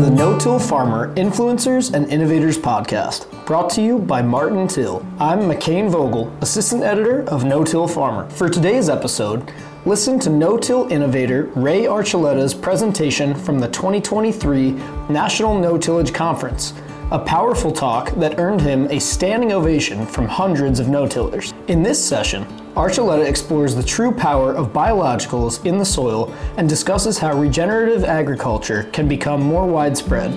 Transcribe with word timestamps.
to 0.00 0.06
the 0.06 0.16
No 0.16 0.38
Till 0.38 0.58
Farmer 0.58 1.14
Influencers 1.16 1.92
and 1.92 2.08
Innovators 2.10 2.56
podcast, 2.56 3.26
brought 3.44 3.68
to 3.70 3.82
you 3.82 3.98
by 3.98 4.22
Martin 4.22 4.66
Till. 4.66 5.04
I'm 5.18 5.40
McCain 5.40 5.90
Vogel, 5.90 6.34
Assistant 6.40 6.82
Editor 6.82 7.28
of 7.28 7.44
No 7.44 7.64
Till 7.64 7.86
Farmer. 7.86 8.26
For 8.30 8.48
today's 8.48 8.88
episode, 8.88 9.52
listen 9.84 10.18
to 10.20 10.30
No 10.30 10.56
Till 10.56 10.90
innovator 10.90 11.50
Ray 11.54 11.82
Archuleta's 11.84 12.54
presentation 12.54 13.34
from 13.34 13.58
the 13.58 13.68
2023 13.68 14.70
National 15.10 15.58
No 15.58 15.76
Tillage 15.76 16.14
Conference 16.14 16.72
a 17.12 17.18
powerful 17.18 17.72
talk 17.72 18.10
that 18.12 18.38
earned 18.38 18.60
him 18.60 18.86
a 18.88 19.00
standing 19.00 19.50
ovation 19.52 20.06
from 20.06 20.28
hundreds 20.28 20.78
of 20.78 20.88
no-tillers. 20.88 21.52
In 21.66 21.82
this 21.82 22.02
session, 22.02 22.46
Archuleta 22.74 23.28
explores 23.28 23.74
the 23.74 23.82
true 23.82 24.12
power 24.12 24.54
of 24.54 24.72
biologicals 24.72 25.64
in 25.66 25.78
the 25.78 25.84
soil 25.84 26.32
and 26.56 26.68
discusses 26.68 27.18
how 27.18 27.36
regenerative 27.36 28.04
agriculture 28.04 28.84
can 28.92 29.08
become 29.08 29.42
more 29.42 29.66
widespread. 29.66 30.32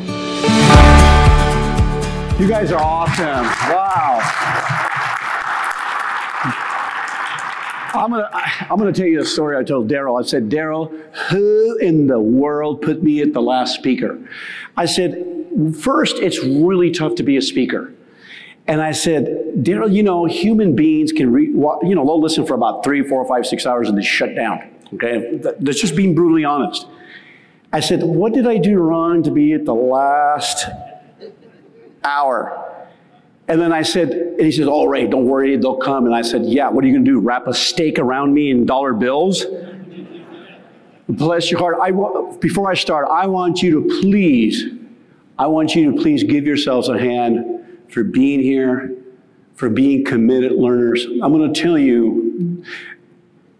You 2.39 2.47
guys 2.47 2.71
are 2.71 2.81
awesome. 2.81 3.45
Wow. 3.45 4.19
I'm 7.93 8.09
gonna 8.09 8.29
I'm 8.33 8.77
gonna 8.79 8.91
tell 8.91 9.05
you 9.05 9.21
a 9.21 9.25
story 9.25 9.55
I 9.55 9.63
told 9.63 9.87
Daryl. 9.87 10.19
I 10.19 10.25
said, 10.25 10.49
Daryl, 10.49 10.91
who 11.29 11.77
in 11.77 12.07
the 12.07 12.19
world 12.19 12.81
put 12.81 13.03
me 13.03 13.21
at 13.21 13.33
the 13.33 13.41
last 13.41 13.75
speaker? 13.75 14.19
I 14.75 14.87
said, 14.87 15.23
first, 15.79 16.17
it's 16.17 16.43
really 16.43 16.89
tough 16.89 17.13
to 17.15 17.23
be 17.23 17.37
a 17.37 17.41
speaker. 17.41 17.93
And 18.67 18.81
I 18.81 18.91
said, 18.93 19.25
Daryl, 19.57 19.93
you 19.93 20.03
know, 20.03 20.25
human 20.25 20.75
beings 20.75 21.11
can, 21.11 21.31
re- 21.31 21.47
you 21.47 21.95
know, 21.95 22.05
they'll 22.05 22.21
listen 22.21 22.45
for 22.45 22.53
about 22.53 22.83
three, 22.83 23.03
four, 23.03 23.27
five, 23.27 23.45
six 23.45 23.65
hours 23.65 23.89
and 23.89 23.97
then 23.97 24.03
shut 24.03 24.35
down. 24.35 24.69
Okay, 24.93 25.39
that's 25.59 25.81
just 25.81 25.95
being 25.95 26.13
brutally 26.13 26.45
honest. 26.45 26.87
I 27.73 27.79
said, 27.79 28.03
what 28.03 28.33
did 28.33 28.45
I 28.47 28.57
do 28.57 28.77
wrong 28.77 29.23
to 29.23 29.31
be 29.31 29.53
at 29.53 29.65
the 29.65 29.73
last 29.73 30.67
hour? 32.03 32.87
And 33.47 33.59
then 33.59 33.73
I 33.73 33.81
said, 33.81 34.11
and 34.11 34.41
he 34.41 34.51
says, 34.51 34.67
all 34.67 34.87
right, 34.87 35.09
don't 35.09 35.25
worry, 35.25 35.57
they'll 35.57 35.77
come. 35.77 36.05
And 36.05 36.15
I 36.15 36.21
said, 36.21 36.45
yeah, 36.45 36.69
what 36.69 36.83
are 36.83 36.87
you 36.87 36.93
going 36.93 37.05
to 37.05 37.11
do? 37.11 37.19
Wrap 37.19 37.47
a 37.47 37.53
stake 37.53 37.99
around 37.99 38.33
me 38.33 38.51
in 38.51 38.65
dollar 38.65 38.93
bills? 38.93 39.45
Bless 41.09 41.51
your 41.51 41.59
heart. 41.59 41.77
I, 41.81 41.91
before 42.37 42.71
I 42.71 42.75
start, 42.75 43.07
I 43.11 43.27
want 43.27 43.61
you 43.61 43.81
to 43.81 44.01
please, 44.01 44.63
I 45.37 45.47
want 45.47 45.75
you 45.75 45.91
to 45.91 46.01
please 46.01 46.23
give 46.23 46.45
yourselves 46.45 46.87
a 46.87 46.97
hand 46.97 47.62
for 47.93 48.03
being 48.03 48.41
here, 48.41 48.91
for 49.53 49.69
being 49.69 50.03
committed 50.03 50.53
learners. 50.53 51.05
I'm 51.05 51.31
going 51.31 51.53
to 51.53 51.61
tell 51.61 51.77
you, 51.77 52.65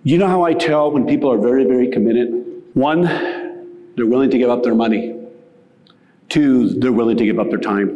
you 0.03 0.17
know 0.17 0.27
how 0.27 0.41
I 0.41 0.55
tell 0.55 0.91
when 0.91 1.05
people 1.05 1.31
are 1.31 1.37
very, 1.37 1.65
very 1.65 1.87
committed? 1.89 2.63
One, 2.73 3.03
they're 3.95 4.07
willing 4.07 4.31
to 4.31 4.37
give 4.39 4.49
up 4.49 4.63
their 4.63 4.73
money. 4.73 5.15
Two, 6.29 6.69
they're 6.79 6.91
willing 6.91 7.15
to 7.17 7.25
give 7.25 7.37
up 7.37 7.49
their 7.49 7.59
time. 7.59 7.89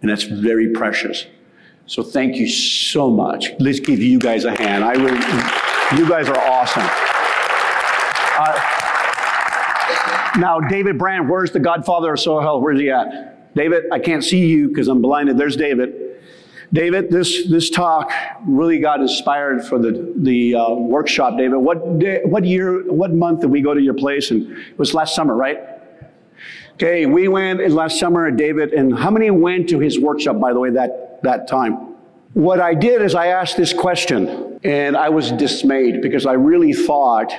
And 0.00 0.08
that's 0.10 0.22
very 0.22 0.70
precious. 0.70 1.26
So 1.86 2.04
thank 2.04 2.36
you 2.36 2.48
so 2.48 3.10
much. 3.10 3.50
Let's 3.58 3.80
give 3.80 3.98
you 3.98 4.20
guys 4.20 4.44
a 4.44 4.56
hand. 4.56 4.84
I 4.84 4.92
really, 4.92 5.18
you 5.98 6.08
guys 6.08 6.28
are 6.28 6.38
awesome. 6.38 6.88
Uh, 8.38 8.60
now, 10.38 10.60
David 10.60 10.98
Brandt, 10.98 11.28
where's 11.28 11.50
the 11.50 11.60
godfather 11.60 12.12
of 12.12 12.20
soil 12.20 12.40
health? 12.40 12.62
Where's 12.62 12.78
he 12.78 12.90
at? 12.90 13.33
David, 13.54 13.84
I 13.92 13.98
can't 13.98 14.24
see 14.24 14.46
you 14.46 14.68
because 14.68 14.88
I'm 14.88 15.00
blinded. 15.00 15.38
There's 15.38 15.56
David. 15.56 16.04
David, 16.72 17.10
this, 17.10 17.48
this 17.48 17.70
talk 17.70 18.10
really 18.44 18.80
got 18.80 19.00
inspired 19.00 19.64
for 19.64 19.78
the, 19.78 20.12
the 20.16 20.56
uh, 20.56 20.70
workshop, 20.70 21.36
David. 21.38 21.56
What, 21.58 22.00
day, 22.00 22.22
what 22.24 22.44
year, 22.44 22.90
what 22.92 23.12
month 23.12 23.42
did 23.42 23.50
we 23.50 23.60
go 23.60 23.74
to 23.74 23.80
your 23.80 23.94
place? 23.94 24.32
And 24.32 24.50
it 24.50 24.78
was 24.78 24.92
last 24.92 25.14
summer, 25.14 25.36
right? 25.36 25.58
Okay, 26.72 27.06
we 27.06 27.28
went 27.28 27.60
last 27.70 28.00
summer, 28.00 28.28
David, 28.32 28.72
and 28.72 28.98
how 28.98 29.10
many 29.10 29.30
went 29.30 29.68
to 29.68 29.78
his 29.78 30.00
workshop, 30.00 30.40
by 30.40 30.52
the 30.52 30.58
way, 30.58 30.70
that, 30.70 31.20
that 31.22 31.46
time? 31.46 31.94
What 32.32 32.58
I 32.58 32.74
did 32.74 33.02
is 33.02 33.14
I 33.14 33.28
asked 33.28 33.56
this 33.56 33.72
question, 33.72 34.58
and 34.64 34.96
I 34.96 35.10
was 35.10 35.30
dismayed 35.30 36.02
because 36.02 36.26
I 36.26 36.32
really 36.32 36.72
thought 36.72 37.32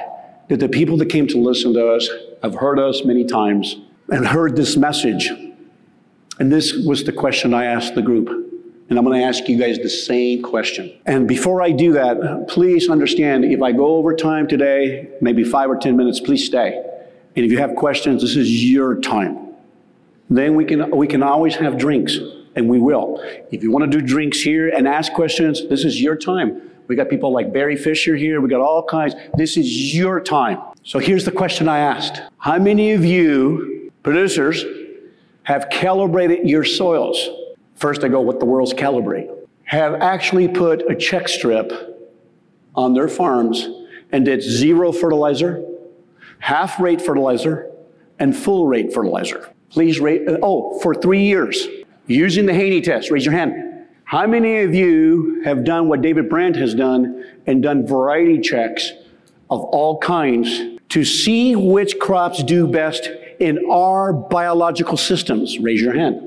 that 0.47 0.61
the 0.61 0.69
people 0.69 0.95
that 0.97 1.07
came 1.07 1.27
to 1.27 1.37
listen 1.37 1.73
to 1.73 1.89
us 1.89 2.07
have 2.41 2.55
heard 2.55 2.79
us 2.79 3.03
many 3.03 3.25
times 3.25 3.75
and 4.07 4.25
heard 4.25 4.55
this 4.55 4.77
message 4.77 5.29
and 6.39 6.51
this 6.51 6.73
was 6.73 7.03
the 7.03 7.11
question 7.11 7.53
I 7.53 7.65
asked 7.65 7.95
the 7.95 8.01
group. 8.01 8.29
And 8.87 8.99
I'm 8.99 9.05
going 9.05 9.19
to 9.19 9.25
ask 9.25 9.47
you 9.49 9.57
guys 9.57 9.79
the 9.79 9.89
same 9.89 10.43
question. 10.43 10.93
And 11.07 11.27
before 11.27 11.63
I 11.63 11.71
do 11.71 11.93
that, 11.93 12.47
please 12.47 12.87
understand 12.87 13.43
if 13.43 13.61
I 13.61 13.71
go 13.71 13.95
over 13.95 14.15
time 14.15 14.47
today, 14.47 15.09
maybe 15.21 15.43
five 15.43 15.71
or 15.71 15.77
10 15.77 15.97
minutes, 15.97 16.19
please 16.19 16.45
stay. 16.45 16.83
And 17.35 17.45
if 17.45 17.51
you 17.51 17.57
have 17.57 17.75
questions, 17.75 18.21
this 18.21 18.35
is 18.35 18.63
your 18.63 19.01
time. 19.01 19.39
Then 20.29 20.55
we 20.55 20.65
can, 20.65 20.95
we 20.95 21.07
can 21.07 21.23
always 21.23 21.55
have 21.55 21.77
drinks, 21.77 22.17
and 22.55 22.69
we 22.69 22.79
will. 22.79 23.19
If 23.51 23.63
you 23.63 23.71
want 23.71 23.91
to 23.91 23.99
do 23.99 24.05
drinks 24.05 24.39
here 24.39 24.69
and 24.69 24.87
ask 24.87 25.13
questions, 25.13 25.67
this 25.67 25.83
is 25.83 25.99
your 25.99 26.15
time. 26.15 26.61
We 26.87 26.95
got 26.95 27.09
people 27.09 27.31
like 27.31 27.51
Barry 27.51 27.75
Fisher 27.75 28.15
here. 28.15 28.39
We 28.39 28.49
got 28.49 28.61
all 28.61 28.83
kinds. 28.83 29.15
This 29.35 29.57
is 29.57 29.95
your 29.95 30.19
time. 30.19 30.59
So 30.83 30.99
here's 30.99 31.25
the 31.25 31.31
question 31.31 31.67
I 31.67 31.79
asked. 31.79 32.21
How 32.37 32.59
many 32.59 32.93
of 32.93 33.03
you 33.03 33.91
producers 34.03 34.63
have 35.45 35.69
calibrated 35.69 36.47
your 36.47 36.63
soils. 36.63 37.29
First, 37.75 38.03
I 38.03 38.07
go, 38.07 38.21
what 38.21 38.39
the 38.39 38.45
world's 38.45 38.73
calibrate. 38.73 39.31
Have 39.63 39.95
actually 39.95 40.47
put 40.47 40.89
a 40.89 40.95
check 40.95 41.27
strip 41.27 41.71
on 42.75 42.93
their 42.93 43.07
farms 43.07 43.67
and 44.11 44.25
did 44.25 44.41
zero 44.41 44.91
fertilizer, 44.91 45.63
half 46.39 46.79
rate 46.79 47.01
fertilizer, 47.01 47.71
and 48.19 48.35
full 48.35 48.67
rate 48.67 48.93
fertilizer. 48.93 49.51
Please 49.69 49.99
rate, 49.99 50.27
uh, 50.27 50.37
oh, 50.41 50.79
for 50.79 50.93
three 50.93 51.23
years, 51.23 51.67
using 52.07 52.45
the 52.45 52.53
Haney 52.53 52.81
test. 52.81 53.11
Raise 53.11 53.25
your 53.25 53.33
hand. 53.33 53.85
How 54.05 54.27
many 54.27 54.59
of 54.61 54.73
you 54.73 55.41
have 55.43 55.63
done 55.63 55.87
what 55.89 56.01
David 56.01 56.29
Brandt 56.29 56.55
has 56.57 56.75
done 56.75 57.23
and 57.47 57.61
done 57.61 57.87
variety 57.87 58.39
checks 58.39 58.91
of 59.49 59.61
all 59.61 59.97
kinds 59.99 60.79
to 60.89 61.03
see 61.03 61.55
which 61.55 61.99
crops 61.99 62.43
do 62.43 62.67
best 62.67 63.09
in 63.39 63.69
our 63.69 64.13
biological 64.13 64.97
systems? 64.97 65.59
Raise 65.59 65.81
your 65.81 65.93
hand. 65.93 66.21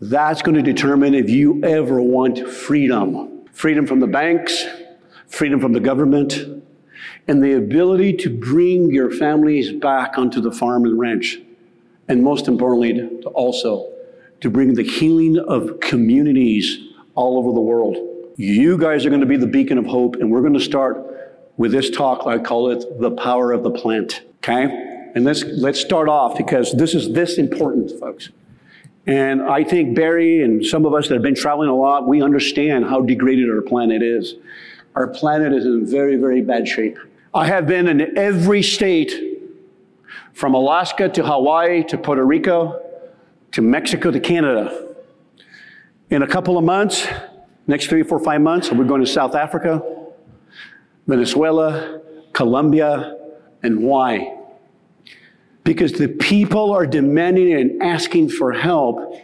That's 0.00 0.42
going 0.42 0.56
to 0.56 0.62
determine 0.62 1.14
if 1.14 1.30
you 1.30 1.62
ever 1.62 2.00
want 2.02 2.48
freedom 2.48 3.32
freedom 3.52 3.86
from 3.86 4.00
the 4.00 4.06
banks, 4.06 4.64
freedom 5.28 5.60
from 5.60 5.72
the 5.72 5.80
government, 5.80 6.64
and 7.28 7.42
the 7.42 7.52
ability 7.52 8.14
to 8.14 8.30
bring 8.30 8.90
your 8.90 9.10
families 9.10 9.72
back 9.72 10.18
onto 10.18 10.40
the 10.40 10.50
farm 10.50 10.84
and 10.84 10.98
ranch. 10.98 11.38
And 12.08 12.22
most 12.22 12.48
importantly, 12.48 12.94
to 12.94 13.28
also 13.28 13.92
to 14.40 14.50
bring 14.50 14.74
the 14.74 14.82
healing 14.82 15.38
of 15.38 15.78
communities 15.80 16.78
all 17.14 17.38
over 17.38 17.52
the 17.52 17.60
world. 17.60 17.96
You 18.36 18.76
guys 18.76 19.06
are 19.06 19.10
going 19.10 19.20
to 19.20 19.26
be 19.26 19.36
the 19.36 19.46
beacon 19.46 19.78
of 19.78 19.86
hope, 19.86 20.16
and 20.16 20.30
we're 20.32 20.40
going 20.40 20.54
to 20.54 20.60
start 20.60 21.06
with 21.56 21.70
this 21.70 21.90
talk. 21.90 22.26
I 22.26 22.38
call 22.38 22.70
it 22.70 22.98
the 22.98 23.12
power 23.12 23.52
of 23.52 23.62
the 23.62 23.70
plant. 23.70 24.22
Okay? 24.38 24.91
And 25.14 25.24
let's, 25.24 25.44
let's 25.44 25.80
start 25.80 26.08
off 26.08 26.36
because 26.36 26.72
this 26.72 26.94
is 26.94 27.12
this 27.12 27.38
important, 27.38 27.98
folks. 28.00 28.30
And 29.06 29.42
I 29.42 29.64
think 29.64 29.96
Barry 29.96 30.42
and 30.42 30.64
some 30.64 30.86
of 30.86 30.94
us 30.94 31.08
that 31.08 31.14
have 31.14 31.22
been 31.22 31.34
traveling 31.34 31.68
a 31.68 31.74
lot, 31.74 32.06
we 32.06 32.22
understand 32.22 32.84
how 32.84 33.00
degraded 33.00 33.50
our 33.50 33.60
planet 33.60 34.02
is. 34.02 34.36
Our 34.94 35.08
planet 35.08 35.52
is 35.52 35.66
in 35.66 35.86
very, 35.86 36.16
very 36.16 36.40
bad 36.40 36.68
shape. 36.68 36.98
I 37.34 37.46
have 37.46 37.66
been 37.66 37.88
in 37.88 38.16
every 38.16 38.62
state 38.62 39.40
from 40.32 40.54
Alaska 40.54 41.08
to 41.08 41.24
Hawaii 41.24 41.82
to 41.84 41.98
Puerto 41.98 42.24
Rico 42.24 42.80
to 43.52 43.62
Mexico 43.62 44.10
to 44.10 44.20
Canada. 44.20 44.88
In 46.10 46.22
a 46.22 46.26
couple 46.26 46.56
of 46.58 46.64
months, 46.64 47.06
next 47.66 47.86
three, 47.86 48.02
four, 48.02 48.18
five 48.18 48.40
months, 48.40 48.70
we're 48.70 48.84
going 48.84 49.00
to 49.00 49.06
South 49.06 49.34
Africa, 49.34 49.82
Venezuela, 51.06 52.00
Colombia, 52.32 53.16
and 53.62 53.82
why? 53.82 54.38
Because 55.64 55.92
the 55.92 56.08
people 56.08 56.72
are 56.72 56.86
demanding 56.86 57.52
and 57.54 57.82
asking 57.82 58.28
for 58.28 58.52
help 58.52 59.16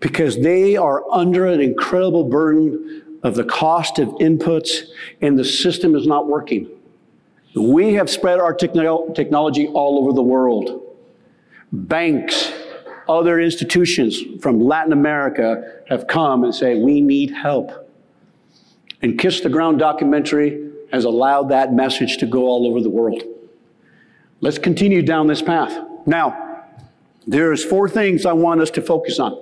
because 0.00 0.40
they 0.40 0.76
are 0.76 1.04
under 1.12 1.46
an 1.46 1.60
incredible 1.60 2.24
burden 2.24 3.02
of 3.22 3.34
the 3.34 3.44
cost 3.44 3.98
of 3.98 4.08
inputs 4.14 4.88
and 5.20 5.38
the 5.38 5.44
system 5.44 5.94
is 5.94 6.06
not 6.06 6.26
working. 6.26 6.68
We 7.54 7.94
have 7.94 8.08
spread 8.10 8.40
our 8.40 8.54
techno- 8.54 9.12
technology 9.14 9.68
all 9.68 9.98
over 10.02 10.12
the 10.12 10.22
world. 10.22 10.96
Banks, 11.70 12.52
other 13.08 13.38
institutions 13.38 14.20
from 14.40 14.60
Latin 14.60 14.92
America 14.92 15.82
have 15.88 16.06
come 16.06 16.44
and 16.44 16.54
say, 16.54 16.76
we 16.76 17.00
need 17.00 17.30
help. 17.30 17.70
And 19.02 19.18
Kiss 19.18 19.40
the 19.40 19.48
Ground 19.48 19.78
documentary 19.78 20.70
has 20.92 21.04
allowed 21.04 21.48
that 21.50 21.72
message 21.72 22.18
to 22.18 22.26
go 22.26 22.42
all 22.42 22.66
over 22.66 22.80
the 22.80 22.90
world. 22.90 23.22
Let's 24.42 24.58
continue 24.58 25.02
down 25.02 25.28
this 25.28 25.40
path. 25.40 25.72
Now, 26.04 26.64
there's 27.28 27.64
four 27.64 27.88
things 27.88 28.26
I 28.26 28.32
want 28.32 28.60
us 28.60 28.70
to 28.72 28.82
focus 28.82 29.20
on. 29.20 29.38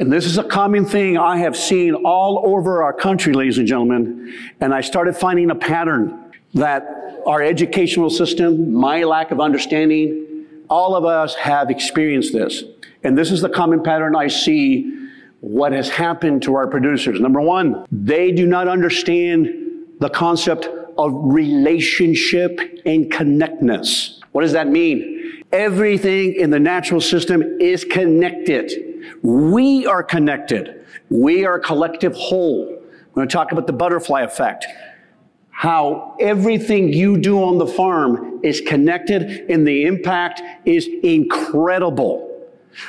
And 0.00 0.12
this 0.12 0.26
is 0.26 0.36
a 0.36 0.42
common 0.42 0.84
thing 0.84 1.16
I 1.16 1.36
have 1.36 1.56
seen 1.56 1.94
all 1.94 2.42
over 2.44 2.82
our 2.82 2.92
country, 2.92 3.32
ladies 3.32 3.56
and 3.58 3.68
gentlemen. 3.68 4.34
And 4.60 4.74
I 4.74 4.80
started 4.80 5.16
finding 5.16 5.52
a 5.52 5.54
pattern 5.54 6.32
that 6.54 7.22
our 7.24 7.40
educational 7.40 8.10
system, 8.10 8.72
my 8.72 9.04
lack 9.04 9.30
of 9.30 9.40
understanding, 9.40 10.46
all 10.68 10.96
of 10.96 11.04
us 11.04 11.36
have 11.36 11.70
experienced 11.70 12.32
this. 12.32 12.64
And 13.04 13.16
this 13.16 13.30
is 13.30 13.42
the 13.42 13.48
common 13.48 13.80
pattern 13.84 14.16
I 14.16 14.26
see 14.26 14.90
what 15.40 15.70
has 15.70 15.88
happened 15.88 16.42
to 16.42 16.56
our 16.56 16.66
producers. 16.66 17.20
Number 17.20 17.40
one, 17.40 17.86
they 17.92 18.32
do 18.32 18.44
not 18.44 18.66
understand 18.66 19.48
the 20.00 20.10
concept 20.10 20.68
of 20.98 21.12
relationship 21.14 22.60
and 22.84 23.10
connectness. 23.10 24.20
What 24.32 24.42
does 24.42 24.52
that 24.52 24.68
mean? 24.68 25.42
Everything 25.52 26.34
in 26.34 26.50
the 26.50 26.58
natural 26.58 27.00
system 27.00 27.42
is 27.60 27.84
connected. 27.84 28.72
We 29.22 29.86
are 29.86 30.02
connected. 30.02 30.84
We 31.10 31.44
are 31.44 31.56
a 31.56 31.60
collective 31.60 32.14
whole. 32.14 32.66
We're 32.66 33.14
going 33.14 33.28
to 33.28 33.32
talk 33.32 33.52
about 33.52 33.66
the 33.66 33.72
butterfly 33.72 34.22
effect. 34.22 34.66
How 35.50 36.16
everything 36.18 36.92
you 36.92 37.16
do 37.16 37.42
on 37.42 37.58
the 37.58 37.66
farm 37.66 38.40
is 38.42 38.60
connected 38.60 39.48
and 39.48 39.66
the 39.66 39.84
impact 39.84 40.42
is 40.64 40.88
incredible. 41.04 42.30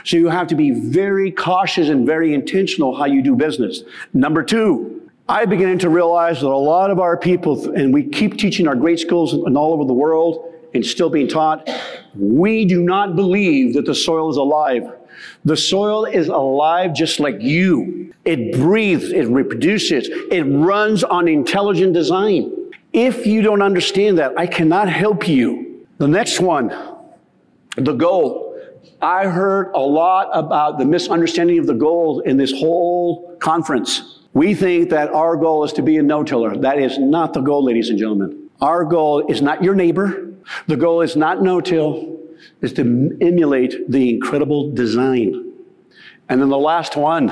So 0.04 0.18
you 0.18 0.30
have 0.30 0.48
to 0.48 0.56
be 0.56 0.72
very 0.72 1.32
cautious 1.32 1.90
and 1.90 2.08
very 2.08 2.34
intentional 2.34 2.96
how 2.96 3.06
you 3.06 3.22
do 3.22 3.36
business. 3.36 3.84
Number 4.14 4.42
two, 4.42 5.05
I 5.28 5.46
began 5.46 5.80
to 5.80 5.90
realize 5.90 6.42
that 6.42 6.48
a 6.48 6.56
lot 6.56 6.92
of 6.92 7.00
our 7.00 7.18
people, 7.18 7.74
and 7.74 7.92
we 7.92 8.04
keep 8.04 8.38
teaching 8.38 8.68
our 8.68 8.76
great 8.76 9.00
schools 9.00 9.34
and 9.34 9.58
all 9.58 9.74
over 9.74 9.84
the 9.84 9.94
world 9.94 10.54
and 10.76 10.86
still 10.86 11.10
being 11.10 11.28
taught, 11.28 11.68
we 12.16 12.64
do 12.66 12.84
not 12.84 13.16
believe 13.16 13.74
that 13.74 13.86
the 13.86 13.96
soil 13.96 14.30
is 14.30 14.38
alive. 14.38 14.84
The 15.44 15.58
soil 15.58 16.06
is 16.06 16.28
alive 16.28 16.94
just 16.94 17.20
like 17.20 17.38
you. 17.40 18.14
It 18.24 18.54
breathes, 18.54 19.12
it 19.12 19.28
reproduces, 19.28 20.10
it 20.10 20.44
runs 20.44 21.04
on 21.04 21.28
intelligent 21.28 21.94
design. 21.94 22.52
If 22.94 23.26
you 23.26 23.42
don't 23.42 23.64
understand 23.64 24.20
that, 24.20 24.38
I 24.38 24.46
cannot 24.46 24.90
help 24.90 25.28
you. 25.28 25.88
The 25.98 26.08
next 26.08 26.40
one, 26.40 26.70
the 27.78 27.94
goal. 27.94 28.60
I 29.02 29.26
heard 29.28 29.72
a 29.74 29.80
lot 29.80 30.30
about 30.34 30.78
the 30.78 30.86
misunderstanding 30.86 31.58
of 31.58 31.66
the 31.66 31.74
goal 31.74 32.20
in 32.22 32.38
this 32.38 32.52
whole 32.52 33.36
conference. 33.40 34.15
We 34.36 34.54
think 34.54 34.92
that 34.92 35.10
our 35.10 35.36
goal 35.36 35.64
is 35.64 35.74
to 35.74 35.82
be 35.82 35.98
a 35.98 36.04
no-tiller. 36.04 36.56
That 36.58 36.78
is 36.78 37.00
not 37.00 37.34
the 37.34 37.42
goal, 37.42 37.64
ladies 37.64 37.90
and 37.90 37.98
gentlemen. 37.98 38.50
Our 38.62 38.86
goal 38.86 39.26
is 39.28 39.42
not 39.42 39.64
your 39.64 39.74
neighbor. 39.74 40.34
The 40.68 40.78
goal 40.78 41.02
is 41.02 41.16
not 41.16 41.42
no-till. 41.42 42.20
Is 42.62 42.74
to 42.74 43.18
emulate 43.22 43.90
the 43.90 44.10
incredible 44.10 44.72
design. 44.72 45.54
And 46.30 46.40
then 46.40 46.50
the 46.50 46.58
last 46.58 46.96
one. 46.96 47.30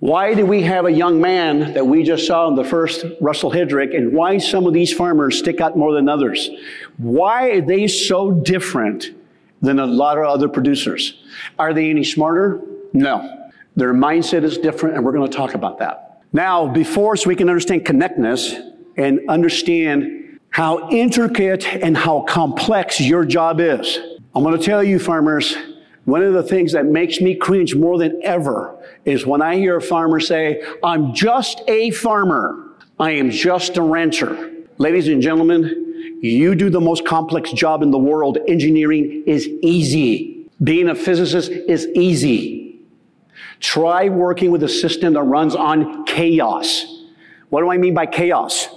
Why 0.00 0.34
do 0.34 0.44
we 0.46 0.62
have 0.62 0.86
a 0.86 0.92
young 0.92 1.20
man 1.20 1.74
that 1.74 1.86
we 1.86 2.02
just 2.02 2.26
saw 2.26 2.48
in 2.48 2.54
the 2.54 2.64
first 2.64 3.04
Russell 3.20 3.50
Hedrick 3.50 3.96
and 3.96 4.12
why 4.12 4.38
some 4.38 4.66
of 4.66 4.72
these 4.72 4.92
farmers 4.92 5.38
stick 5.38 5.60
out 5.60 5.76
more 5.76 5.92
than 5.92 6.08
others? 6.08 6.50
Why 6.98 7.50
are 7.50 7.60
they 7.60 7.88
so 7.88 8.30
different 8.30 9.10
than 9.60 9.78
a 9.78 9.86
lot 9.86 10.18
of 10.18 10.24
other 10.24 10.48
producers. 10.48 11.20
Are 11.58 11.74
they 11.74 11.90
any 11.90 12.04
smarter? 12.04 12.60
No. 12.92 13.50
Their 13.76 13.94
mindset 13.94 14.44
is 14.44 14.58
different, 14.58 14.96
and 14.96 15.04
we're 15.04 15.12
going 15.12 15.28
to 15.28 15.36
talk 15.36 15.54
about 15.54 15.78
that. 15.78 16.07
Now, 16.32 16.68
before, 16.68 17.16
so 17.16 17.28
we 17.28 17.36
can 17.36 17.48
understand 17.48 17.84
connectness 17.84 18.54
and 18.96 19.20
understand 19.28 20.40
how 20.50 20.90
intricate 20.90 21.66
and 21.66 21.96
how 21.96 22.22
complex 22.22 23.00
your 23.00 23.24
job 23.24 23.60
is. 23.60 23.98
I'm 24.34 24.42
going 24.42 24.58
to 24.58 24.64
tell 24.64 24.84
you, 24.84 24.98
farmers, 24.98 25.56
one 26.04 26.22
of 26.22 26.32
the 26.32 26.42
things 26.42 26.72
that 26.72 26.86
makes 26.86 27.20
me 27.20 27.34
cringe 27.34 27.74
more 27.74 27.98
than 27.98 28.20
ever 28.22 28.76
is 29.04 29.26
when 29.26 29.42
I 29.42 29.56
hear 29.56 29.76
a 29.76 29.82
farmer 29.82 30.20
say, 30.20 30.62
I'm 30.82 31.14
just 31.14 31.62
a 31.68 31.90
farmer. 31.90 32.64
I 32.98 33.12
am 33.12 33.30
just 33.30 33.76
a 33.76 33.82
rancher. 33.82 34.52
Ladies 34.78 35.08
and 35.08 35.22
gentlemen, 35.22 36.18
you 36.20 36.54
do 36.54 36.70
the 36.70 36.80
most 36.80 37.06
complex 37.06 37.52
job 37.52 37.82
in 37.82 37.90
the 37.90 37.98
world. 37.98 38.38
Engineering 38.48 39.22
is 39.26 39.46
easy. 39.62 40.46
Being 40.62 40.88
a 40.88 40.94
physicist 40.94 41.50
is 41.50 41.86
easy. 41.94 42.67
Try 43.60 44.08
working 44.08 44.50
with 44.50 44.62
a 44.62 44.68
system 44.68 45.14
that 45.14 45.22
runs 45.22 45.54
on 45.54 46.04
chaos. 46.04 47.04
What 47.48 47.62
do 47.62 47.70
I 47.70 47.78
mean 47.78 47.94
by 47.94 48.06
chaos? 48.06 48.68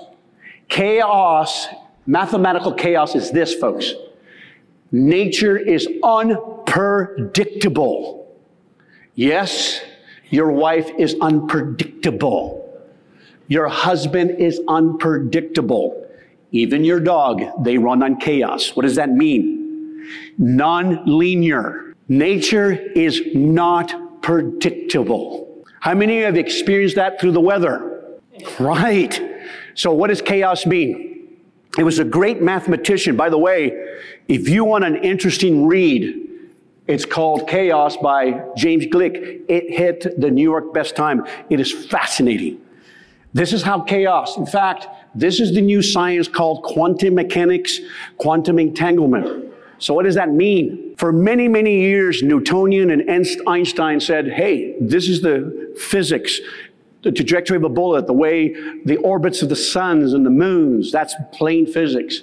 Chaos, 0.69 1.67
mathematical 2.05 2.73
chaos 2.73 3.15
is 3.15 3.31
this, 3.31 3.53
folks. 3.53 3.93
Nature 4.91 5.57
is 5.57 5.87
unpredictable. 6.03 8.33
Yes, 9.15 9.81
your 10.29 10.51
wife 10.51 10.89
is 10.97 11.15
unpredictable. 11.21 12.57
Your 13.47 13.67
husband 13.67 14.39
is 14.39 14.61
unpredictable. 14.67 16.07
Even 16.51 16.83
your 16.83 16.99
dog, 16.99 17.41
they 17.63 17.77
run 17.77 18.01
on 18.01 18.17
chaos. 18.17 18.75
What 18.75 18.83
does 18.83 18.95
that 18.95 19.09
mean? 19.09 20.07
Non-linear. 20.37 21.95
Nature 22.07 22.71
is 22.71 23.21
not 23.33 23.93
predictable. 24.21 25.65
How 25.79 25.93
many 25.93 26.13
of 26.13 26.19
you 26.19 26.25
have 26.25 26.37
experienced 26.37 26.95
that 26.95 27.19
through 27.19 27.31
the 27.31 27.41
weather? 27.41 28.17
Right. 28.59 29.19
So 29.75 29.91
what 29.93 30.07
does 30.07 30.21
chaos 30.21 30.65
mean? 30.65 31.39
It 31.77 31.83
was 31.83 31.99
a 31.99 32.03
great 32.03 32.41
mathematician. 32.41 33.15
By 33.15 33.29
the 33.29 33.37
way, 33.37 33.71
if 34.27 34.49
you 34.49 34.65
want 34.65 34.83
an 34.83 34.97
interesting 34.97 35.65
read, 35.65 36.27
it's 36.87 37.05
called 37.05 37.47
Chaos 37.47 37.95
by 37.97 38.43
James 38.57 38.85
Gleick. 38.87 39.45
It 39.47 39.69
hit 39.69 40.19
the 40.19 40.29
New 40.29 40.43
York 40.43 40.73
Best 40.73 40.95
Time. 40.95 41.25
It 41.49 41.59
is 41.59 41.71
fascinating. 41.71 42.59
This 43.33 43.53
is 43.53 43.63
how 43.63 43.81
chaos, 43.81 44.35
in 44.35 44.45
fact, 44.45 44.87
this 45.15 45.39
is 45.39 45.53
the 45.53 45.61
new 45.61 45.81
science 45.81 46.27
called 46.27 46.63
quantum 46.63 47.15
mechanics, 47.15 47.79
quantum 48.17 48.59
entanglement. 48.59 49.50
So 49.81 49.95
what 49.95 50.05
does 50.05 50.13
that 50.13 50.29
mean? 50.29 50.95
For 50.97 51.11
many, 51.11 51.47
many 51.47 51.81
years, 51.81 52.21
Newtonian 52.21 52.91
and 52.91 53.09
Einstein 53.47 53.99
said, 53.99 54.29
hey, 54.29 54.75
this 54.79 55.09
is 55.09 55.21
the 55.21 55.75
physics, 55.75 56.39
the 57.01 57.11
trajectory 57.11 57.57
of 57.57 57.63
a 57.63 57.69
bullet, 57.69 58.05
the 58.05 58.13
way 58.13 58.53
the 58.85 58.97
orbits 58.97 59.41
of 59.41 59.49
the 59.49 59.55
suns 59.55 60.13
and 60.13 60.23
the 60.23 60.29
moons, 60.29 60.91
that's 60.91 61.15
plain 61.33 61.65
physics. 61.65 62.21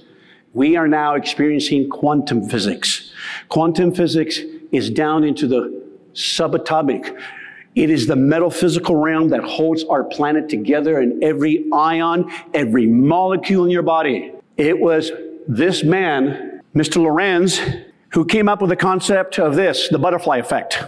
We 0.54 0.76
are 0.76 0.86
now 0.86 1.16
experiencing 1.16 1.88
quantum 1.90 2.48
physics. 2.48 3.12
Quantum 3.48 3.92
physics 3.92 4.38
is 4.70 4.88
down 4.88 5.24
into 5.24 5.48
the 5.48 5.82
subatomic. 6.14 7.20
It 7.74 7.90
is 7.90 8.06
the 8.06 8.16
metaphysical 8.16 8.94
realm 8.94 9.30
that 9.30 9.42
holds 9.42 9.82
our 9.84 10.04
planet 10.04 10.48
together 10.48 11.00
and 11.00 11.24
every 11.24 11.66
ion, 11.72 12.30
every 12.54 12.86
molecule 12.86 13.64
in 13.64 13.70
your 13.72 13.82
body. 13.82 14.32
It 14.56 14.78
was 14.78 15.10
this 15.48 15.82
man, 15.82 16.57
Mr. 16.78 17.02
Lorenz, 17.02 17.60
who 18.10 18.24
came 18.24 18.48
up 18.48 18.60
with 18.60 18.70
the 18.70 18.76
concept 18.76 19.40
of 19.40 19.56
this, 19.56 19.88
the 19.88 19.98
butterfly 19.98 20.36
effect. 20.36 20.84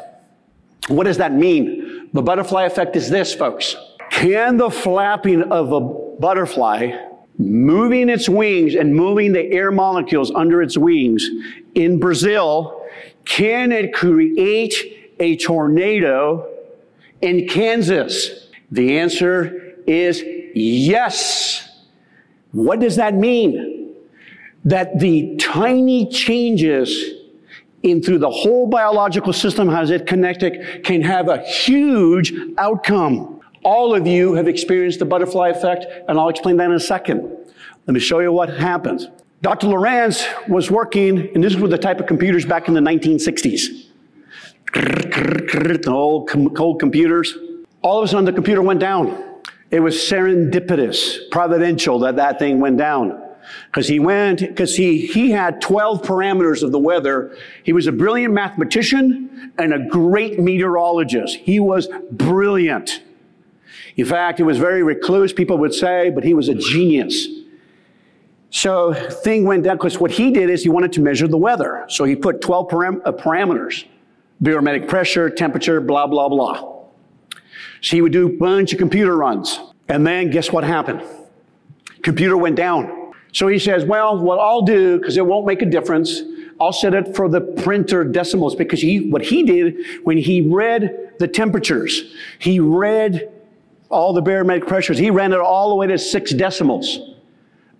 What 0.87 1.05
does 1.05 1.17
that 1.17 1.33
mean? 1.33 2.09
The 2.13 2.23
butterfly 2.23 2.65
effect 2.65 2.95
is 2.95 3.11
this, 3.11 3.35
folks. 3.35 3.75
Can 4.11 4.57
the 4.57 4.71
flapping 4.71 5.43
of 5.51 5.73
a 5.73 5.81
butterfly 5.81 6.93
moving 7.39 8.09
its 8.09 8.29
wings 8.29 8.77
and 8.77 8.95
moving 8.95 9.33
the 9.33 9.43
air 9.51 9.73
molecules 9.73 10.31
under 10.31 10.63
its 10.63 10.79
wings 10.79 11.29
in 11.75 11.99
Brazil, 11.99 12.87
can 13.25 13.73
it 13.73 13.93
create 13.93 15.15
a 15.19 15.37
tornado 15.39 16.49
in 17.21 17.49
Kansas? 17.49 18.49
The 18.71 18.99
answer 18.99 19.75
is 19.89 20.23
yes. 20.55 21.69
What 22.53 22.79
does 22.79 22.97
that 22.97 23.15
mean? 23.15 23.80
That 24.65 24.99
the 24.99 25.37
tiny 25.37 26.09
changes 26.09 27.15
in 27.83 28.03
through 28.03 28.19
the 28.19 28.31
whole 28.31 28.67
biological 28.67 29.33
system, 29.33 29.69
has 29.69 29.91
it 29.91 30.07
connected, 30.07 30.85
can 30.85 31.01
have 31.03 31.29
a 31.29 31.39
huge 31.39 32.33
outcome. 32.59 33.41
All 33.65 33.95
of 33.95 34.07
you 34.07 34.35
have 34.35 34.49
experienced 34.49 34.99
the 34.99 35.07
butterfly 35.07 35.49
effect, 35.49 35.87
and 36.09 36.19
I'll 36.19 36.29
explain 36.29 36.59
that 36.59 36.67
in 36.67 36.73
a 36.73 36.81
second. 36.81 37.23
Let 37.87 37.95
me 37.95 38.01
show 38.01 38.21
you 38.21 38.33
what 38.33 38.51
happens. 38.51 39.09
Dr. 39.41 39.69
Lorenz 39.69 40.27
was 40.49 40.71
working, 40.71 41.31
and 41.35 41.43
this 41.43 41.57
was 41.57 41.71
the 41.71 41.79
type 41.79 41.99
of 41.99 42.07
computers 42.07 42.45
back 42.45 42.69
in 42.69 42.75
the 42.75 42.81
1960s 42.81 43.91
the 44.73 45.91
old, 45.91 46.31
old 46.59 46.81
computers. 46.81 47.37
All 47.83 47.99
of 47.99 48.05
a 48.05 48.09
sudden, 48.09 48.25
the 48.25 48.33
computer 48.33 48.63
went 48.63 48.81
down. 48.81 49.41
It 49.71 49.81
was 49.81 49.97
serendipitous, 49.97 51.31
providential 51.31 51.99
that 52.01 52.17
that 52.17 52.39
thing 52.39 52.61
went 52.61 52.77
down. 52.77 53.23
Because 53.67 53.89
he 53.89 53.99
went, 53.99 54.41
because 54.41 54.77
he, 54.77 55.07
he 55.07 55.31
had 55.31 55.61
12 55.61 56.03
parameters 56.03 56.63
of 56.63 56.73
the 56.73 56.79
weather. 56.79 57.37
He 57.63 57.73
was 57.73 57.87
a 57.87 57.93
brilliant 57.93 58.35
mathematician 58.35 59.53
and 59.59 59.73
a 59.73 59.79
great 59.79 60.39
meteorologist. 60.39 61.37
He 61.37 61.61
was 61.61 61.89
brilliant. 62.11 63.03
In 63.97 64.07
fact, 64.07 64.39
he 64.39 64.45
was 64.45 64.59
very 64.59 64.83
recluse, 64.83 65.33
people 65.33 65.59
would 65.59 65.75
say, 65.75 66.11
but 66.11 66.25
he 66.25 66.35
was 66.35 66.49
a 66.49 66.55
genius. 66.55 67.27
So 68.51 68.93
thing 68.93 69.45
went 69.45 69.65
down 69.65 69.77
because 69.77 70.01
what 70.01 70.11
he 70.11 70.33
did 70.33 70.51
is 70.51 70.63
he 70.63 70.69
wanted 70.69 70.93
to 70.95 71.01
measure 71.01 71.29
the 71.29 71.39
weather. 71.39 71.85
So 71.89 72.05
he 72.05 72.17
put 72.17 72.41
12 72.41 72.69
param- 72.69 73.01
uh, 73.05 73.13
parameters 73.13 73.85
barometric 74.41 74.89
pressure, 74.89 75.29
temperature, 75.29 75.81
blah, 75.81 76.07
blah, 76.07 76.29
blah. 76.29 76.81
So 77.83 77.97
he 77.97 78.03
would 78.03 78.13
do 78.13 78.27
a 78.27 78.39
bunch 78.39 78.73
of 78.73 78.79
computer 78.79 79.17
runs. 79.17 79.61
And 79.89 80.07
then 80.07 80.31
guess 80.31 80.51
what 80.51 80.65
happened? 80.65 81.03
Computer 82.03 82.37
went 82.37 82.57
down. 82.57 83.00
So 83.33 83.49
he 83.49 83.59
says, 83.59 83.85
well, 83.85 84.19
what 84.19 84.39
I'll 84.39 84.63
do, 84.63 84.99
because 84.99 85.17
it 85.17 85.25
won't 85.25 85.47
make 85.47 85.63
a 85.63 85.67
difference, 85.67 86.23
I'll 86.61 86.73
set 86.73 86.95
it 86.95 87.17
for 87.17 87.29
the 87.29 87.41
printer 87.41 88.05
decimals 88.05 88.55
because 88.55 88.81
he, 88.81 89.09
what 89.09 89.23
he 89.23 89.43
did 89.45 89.77
when 90.05 90.19
he 90.19 90.41
read 90.43 91.15
the 91.19 91.29
temperatures, 91.29 92.15
he 92.39 92.61
read 92.61 93.31
all 93.89 94.13
the 94.13 94.21
barometric 94.21 94.69
pressures, 94.69 94.99
he 94.99 95.11
ran 95.11 95.33
it 95.33 95.41
all 95.41 95.71
the 95.71 95.75
way 95.75 95.87
to 95.87 95.99
six 95.99 96.33
decimals. 96.33 96.99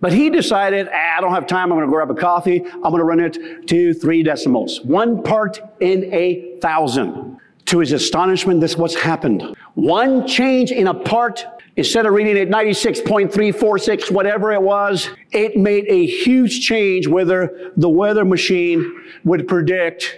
But 0.01 0.11
he 0.13 0.31
decided, 0.31 0.89
ah, 0.91 1.17
I 1.17 1.21
don't 1.21 1.31
have 1.31 1.45
time. 1.45 1.71
I'm 1.71 1.77
going 1.77 1.87
to 1.87 1.91
grab 1.91 2.09
a 2.09 2.15
coffee. 2.15 2.65
I'm 2.65 2.81
going 2.81 2.97
to 2.97 3.03
run 3.03 3.19
it 3.19 3.67
to 3.67 3.93
three 3.93 4.23
decimals. 4.23 4.81
One 4.81 5.21
part 5.21 5.59
in 5.79 6.11
a 6.11 6.57
thousand. 6.59 7.37
To 7.71 7.79
his 7.79 7.93
astonishment, 7.93 8.59
this 8.59 8.75
what's 8.75 8.95
happened. 8.95 9.55
One 9.75 10.27
change 10.27 10.73
in 10.73 10.87
a 10.87 10.93
part, 10.93 11.45
instead 11.77 12.05
of 12.05 12.11
reading 12.11 12.35
it 12.35 12.49
96.346, 12.49 14.11
whatever 14.11 14.51
it 14.51 14.61
was, 14.61 15.09
it 15.31 15.55
made 15.55 15.85
a 15.87 16.05
huge 16.05 16.65
change 16.67 17.07
whether 17.07 17.71
the 17.77 17.87
weather 17.87 18.25
machine 18.25 19.01
would 19.23 19.47
predict, 19.47 20.17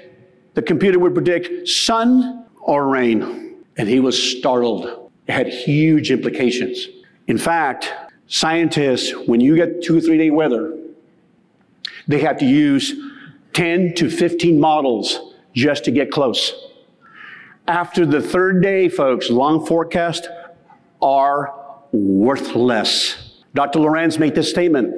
the 0.55 0.63
computer 0.63 0.97
would 0.97 1.13
predict 1.13 1.69
sun 1.69 2.43
or 2.59 2.87
rain. 2.87 3.63
And 3.77 3.87
he 3.87 3.99
was 3.99 4.17
startled. 4.17 5.11
It 5.27 5.33
had 5.33 5.47
huge 5.47 6.09
implications. 6.09 6.87
In 7.27 7.37
fact, 7.37 7.93
scientists, 8.25 9.13
when 9.27 9.41
you 9.41 9.55
get 9.55 9.83
two 9.83 9.95
or 9.95 10.01
three 10.01 10.17
day 10.17 10.31
weather, 10.31 10.75
they 12.07 12.21
have 12.21 12.39
to 12.39 12.45
use 12.45 12.95
10 13.53 13.93
to 13.93 14.09
15 14.09 14.59
models 14.59 15.35
just 15.53 15.85
to 15.85 15.91
get 15.91 16.09
close. 16.09 16.62
After 17.67 18.05
the 18.05 18.21
third 18.21 18.61
day, 18.61 18.89
folks, 18.89 19.29
long 19.29 19.65
forecasts 19.65 20.27
are 21.01 21.53
worthless. 21.93 23.41
Dr. 23.53 23.79
Lorenz 23.79 24.19
made 24.19 24.35
this 24.35 24.49
statement. 24.49 24.93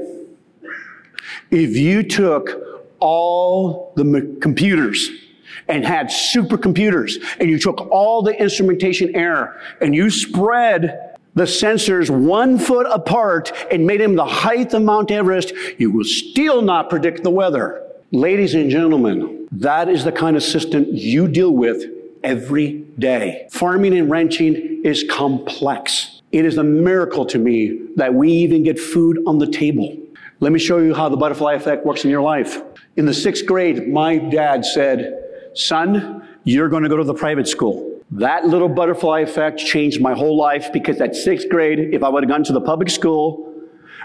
If 1.52 1.78
you 1.78 2.02
took 2.02 2.90
all 3.00 3.94
the 3.96 4.38
computers 4.42 5.10
and 5.68 5.86
had 5.86 6.08
supercomputers 6.08 7.24
and 7.40 7.50
you 7.50 7.60
took 7.60 7.88
all 7.92 8.24
the 8.24 8.40
instrumentation 8.42 9.16
error 9.16 9.60
and 9.80 9.94
you 9.94 10.10
spread 10.10 11.18
the 11.36 11.44
sensors 11.44 12.10
one 12.10 12.58
foot 12.58 12.88
apart 12.90 13.52
and 13.70 13.86
made 13.86 14.00
them 14.00 14.16
the 14.16 14.26
height 14.26 14.74
of 14.74 14.82
Mount 14.82 15.12
Everest, 15.12 15.54
you 15.78 15.92
will 15.92 16.06
still 16.06 16.64
not 16.64 16.90
predict 16.90 17.24
the 17.24 17.30
weather. 17.30 17.84
Ladies 18.12 18.56
and 18.56 18.72
gentlemen, 18.72 19.48
that 19.52 19.88
is 19.88 20.04
the 20.04 20.12
kind 20.12 20.36
of 20.36 20.42
system 20.42 20.86
you 20.90 21.28
deal 21.28 21.52
with 21.52 21.95
every 22.26 22.84
day. 22.98 23.48
Farming 23.52 23.96
and 23.98 24.10
ranching 24.10 24.82
is 24.84 25.06
complex. 25.10 26.22
It 26.32 26.44
is 26.44 26.58
a 26.58 26.64
miracle 26.64 27.26
to 27.28 27.38
me 27.38 27.80
that 27.96 28.14
we 28.14 28.32
even 28.32 28.64
get 28.64 28.80
food 28.80 29.20
on 29.28 29.38
the 29.38 29.48
table. 29.48 29.96
Let 30.40 30.52
me 30.52 30.60
show 30.60 30.80
you 30.80 30.94
how 30.94 31.08
the 31.08 31.18
butterfly 31.18 31.54
effect 31.54 31.86
works 31.86 32.04
in 32.04 32.10
your 32.10 32.24
life. 32.24 32.62
In 32.98 33.06
the 33.06 33.14
sixth 33.14 33.46
grade, 33.46 33.88
my 33.88 34.18
dad 34.18 34.66
said, 34.66 35.22
Son, 35.54 36.28
you're 36.44 36.68
going 36.68 36.84
to 36.84 36.90
go 36.90 36.98
to 36.98 37.04
the 37.04 37.14
private 37.14 37.48
school. 37.48 38.02
That 38.12 38.46
little 38.46 38.70
butterfly 38.70 39.22
effect 39.22 39.60
changed 39.60 40.02
my 40.02 40.14
whole 40.14 40.36
life 40.36 40.74
because 40.74 41.00
at 41.02 41.16
sixth 41.16 41.48
grade, 41.48 41.94
if 41.94 42.04
I 42.04 42.10
would 42.10 42.24
have 42.24 42.30
gone 42.30 42.44
to 42.46 42.54
the 42.54 42.62
public 42.62 42.90
school, 42.90 43.54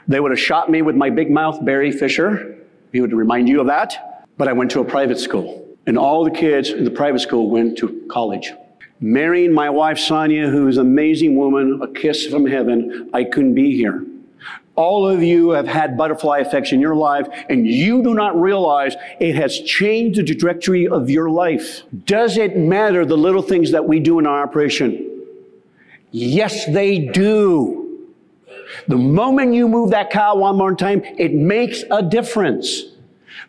they 0.09 0.21
would 0.21 0.31
have 0.31 0.41
shot 0.41 0.71
me 0.71 0.83
with 0.83 0.95
my 0.95 1.11
big 1.11 1.31
mouth, 1.31 1.65
Barry 1.65 1.91
Fisher. 1.91 2.59
He 2.93 3.01
would 3.01 3.13
remind 3.13 3.49
you 3.49 3.61
of 3.61 3.67
that. 3.69 4.27
But 4.37 4.49
I 4.49 4.53
went 4.53 4.71
to 4.73 4.81
a 4.81 4.85
private 4.85 5.19
school 5.19 5.70
and 5.87 5.99
all 5.99 6.25
the 6.25 6.31
kids 6.31 6.71
in 6.71 6.85
the 6.85 6.91
private 6.91 7.21
school 7.21 7.51
went 7.51 7.79
to 7.79 8.07
college. 8.11 8.53
Marrying 9.01 9.53
my 9.53 9.71
wife 9.71 9.99
Sonia, 9.99 10.49
who 10.49 10.69
is 10.69 10.77
an 10.77 10.87
amazing 10.87 11.37
woman, 11.37 11.81
a 11.83 11.89
kiss 11.89 12.27
from 12.27 12.47
heaven, 12.47 13.09
I 13.13 13.25
couldn't 13.25 13.55
be 13.55 13.75
here. 13.75 14.05
All 14.77 15.07
of 15.09 15.23
you 15.23 15.51
have 15.51 15.67
had 15.67 15.97
butterfly 15.97 16.39
effects 16.39 16.73
in 16.73 16.81
your 16.81 16.95
life, 16.95 17.27
and 17.49 17.67
you 17.67 18.03
do 18.03 18.15
not 18.15 18.41
realize 18.41 18.95
it 19.19 19.35
has 19.35 19.61
changed 19.61 20.19
the 20.19 20.25
trajectory 20.25 20.87
of 20.87 21.11
your 21.11 21.29
life. 21.29 21.83
Does 22.05 22.37
it 22.37 22.57
matter 22.57 23.05
the 23.05 23.17
little 23.17 23.43
things 23.43 23.73
that 23.73 23.87
we 23.87 24.01
do 24.01 24.19
in 24.19 24.27
our 24.27 24.43
operation? 24.43 25.27
Yes, 26.13 26.67
they 26.67 26.99
do. 26.99 28.09
The 28.89 28.97
moment 28.97 29.55
you 29.55 29.69
move 29.69 29.91
that 29.91 30.11
cow 30.11 30.37
one 30.37 30.57
more 30.57 30.75
time, 30.75 31.03
it 31.05 31.35
makes 31.35 31.85
a 31.91 32.03
difference. 32.03 32.85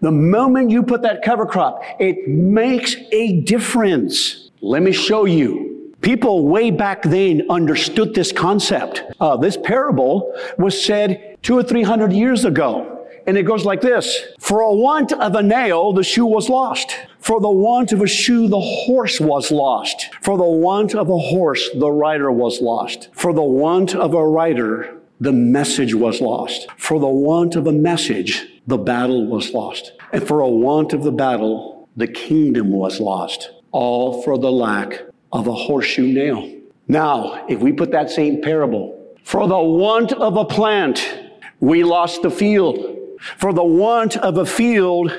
The 0.02 0.12
moment 0.12 0.72
you 0.72 0.82
put 0.82 1.04
that 1.04 1.22
cover 1.22 1.46
crop, 1.46 1.84
it 2.00 2.28
makes 2.28 2.96
a 3.12 3.42
difference. 3.42 4.50
Let 4.60 4.82
me 4.82 4.92
show 4.92 5.26
you. 5.26 5.94
People 6.02 6.48
way 6.48 6.72
back 6.72 7.04
then 7.04 7.44
understood 7.52 8.16
this 8.16 8.32
concept. 8.32 9.04
Uh, 9.20 9.38
this 9.38 9.58
parable 9.58 10.34
was 10.58 10.84
said 10.84 11.38
two 11.44 11.56
or 11.56 11.62
three 11.62 11.84
hundred 11.84 12.14
years 12.14 12.46
ago. 12.46 13.06
And 13.28 13.38
it 13.38 13.44
goes 13.44 13.66
like 13.66 13.82
this. 13.82 14.20
For 14.40 14.62
a 14.62 14.74
want 14.74 15.14
of 15.14 15.36
a 15.36 15.44
nail, 15.44 15.94
the 15.94 16.04
shoe 16.04 16.26
was 16.26 16.50
lost. 16.50 16.98
For 17.20 17.40
the 17.40 17.52
want 17.52 17.92
of 17.92 18.02
a 18.02 18.08
shoe, 18.08 18.48
the 18.48 18.60
horse 18.60 19.20
was 19.22 19.52
lost. 19.52 20.10
For 20.22 20.36
the 20.36 20.44
want 20.44 20.96
of 20.96 21.08
a 21.12 21.20
horse, 21.20 21.70
the 21.76 21.92
rider 21.92 22.32
was 22.32 22.60
lost. 22.60 23.10
For 23.14 23.32
the 23.32 23.44
want 23.44 23.94
of 23.94 24.16
a 24.16 24.28
rider, 24.28 25.01
the 25.22 25.32
message 25.32 25.94
was 25.94 26.20
lost. 26.20 26.68
For 26.78 27.00
the 27.00 27.08
want 27.08 27.56
of 27.56 27.68
a 27.68 27.72
message, 27.72 28.60
the 28.66 28.80
battle 28.80 29.28
was 29.28 29.54
lost. 29.54 29.92
And 30.12 30.28
for 30.28 30.40
a 30.40 30.50
want 30.50 30.94
of 30.94 31.04
the 31.04 31.12
battle, 31.12 31.88
the 31.96 32.08
kingdom 32.08 32.72
was 32.72 33.00
lost. 33.00 33.52
All 33.72 34.24
for 34.24 34.40
the 34.40 34.52
lack 34.52 35.04
of 35.32 35.46
a 35.46 35.54
horseshoe 35.54 36.08
nail. 36.08 36.52
Now, 36.88 37.46
if 37.48 37.60
we 37.60 37.72
put 37.72 37.92
that 37.92 38.10
same 38.10 38.42
parable, 38.42 39.16
for 39.24 39.48
the 39.48 39.60
want 39.60 40.12
of 40.12 40.38
a 40.38 40.44
plant, 40.44 41.20
we 41.60 41.84
lost 41.84 42.24
the 42.24 42.32
field. 42.32 42.98
For 43.38 43.54
the 43.54 43.64
want 43.64 44.18
of 44.18 44.40
a 44.40 44.46
field, 44.46 45.14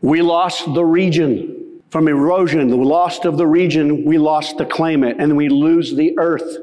we 0.00 0.22
lost 0.22 0.72
the 0.72 0.84
region. 0.84 1.80
From 1.90 2.06
erosion, 2.06 2.68
the 2.68 2.76
loss 2.76 3.24
of 3.24 3.36
the 3.36 3.46
region, 3.46 4.04
we 4.04 4.18
lost 4.18 4.56
the 4.56 4.66
climate 4.66 5.16
and 5.18 5.36
we 5.36 5.48
lose 5.48 5.96
the 5.96 6.16
earth. 6.16 6.58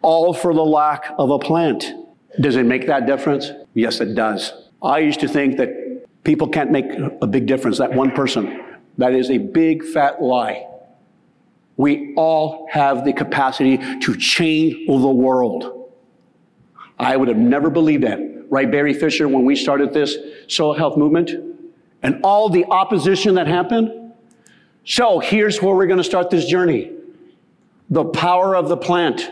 All 0.00 0.32
for 0.32 0.54
the 0.54 0.64
lack 0.64 1.12
of 1.18 1.28
a 1.28 1.38
plant. 1.38 1.99
Does 2.38 2.56
it 2.56 2.64
make 2.64 2.86
that 2.86 3.06
difference? 3.06 3.50
Yes, 3.74 4.00
it 4.00 4.14
does. 4.14 4.52
I 4.82 4.98
used 4.98 5.20
to 5.20 5.28
think 5.28 5.56
that 5.56 6.22
people 6.24 6.48
can't 6.48 6.70
make 6.70 6.86
a 7.20 7.26
big 7.26 7.46
difference, 7.46 7.78
that 7.78 7.92
one 7.92 8.12
person. 8.12 8.78
That 8.98 9.14
is 9.14 9.30
a 9.30 9.38
big 9.38 9.84
fat 9.84 10.22
lie. 10.22 10.66
We 11.76 12.14
all 12.14 12.68
have 12.70 13.04
the 13.04 13.12
capacity 13.12 13.78
to 14.00 14.16
change 14.16 14.86
the 14.86 15.08
world. 15.08 15.90
I 16.98 17.16
would 17.16 17.28
have 17.28 17.38
never 17.38 17.70
believed 17.70 18.04
that. 18.04 18.20
Right, 18.50 18.70
Barry 18.70 18.92
Fisher, 18.92 19.28
when 19.28 19.44
we 19.44 19.56
started 19.56 19.94
this 19.94 20.16
soil 20.48 20.74
health 20.74 20.96
movement 20.96 21.30
and 22.02 22.20
all 22.22 22.48
the 22.48 22.64
opposition 22.66 23.36
that 23.36 23.46
happened. 23.46 24.12
So 24.84 25.20
here's 25.20 25.62
where 25.62 25.74
we're 25.74 25.86
going 25.86 25.98
to 25.98 26.04
start 26.04 26.30
this 26.30 26.46
journey. 26.46 26.92
The 27.88 28.04
power 28.04 28.56
of 28.56 28.68
the 28.68 28.76
plant, 28.76 29.30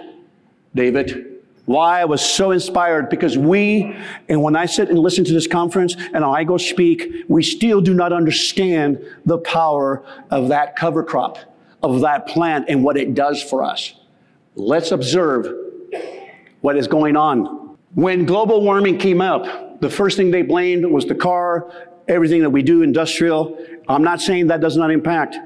David. 0.75 1.28
Why 1.69 2.01
I 2.01 2.07
was 2.07 2.23
so 2.25 2.53
inspired 2.53 3.11
because 3.11 3.37
we, 3.37 3.95
and 4.31 4.43
when 4.43 4.57
I 4.57 4.65
sit 4.65 4.89
and 4.89 4.99
listen 4.99 5.23
to 5.25 5.35
this 5.35 5.47
conference 5.47 5.97
and 6.15 6.25
I 6.25 6.43
go 6.43 6.57
speak, 6.57 7.27
we 7.29 7.43
still 7.43 7.83
do 7.83 7.93
not 7.93 8.11
understand 8.11 8.99
the 9.27 9.37
power 9.37 10.03
of 10.31 10.49
that 10.49 10.77
cover 10.77 11.05
crop, 11.05 11.37
of 11.83 12.01
that 12.01 12.27
plant 12.27 12.71
and 12.71 12.83
what 12.83 12.97
it 12.97 13.13
does 13.13 13.43
for 13.43 13.63
us. 13.63 13.93
Let's 14.55 14.93
observe 14.93 15.47
what 16.63 16.79
is 16.79 16.89
going 16.89 17.19
on. 17.19 17.77
When 17.95 18.25
global 18.25 18.63
warming 18.63 18.97
came 18.97 19.21
up, 19.21 19.83
the 19.83 19.91
first 19.91 20.17
thing 20.17 20.31
they 20.31 20.41
blamed 20.41 20.87
was 20.87 21.05
the 21.05 21.15
car, 21.15 21.71
everything 22.09 22.41
that 22.41 22.51
we 22.51 22.63
do 22.63 22.81
industrial. 22.81 23.63
I'm 23.91 24.03
not 24.03 24.23
saying 24.23 24.47
that 24.47 24.63
does 24.63 24.79
not 24.79 24.91
impact, 24.91 25.37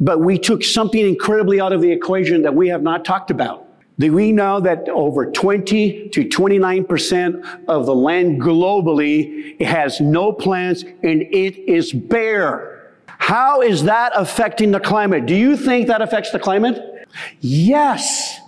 but 0.00 0.20
we 0.20 0.38
took 0.38 0.64
something 0.64 1.06
incredibly 1.06 1.60
out 1.60 1.74
of 1.74 1.82
the 1.82 1.92
equation 1.92 2.40
that 2.44 2.54
we 2.54 2.68
have 2.68 2.82
not 2.82 3.04
talked 3.04 3.30
about. 3.30 3.65
Do 3.98 4.12
we 4.12 4.30
know 4.30 4.60
that 4.60 4.88
over 4.90 5.30
20 5.30 6.10
to 6.10 6.24
29% 6.24 7.64
of 7.66 7.86
the 7.86 7.94
land 7.94 8.40
globally 8.42 9.60
has 9.62 10.00
no 10.00 10.32
plants 10.32 10.82
and 10.82 11.22
it 11.22 11.56
is 11.56 11.92
bare? 11.92 12.92
How 13.06 13.62
is 13.62 13.84
that 13.84 14.12
affecting 14.14 14.70
the 14.70 14.80
climate? 14.80 15.24
Do 15.24 15.34
you 15.34 15.56
think 15.56 15.86
that 15.86 16.02
affects 16.02 16.30
the 16.30 16.38
climate? 16.38 17.08
Yes. 17.40 18.38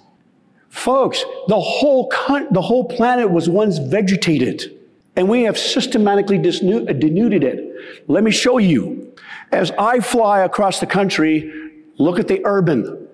Folks, 0.68 1.24
the 1.48 1.58
whole, 1.58 2.08
con- 2.08 2.48
the 2.52 2.60
whole 2.60 2.84
planet 2.84 3.30
was 3.30 3.48
once 3.48 3.78
vegetated 3.78 4.78
and 5.16 5.28
we 5.28 5.44
have 5.44 5.58
systematically 5.58 6.38
uh, 6.38 6.92
denuded 6.92 7.42
it. 7.42 8.04
Let 8.06 8.22
me 8.22 8.30
show 8.30 8.58
you. 8.58 9.14
As 9.50 9.72
I 9.78 10.00
fly 10.00 10.40
across 10.40 10.78
the 10.78 10.86
country, 10.86 11.72
look 11.96 12.18
at 12.18 12.28
the 12.28 12.42
urban, 12.44 13.08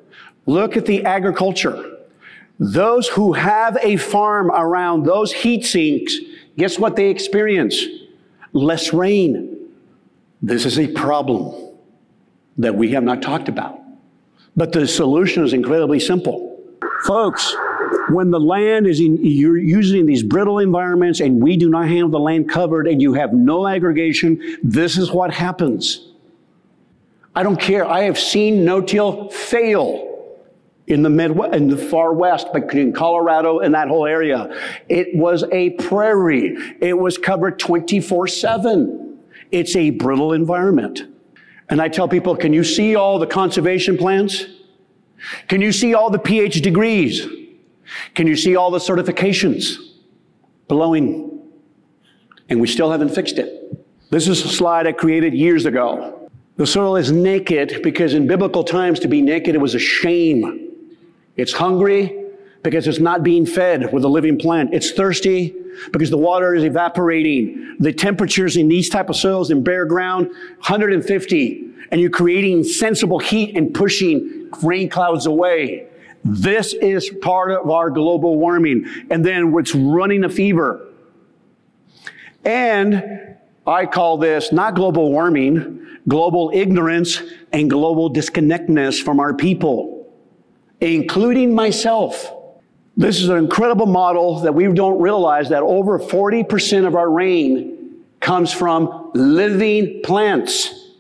look 0.47 0.77
at 0.77 0.85
the 0.85 1.05
agriculture. 1.05 1.93
Those 2.59 3.09
who 3.09 3.33
have 3.33 3.77
a 3.83 3.97
farm 3.97 4.51
around 4.51 5.05
those 5.05 5.33
heat 5.33 5.65
sinks, 5.65 6.17
guess 6.57 6.79
what 6.79 6.97
they 6.97 7.11
experience? 7.11 7.83
Less 8.53 8.93
rain. 8.93 9.71
This 10.41 10.65
is 10.65 10.79
a 10.79 10.87
problem 10.89 11.73
that 12.59 12.75
we 12.75 12.93
have 12.93 13.03
not 13.03 13.23
talked 13.23 13.49
about. 13.49 13.81
But 14.57 14.73
the 14.73 14.87
solution 14.87 15.45
is 15.45 15.53
incredibly 15.53 15.99
simple. 15.99 16.61
Folks, 17.05 17.57
when 18.11 18.31
the 18.31 18.39
land 18.39 18.87
is 18.87 19.01
in, 19.01 19.19
you're 19.25 19.59
using 19.59 20.07
these 20.07 20.23
brittle 20.23 20.61
environments 20.61 21.21
and 21.21 21.43
we 21.43 21.57
do 21.57 21.69
not 21.69 21.89
have 21.89 22.13
the 22.13 22.21
land 22.21 22.49
covered 22.49 22.87
and 22.87 23.03
you 23.03 23.15
have 23.15 23.33
no 23.33 23.67
aggregation, 23.67 24.59
this 24.63 24.97
is 24.97 25.11
what 25.11 25.33
happens. 25.33 26.13
I 27.35 27.43
don't 27.43 27.59
care. 27.59 27.85
I 27.85 28.03
have 28.03 28.19
seen 28.19 28.65
no-till 28.65 29.29
fail 29.31 30.14
in 30.87 31.03
the 31.03 31.11
Midwest, 31.11 31.55
in 31.55 31.69
the 31.69 31.77
far 31.77 32.13
west, 32.13 32.53
between 32.53 32.93
Colorado 32.93 33.61
and 33.61 33.75
that 33.75 33.89
whole 33.89 34.07
area. 34.07 34.55
It 34.89 35.17
was 35.17 35.45
a 35.51 35.71
prairie. 35.71 36.57
It 36.81 36.99
was 36.99 37.17
covered 37.17 37.59
24 37.59 38.29
7. 38.29 39.19
It's 39.51 39.75
a 39.77 39.91
brittle 39.91 40.33
environment. 40.33 41.05
And 41.71 41.81
I 41.81 41.89
tell 41.89 42.09
people, 42.09 42.37
can 42.37 42.53
you 42.53 42.65
see 42.65 42.95
all 42.95 43.19
the 43.19 43.27
conservation 43.27 43.97
plans? 43.97 44.47
Can 45.49 45.63
you 45.63 45.73
see 45.73 45.95
all 45.95 46.11
the 46.11 46.19
PhD 46.19 46.61
degrees? 46.61 47.27
Can 48.15 48.27
you 48.27 48.37
see 48.37 48.57
all 48.57 48.71
the 48.71 48.79
certifications 48.79 49.77
blowing? 50.69 51.31
And 52.51 52.61
we 52.61 52.67
still 52.67 52.91
haven't 52.91 53.11
fixed 53.11 53.39
it. 53.39 53.61
This 54.11 54.29
is 54.29 54.45
a 54.45 54.49
slide 54.49 54.87
I 54.87 54.93
created 54.93 55.33
years 55.33 55.65
ago. 55.65 56.31
The 56.57 56.67
soil 56.67 56.97
is 56.97 57.11
naked 57.11 57.81
because 57.83 58.15
in 58.15 58.27
biblical 58.27 58.63
times 58.63 59.01
to 59.01 59.09
be 59.09 59.23
naked, 59.23 59.55
it 59.55 59.61
was 59.61 59.75
a 59.75 59.79
shame. 59.79 60.64
It's 61.37 61.53
hungry 61.53 62.25
because 62.63 62.89
it's 62.89 62.99
not 62.99 63.23
being 63.23 63.45
fed 63.47 63.93
with 63.93 64.05
a 64.05 64.09
living 64.09 64.39
plant. 64.39 64.73
It's 64.73 64.91
thirsty 64.93 65.55
because 65.93 66.11
the 66.11 66.19
water 66.19 66.55
is 66.55 66.65
evaporating. 66.65 67.77
The 67.79 67.93
temperatures 67.93 68.57
in 68.57 68.69
these 68.69 68.89
type 68.89 69.11
of 69.11 69.17
soils 69.17 69.51
in 69.51 69.63
bare 69.63 69.85
ground, 69.85 70.29
150, 70.29 71.65
and 71.91 72.01
you're 72.01 72.11
creating 72.11 72.65
sensible 72.65 73.19
heat 73.19 73.57
and 73.57 73.75
pushing 73.75 74.49
rain 74.63 74.89
clouds 74.89 75.27
away. 75.27 75.87
This 76.25 76.73
is 76.73 77.11
part 77.21 77.51
of 77.51 77.71
our 77.71 77.91
global 77.91 78.39
warming. 78.39 78.87
And 79.11 79.25
then 79.25 79.53
it's 79.59 79.75
running 79.75 80.25
a 80.25 80.31
fever. 80.31 80.89
And 82.45 83.37
I 83.67 83.87
call 83.87 84.17
this 84.17 84.53
not 84.53 84.75
global 84.75 85.11
warming, 85.11 85.87
global 86.09 86.51
ignorance 86.55 87.21
and 87.53 87.69
global 87.69 88.09
disconnectness 88.09 89.01
from 89.01 89.21
our 89.21 89.35
people 89.35 89.94
including 90.93 91.55
myself. 91.55 92.33
This 92.97 93.21
is 93.21 93.29
an 93.29 93.39
incredible 93.39 93.87
model 93.87 94.41
that 94.41 94.55
we 94.55 94.73
don't 94.73 95.01
realize 95.01 95.49
that 95.49 95.63
over 95.63 95.99
40% 95.99 96.87
of 96.87 96.95
our 96.95 97.11
rain 97.11 98.03
comes 98.21 98.53
from 98.53 99.11
living 99.15 100.03
plants. 100.05 100.93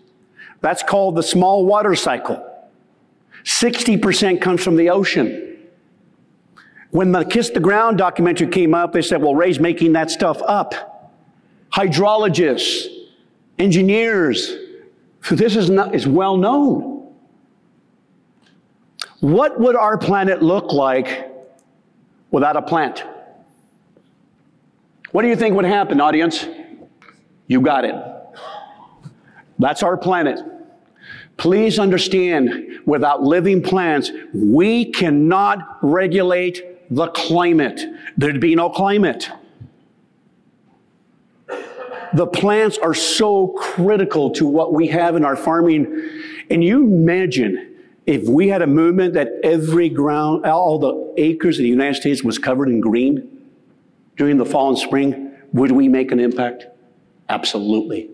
That's 0.61 0.83
called 0.83 1.17
the 1.17 1.23
small 1.23 1.67
water 1.67 1.95
cycle. 1.95 2.43
60% 3.45 4.41
comes 4.41 4.64
from 4.64 4.76
the 4.76 4.91
ocean. 4.91 5.59
When 6.91 7.12
the 7.12 7.25
Kiss 7.25 7.50
the 7.50 7.61
Ground 7.61 7.99
documentary 7.99 8.49
came 8.49 8.75
up, 8.75 8.93
they 8.93 9.03
said, 9.03 9.21
well, 9.21 9.35
Ray's 9.35 9.61
making 9.61 9.93
that 9.93 10.11
stuff 10.11 10.41
up. 10.43 11.12
Hydrologists, 11.73 12.87
engineers, 13.59 14.57
this 15.31 15.57
is, 15.57 15.69
not, 15.71 15.95
is 15.95 16.07
well 16.07 16.37
known. 16.37 16.94
What 19.25 19.59
would 19.59 19.75
our 19.75 19.97
planet 19.97 20.43
look 20.43 20.75
like 20.75 21.33
without 22.31 22.57
a 22.57 22.61
plant? 22.61 23.04
What 25.12 25.23
do 25.23 25.28
you 25.28 25.37
think 25.37 25.57
would 25.57 25.64
happen, 25.64 25.99
audience? 25.99 26.47
You 27.47 27.62
got 27.62 27.87
it. 27.87 27.95
That's 29.59 29.83
our 29.83 29.97
planet. 29.97 30.40
Please 31.38 31.78
understand, 31.78 32.81
without 32.85 33.23
living 33.23 33.62
plants, 33.62 34.11
we 34.35 34.93
cannot 34.93 35.78
regulate 35.81 36.93
the 36.95 37.07
climate. 37.07 37.81
There'd 38.19 38.43
be 38.43 38.54
no 38.54 38.69
climate. 38.69 39.31
The 42.12 42.26
plants 42.26 42.76
are 42.76 42.93
so 42.93 43.54
critical 43.57 44.33
to 44.33 44.47
what 44.47 44.75
we 44.75 44.88
have 44.88 45.16
in 45.16 45.25
our 45.25 45.35
farming. 45.35 46.11
And 46.50 46.62
you 46.62 46.83
imagine 46.83 47.74
if 48.07 48.29
we 48.29 48.49
had 48.49 48.63
a 48.63 48.67
movement 48.67 49.15
that 49.15 49.33
every 49.43 49.89
ground, 49.89 50.45
all 50.45 50.79
the 50.79 51.14
acres 51.17 51.59
of 51.59 51.62
the 51.62 51.69
United 51.69 51.95
States 51.95 52.23
was 52.23 52.38
covered 52.38 52.69
in 52.69 52.81
green 52.81 53.51
during 54.17 54.37
the 54.37 54.45
fall 54.45 54.69
and 54.69 54.79
spring, 54.79 55.33
would 55.53 55.73
we 55.73 55.88
make 55.88 56.12
an 56.12 56.21
impact? 56.21 56.67
Absolutely. 57.29 58.11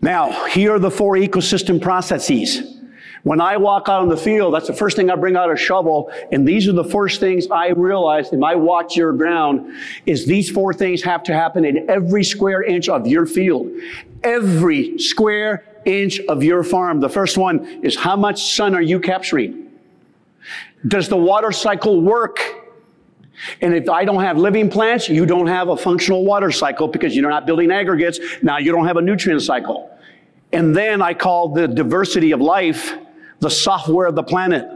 Now, 0.00 0.46
here 0.46 0.74
are 0.74 0.78
the 0.78 0.90
four 0.90 1.14
ecosystem 1.14 1.80
processes. 1.80 2.78
When 3.22 3.40
I 3.40 3.56
walk 3.56 3.88
out 3.88 4.02
in 4.02 4.10
the 4.10 4.18
field, 4.18 4.52
that's 4.52 4.66
the 4.66 4.74
first 4.74 4.96
thing 4.96 5.08
I 5.08 5.16
bring 5.16 5.34
out 5.34 5.50
a 5.50 5.56
shovel. 5.56 6.12
And 6.30 6.46
these 6.46 6.68
are 6.68 6.72
the 6.72 6.84
first 6.84 7.20
things 7.20 7.46
I 7.50 7.68
realize 7.68 8.30
in 8.30 8.38
my 8.38 8.54
watch 8.54 8.96
your 8.96 9.14
ground 9.14 9.72
is 10.04 10.26
these 10.26 10.50
four 10.50 10.74
things 10.74 11.02
have 11.04 11.22
to 11.22 11.32
happen 11.32 11.64
in 11.64 11.88
every 11.88 12.22
square 12.22 12.62
inch 12.62 12.90
of 12.90 13.06
your 13.06 13.24
field. 13.24 13.70
Every 14.22 14.98
square 14.98 15.64
inch 15.84 16.20
of 16.28 16.42
your 16.42 16.62
farm. 16.62 17.00
The 17.00 17.08
first 17.08 17.36
one 17.36 17.84
is 17.84 17.96
how 17.96 18.16
much 18.16 18.54
sun 18.54 18.74
are 18.74 18.82
you 18.82 19.00
capturing? 19.00 19.70
Does 20.86 21.08
the 21.08 21.16
water 21.16 21.52
cycle 21.52 22.00
work? 22.00 22.40
And 23.60 23.74
if 23.74 23.88
I 23.88 24.04
don't 24.04 24.22
have 24.22 24.38
living 24.38 24.70
plants, 24.70 25.08
you 25.08 25.26
don't 25.26 25.46
have 25.46 25.68
a 25.68 25.76
functional 25.76 26.24
water 26.24 26.50
cycle 26.50 26.88
because 26.88 27.16
you're 27.16 27.28
not 27.28 27.46
building 27.46 27.70
aggregates. 27.70 28.20
Now 28.42 28.58
you 28.58 28.70
don't 28.72 28.86
have 28.86 28.96
a 28.96 29.02
nutrient 29.02 29.42
cycle. 29.42 29.90
And 30.52 30.76
then 30.76 31.02
I 31.02 31.14
call 31.14 31.48
the 31.48 31.66
diversity 31.66 32.32
of 32.32 32.40
life 32.40 32.96
the 33.40 33.50
software 33.50 34.06
of 34.06 34.14
the 34.14 34.22
planet. 34.22 34.68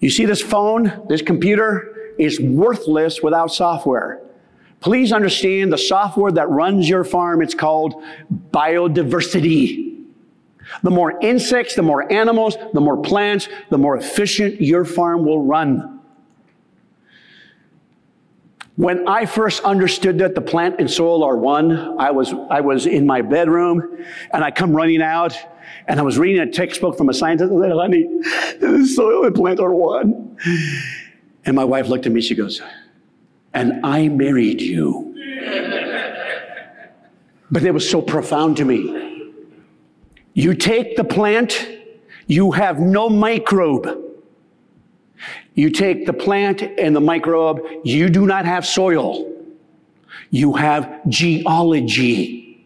You 0.00 0.10
see 0.10 0.26
this 0.26 0.42
phone, 0.42 1.06
this 1.08 1.22
computer 1.22 2.14
is 2.18 2.40
worthless 2.40 3.22
without 3.22 3.52
software. 3.52 4.20
Please 4.80 5.12
understand 5.12 5.72
the 5.72 5.78
software 5.78 6.32
that 6.32 6.48
runs 6.48 6.88
your 6.88 7.04
farm, 7.04 7.42
it's 7.42 7.54
called 7.54 7.94
biodiversity. 8.50 9.89
The 10.82 10.90
more 10.90 11.18
insects, 11.20 11.74
the 11.74 11.82
more 11.82 12.10
animals, 12.12 12.56
the 12.72 12.80
more 12.80 12.96
plants, 12.96 13.48
the 13.70 13.78
more 13.78 13.96
efficient 13.96 14.60
your 14.60 14.84
farm 14.84 15.24
will 15.24 15.42
run. 15.42 16.00
When 18.76 19.06
I 19.06 19.26
first 19.26 19.62
understood 19.62 20.20
that 20.20 20.34
the 20.34 20.40
plant 20.40 20.76
and 20.78 20.90
soil 20.90 21.22
are 21.22 21.36
one, 21.36 21.98
I 21.98 22.12
was, 22.12 22.32
I 22.48 22.62
was 22.62 22.86
in 22.86 23.06
my 23.06 23.20
bedroom 23.20 23.98
and 24.32 24.42
I 24.42 24.50
come 24.50 24.72
running 24.72 25.02
out 25.02 25.36
and 25.86 26.00
I 26.00 26.02
was 26.02 26.18
reading 26.18 26.40
a 26.40 26.50
textbook 26.50 26.96
from 26.96 27.10
a 27.10 27.14
scientist 27.14 27.52
and 27.52 27.62
said, 27.62 27.72
honey, 27.72 28.04
the 28.58 28.86
soil 28.86 29.26
and 29.26 29.34
plant 29.34 29.60
are 29.60 29.74
one. 29.74 30.38
And 31.44 31.56
my 31.56 31.64
wife 31.64 31.88
looked 31.88 32.06
at 32.06 32.12
me, 32.12 32.22
she 32.22 32.34
goes, 32.34 32.62
and 33.52 33.84
I 33.84 34.08
married 34.08 34.62
you. 34.62 35.08
but 37.50 37.62
it 37.62 37.72
was 37.72 37.88
so 37.88 38.00
profound 38.00 38.56
to 38.58 38.64
me. 38.64 39.09
You 40.34 40.54
take 40.54 40.96
the 40.96 41.04
plant, 41.04 41.68
you 42.26 42.52
have 42.52 42.78
no 42.78 43.08
microbe. 43.08 43.98
You 45.54 45.70
take 45.70 46.06
the 46.06 46.12
plant 46.12 46.62
and 46.62 46.94
the 46.94 47.00
microbe, 47.00 47.60
you 47.84 48.08
do 48.08 48.26
not 48.26 48.44
have 48.44 48.64
soil. 48.64 49.26
You 50.30 50.54
have 50.54 51.00
geology. 51.08 52.64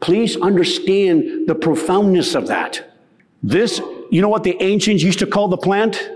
Please 0.00 0.36
understand 0.36 1.46
the 1.46 1.54
profoundness 1.54 2.34
of 2.34 2.48
that. 2.48 2.94
This, 3.42 3.80
you 4.10 4.20
know 4.20 4.28
what 4.28 4.42
the 4.42 4.60
ancients 4.62 5.02
used 5.02 5.20
to 5.20 5.26
call 5.26 5.48
the 5.48 5.56
plant? 5.56 6.10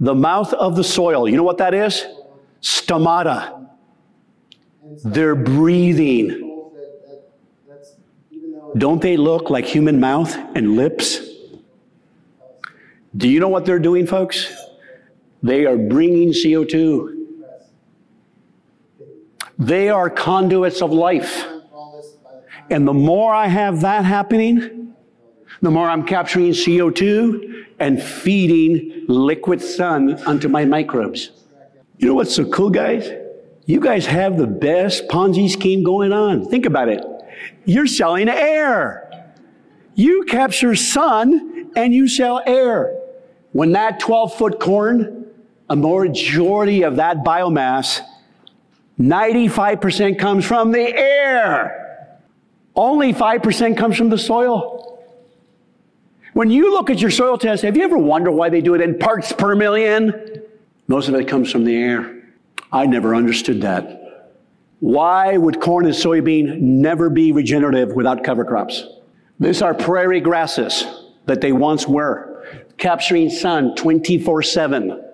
The 0.00 0.14
mouth 0.14 0.52
of 0.54 0.76
the 0.76 0.84
soil. 0.84 1.28
You 1.28 1.36
know 1.36 1.42
what 1.42 1.58
that 1.58 1.74
is? 1.74 2.04
Stomata. 2.62 3.68
They're 5.04 5.34
breathing. 5.34 6.51
Don't 8.76 9.02
they 9.02 9.16
look 9.16 9.50
like 9.50 9.64
human 9.64 10.00
mouth 10.00 10.34
and 10.54 10.76
lips? 10.76 11.20
Do 13.16 13.28
you 13.28 13.40
know 13.40 13.48
what 13.48 13.66
they're 13.66 13.78
doing, 13.78 14.06
folks? 14.06 14.52
They 15.42 15.66
are 15.66 15.76
bringing 15.76 16.30
CO2. 16.30 17.18
They 19.58 19.90
are 19.90 20.08
conduits 20.08 20.80
of 20.80 20.92
life. 20.92 21.46
And 22.70 22.88
the 22.88 22.94
more 22.94 23.34
I 23.34 23.48
have 23.48 23.82
that 23.82 24.04
happening, 24.04 24.94
the 25.60 25.70
more 25.70 25.88
I'm 25.88 26.04
capturing 26.04 26.52
CO2 26.52 27.66
and 27.78 28.02
feeding 28.02 29.04
liquid 29.08 29.60
sun 29.60 30.14
onto 30.24 30.48
my 30.48 30.64
microbes. 30.64 31.30
You 31.98 32.08
know 32.08 32.14
what's 32.14 32.34
so 32.34 32.44
cool, 32.46 32.70
guys? 32.70 33.10
You 33.66 33.80
guys 33.80 34.06
have 34.06 34.38
the 34.38 34.46
best 34.46 35.06
Ponzi 35.08 35.50
scheme 35.50 35.82
going 35.84 36.12
on. 36.12 36.46
Think 36.46 36.66
about 36.66 36.88
it. 36.88 37.04
You're 37.64 37.86
selling 37.86 38.28
air. 38.28 39.32
You 39.94 40.24
capture 40.24 40.74
sun 40.74 41.70
and 41.76 41.92
you 41.92 42.08
sell 42.08 42.42
air. 42.46 42.98
When 43.52 43.72
that 43.72 44.00
12 44.00 44.34
foot 44.34 44.60
corn, 44.60 45.26
a 45.68 45.76
majority 45.76 46.82
of 46.82 46.96
that 46.96 47.18
biomass, 47.18 48.00
95% 48.98 50.18
comes 50.18 50.44
from 50.44 50.72
the 50.72 50.80
air. 50.80 52.18
Only 52.74 53.12
5% 53.12 53.76
comes 53.76 53.96
from 53.96 54.08
the 54.08 54.18
soil. 54.18 55.02
When 56.32 56.50
you 56.50 56.72
look 56.72 56.88
at 56.88 57.00
your 57.00 57.10
soil 57.10 57.36
test, 57.36 57.62
have 57.62 57.76
you 57.76 57.82
ever 57.82 57.98
wondered 57.98 58.32
why 58.32 58.48
they 58.48 58.62
do 58.62 58.74
it 58.74 58.80
in 58.80 58.98
parts 58.98 59.32
per 59.32 59.54
million? 59.54 60.42
Most 60.88 61.08
of 61.08 61.14
it 61.14 61.28
comes 61.28 61.50
from 61.50 61.64
the 61.64 61.76
air. 61.76 62.22
I 62.72 62.86
never 62.86 63.14
understood 63.14 63.60
that. 63.62 64.01
Why 64.82 65.36
would 65.36 65.60
corn 65.60 65.86
and 65.86 65.94
soybean 65.94 66.60
never 66.60 67.08
be 67.08 67.30
regenerative 67.30 67.92
without 67.92 68.24
cover 68.24 68.44
crops? 68.44 68.84
These 69.38 69.62
are 69.62 69.74
prairie 69.74 70.18
grasses 70.18 70.84
that 71.26 71.40
they 71.40 71.52
once 71.52 71.86
were, 71.86 72.44
capturing 72.78 73.30
sun 73.30 73.76
24 73.76 74.42
7, 74.42 75.04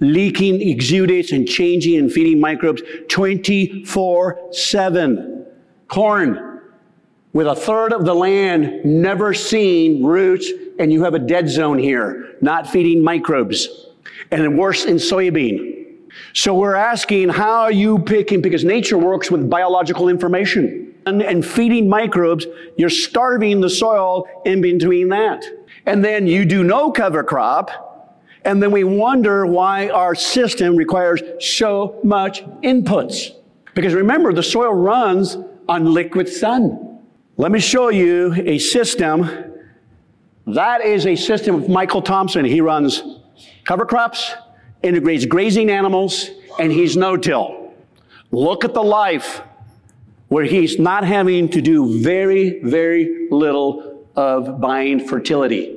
leaking 0.00 0.60
exudates 0.60 1.34
and 1.34 1.48
changing 1.48 1.98
and 1.98 2.12
feeding 2.12 2.38
microbes 2.38 2.82
24 3.08 4.48
7. 4.52 5.46
Corn, 5.88 6.60
with 7.32 7.46
a 7.46 7.56
third 7.56 7.94
of 7.94 8.04
the 8.04 8.14
land 8.14 8.84
never 8.84 9.32
seen 9.32 10.04
roots, 10.04 10.50
and 10.78 10.92
you 10.92 11.02
have 11.02 11.14
a 11.14 11.18
dead 11.18 11.48
zone 11.48 11.78
here, 11.78 12.36
not 12.42 12.68
feeding 12.68 13.02
microbes. 13.02 13.86
And 14.30 14.58
worse 14.58 14.84
in 14.84 14.96
soybean. 14.96 15.75
So 16.36 16.52
we're 16.52 16.74
asking, 16.74 17.30
how 17.30 17.62
are 17.62 17.72
you 17.72 17.98
picking? 17.98 18.42
Because 18.42 18.62
nature 18.62 18.98
works 18.98 19.30
with 19.30 19.48
biological 19.48 20.10
information. 20.10 20.94
And, 21.06 21.22
and 21.22 21.42
feeding 21.42 21.88
microbes, 21.88 22.46
you're 22.76 22.90
starving 22.90 23.62
the 23.62 23.70
soil 23.70 24.26
in 24.44 24.60
between 24.60 25.08
that. 25.08 25.46
And 25.86 26.04
then 26.04 26.26
you 26.26 26.44
do 26.44 26.62
no 26.62 26.92
cover 26.92 27.24
crop, 27.24 28.20
and 28.44 28.62
then 28.62 28.70
we 28.70 28.84
wonder 28.84 29.46
why 29.46 29.88
our 29.88 30.14
system 30.14 30.76
requires 30.76 31.22
so 31.40 31.98
much 32.04 32.44
inputs. 32.60 33.30
Because 33.74 33.94
remember, 33.94 34.34
the 34.34 34.42
soil 34.42 34.74
runs 34.74 35.38
on 35.70 35.94
liquid 35.94 36.28
sun. 36.28 37.00
Let 37.38 37.50
me 37.50 37.60
show 37.60 37.88
you 37.88 38.34
a 38.44 38.58
system. 38.58 39.54
That 40.46 40.82
is 40.82 41.06
a 41.06 41.16
system 41.16 41.54
of 41.54 41.70
Michael 41.70 42.02
Thompson. 42.02 42.44
He 42.44 42.60
runs 42.60 43.02
cover 43.64 43.86
crops, 43.86 44.34
integrates 44.86 45.26
grazing 45.26 45.70
animals, 45.70 46.30
and 46.58 46.72
he's 46.72 46.96
no-till. 46.96 47.74
Look 48.30 48.64
at 48.64 48.72
the 48.72 48.82
life 48.82 49.42
where 50.28 50.44
he's 50.44 50.78
not 50.78 51.04
having 51.04 51.48
to 51.50 51.60
do 51.60 52.00
very, 52.00 52.60
very 52.60 53.28
little 53.30 54.06
of 54.16 54.60
buying 54.60 55.06
fertility. 55.06 55.76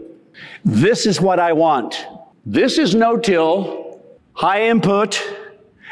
This 0.64 1.06
is 1.06 1.20
what 1.20 1.40
I 1.40 1.54
want. 1.54 2.08
This 2.46 2.78
is 2.78 2.96
no-till, 2.96 4.02
high 4.34 4.70
input, 4.70 5.22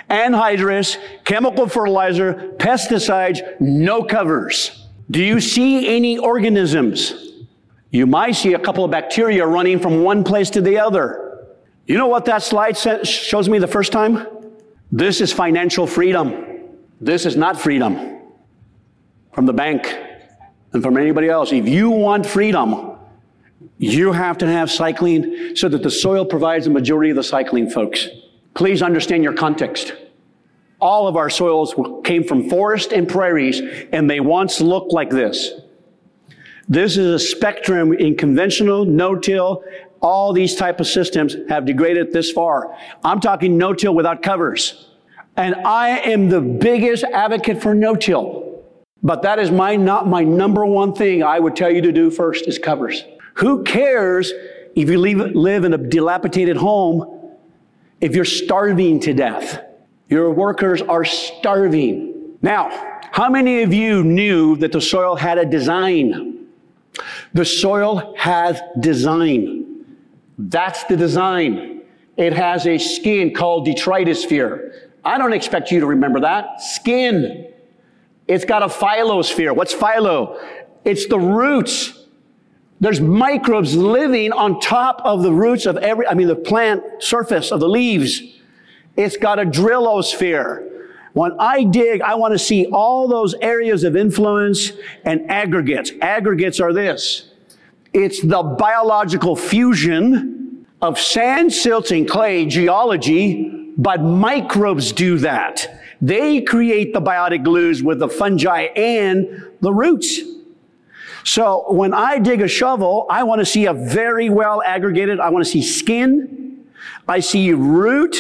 anhydrous, 0.10 0.98
chemical 1.26 1.68
fertilizer, 1.68 2.54
pesticides, 2.58 3.42
no 3.60 4.04
covers. 4.04 4.88
Do 5.12 5.22
you 5.22 5.40
see 5.40 5.96
any 5.96 6.18
organisms? 6.18 7.14
You 7.92 8.08
might 8.08 8.34
see 8.34 8.54
a 8.54 8.60
couple 8.60 8.84
of 8.84 8.92
bacteria 8.92 9.46
running 9.46 9.80
from 9.80 10.04
one 10.04 10.24
place 10.24 10.50
to 10.52 10.62
the 10.62 10.80
other. 10.80 11.27
You 11.88 11.98
know 11.98 12.08
what 12.08 12.26
that 12.26 12.44
slide 12.44 12.78
shows 12.78 13.48
me 13.48 13.60
the 13.60 13.68
first 13.68 13.94
time? 13.94 14.28
This 14.92 15.22
is 15.22 15.32
financial 15.32 15.88
freedom. 15.88 16.46
This 17.00 17.26
is 17.26 17.38
not 17.38 17.60
freedom 17.60 18.20
from 19.32 19.46
the 19.46 19.54
bank 19.54 19.88
and 20.74 20.84
from 20.84 20.98
anybody 20.98 21.30
else. 21.30 21.54
If 21.54 21.66
you 21.66 21.90
want 21.90 22.26
freedom, 22.26 22.98
you 23.78 24.12
have 24.12 24.38
to 24.40 24.48
have 24.48 24.70
cycling 24.70 25.56
so 25.56 25.70
that 25.70 25.82
the 25.82 25.90
soil 25.90 26.26
provides 26.26 26.66
the 26.66 26.72
majority 26.72 27.10
of 27.10 27.16
the 27.16 27.24
cycling, 27.24 27.70
folks. 27.70 28.10
Please 28.54 28.82
understand 28.82 29.24
your 29.24 29.34
context. 29.34 29.94
All 30.82 31.08
of 31.08 31.16
our 31.16 31.30
soils 31.30 31.74
came 32.04 32.26
from 32.26 32.50
forest 32.50 32.92
and 32.92 33.08
prairies, 33.08 33.62
and 33.94 34.10
they 34.10 34.20
once 34.20 34.60
looked 34.60 34.92
like 34.92 35.10
this. 35.10 35.54
This 36.68 36.98
is 36.98 37.08
a 37.08 37.20
spectrum 37.20 37.94
in 37.94 38.18
conventional 38.18 38.84
no-till 38.84 39.64
all 40.02 40.34
these 40.34 40.56
type 40.56 40.80
of 40.80 40.88
systems 40.88 41.36
have 41.50 41.66
degraded 41.66 42.14
this 42.14 42.32
far. 42.32 42.76
I'm 43.04 43.20
talking 43.20 43.58
no-till 43.58 43.96
without 43.96 44.22
covers. 44.22 44.90
And 45.36 45.56
I 45.56 46.00
am 46.00 46.30
the 46.30 46.42
biggest 46.42 47.04
advocate 47.04 47.62
for 47.62 47.74
no-till. 47.74 48.64
But 49.04 49.22
that 49.22 49.40
is 49.40 49.52
my, 49.52 49.76
not 49.76 50.08
my 50.08 50.24
number 50.24 50.66
one 50.66 50.94
thing 50.94 51.24
I 51.24 51.40
would 51.40 51.56
tell 51.56 51.72
you 51.72 51.82
to 51.82 51.92
do 51.92 52.10
first 52.10 52.48
is 52.48 52.58
covers. 52.58 53.04
Who 53.36 53.64
cares 53.64 54.34
if 54.76 54.90
you 54.90 54.98
leave, 54.98 55.18
live 55.18 55.64
in 55.64 55.74
a 55.74 55.78
dilapidated 55.78 56.58
home 56.58 57.36
if 58.02 58.16
you're 58.16 58.26
starving 58.26 59.00
to 59.02 59.14
death? 59.14 59.64
Your 60.10 60.32
workers 60.32 60.82
are 60.82 61.06
starving. 61.06 62.38
Now, 62.42 62.70
how 63.12 63.30
many 63.30 63.62
of 63.62 63.74
you 63.74 64.04
knew 64.04 64.56
that 64.58 64.72
the 64.72 64.82
soil 64.82 65.16
had 65.16 65.38
a 65.38 65.46
design? 65.46 66.48
The 67.34 67.46
soil 67.46 68.16
has 68.18 68.60
design. 68.80 69.67
That's 70.38 70.84
the 70.86 70.98
design. 70.98 71.82
It 72.16 72.34
has 72.34 72.66
a 72.68 72.78
skin 72.78 73.34
called 73.34 73.66
detritus 73.66 74.26
I 75.06 75.18
don't 75.18 75.34
expect 75.34 75.72
you 75.72 75.80
to 75.80 75.86
remember 75.86 76.20
that. 76.22 76.62
Skin. 76.62 77.54
It's 78.28 78.44
got 78.44 78.62
a 78.62 78.68
phyllosphere. 78.68 79.56
What's 79.56 79.74
phyllo? 79.74 80.44
It's 80.84 81.08
the 81.08 81.20
roots. 81.20 81.94
There's 82.80 83.00
microbes 83.00 83.76
living 83.76 84.32
on 84.32 84.60
top 84.60 85.02
of 85.04 85.24
the 85.24 85.32
roots 85.32 85.66
of 85.66 85.78
every, 85.78 86.06
I 86.08 86.14
mean, 86.14 86.28
the 86.28 86.36
plant 86.36 86.84
surface 87.00 87.52
of 87.52 87.60
the 87.60 87.70
leaves. 87.70 88.22
It's 88.96 89.18
got 89.18 89.40
a 89.40 89.46
drillosphere. 89.46 90.68
When 91.14 91.32
I 91.40 91.64
dig, 91.64 92.02
I 92.02 92.16
want 92.16 92.34
to 92.34 92.40
see 92.40 92.68
all 92.68 93.08
those 93.08 93.34
areas 93.36 93.84
of 93.84 93.96
influence 93.96 94.74
and 95.04 95.32
aggregates. 95.32 95.92
Aggregates 96.02 96.60
are 96.60 96.74
this. 96.74 97.32
It's 97.94 98.22
the 98.22 98.44
biological 98.44 99.36
fusion 99.36 100.66
of 100.82 101.00
sand, 101.00 101.54
silt, 101.54 101.92
and 101.92 102.08
clay 102.08 102.46
geology, 102.46 103.74
but 103.78 104.02
microbes 104.02 104.92
do 104.92 105.18
that. 105.20 105.82
They 106.02 106.42
create 106.42 106.94
the 106.94 107.02
biotic 107.02 107.44
glues 107.44 107.82
with 107.82 108.00
the 108.00 108.10
fungi 108.10 108.64
and 108.76 109.48
the 109.62 109.74
roots. 109.74 110.20
So 111.24 111.66
when 111.74 111.94
I 111.94 112.20
dig 112.20 112.42
a 112.42 112.48
shovel, 112.48 113.06
I 113.10 113.24
want 113.24 113.40
to 113.40 113.46
see 113.46 113.66
a 113.66 113.74
very 113.74 114.30
well 114.30 114.62
aggregated, 114.64 115.20
I 115.20 115.30
want 115.30 115.44
to 115.44 115.52
see 115.52 115.62
skin, 115.62 116.66
I 117.08 117.20
see 117.20 117.52
root, 117.52 118.16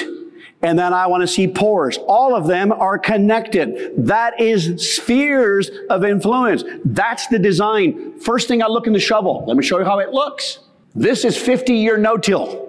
and 0.61 0.77
then 0.77 0.93
I 0.93 1.05
want 1.07 1.21
to 1.21 1.27
see 1.27 1.47
pores. 1.47 1.97
All 2.07 2.35
of 2.35 2.47
them 2.47 2.71
are 2.71 2.97
connected. 2.97 3.93
That 4.07 4.39
is 4.41 4.95
spheres 4.95 5.69
of 5.89 6.03
influence. 6.03 6.63
That's 6.83 7.27
the 7.27 7.37
design. 7.37 8.19
First 8.19 8.47
thing 8.47 8.63
I 8.63 8.67
look 8.67 8.87
in 8.87 8.93
the 8.93 8.99
shovel. 8.99 9.43
Let 9.47 9.55
me 9.55 9.63
show 9.63 9.77
you 9.77 9.85
how 9.85 9.99
it 9.99 10.09
looks. 10.09 10.59
This 10.95 11.25
is 11.25 11.37
50 11.37 11.73
year 11.73 11.97
no-till 11.97 12.67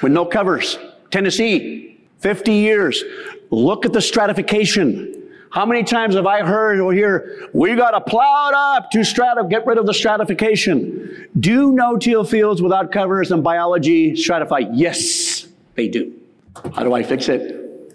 with 0.00 0.12
no 0.12 0.24
covers. 0.24 0.78
Tennessee, 1.10 1.98
50 2.20 2.52
years. 2.52 3.02
Look 3.50 3.84
at 3.84 3.92
the 3.92 4.00
stratification. 4.00 5.14
How 5.50 5.64
many 5.64 5.82
times 5.82 6.14
have 6.14 6.26
I 6.26 6.42
heard 6.42 6.78
or 6.78 6.92
hear, 6.92 7.48
we 7.54 7.74
got 7.74 7.92
to 7.92 8.00
plow 8.00 8.48
it 8.48 8.54
up 8.54 8.90
to 8.90 8.98
stratif, 8.98 9.48
get 9.48 9.66
rid 9.66 9.78
of 9.78 9.86
the 9.86 9.94
stratification. 9.94 11.28
Do 11.40 11.72
no-till 11.72 12.22
fields 12.24 12.60
without 12.60 12.92
covers 12.92 13.32
and 13.32 13.42
biology 13.42 14.12
stratify? 14.12 14.68
Yes, 14.72 15.48
they 15.74 15.88
do. 15.88 16.12
How 16.74 16.82
do 16.82 16.92
I 16.92 17.02
fix 17.02 17.28
it? 17.28 17.94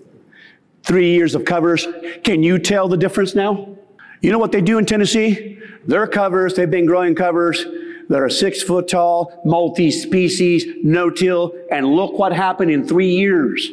Three 0.83 1.11
years 1.11 1.35
of 1.35 1.45
covers. 1.45 1.87
Can 2.23 2.43
you 2.43 2.59
tell 2.59 2.87
the 2.87 2.97
difference 2.97 3.35
now? 3.35 3.77
You 4.21 4.31
know 4.31 4.39
what 4.39 4.51
they 4.51 4.61
do 4.61 4.77
in 4.77 4.85
Tennessee? 4.85 5.59
Their 5.85 6.07
covers, 6.07 6.55
they've 6.55 6.69
been 6.69 6.85
growing 6.85 7.15
covers 7.15 7.65
that 8.09 8.19
are 8.19 8.29
six 8.29 8.61
foot 8.61 8.87
tall, 8.87 9.41
multi-species, 9.45 10.65
no-till, 10.83 11.53
and 11.71 11.85
look 11.85 12.17
what 12.17 12.33
happened 12.33 12.71
in 12.71 12.87
three 12.87 13.11
years. 13.11 13.69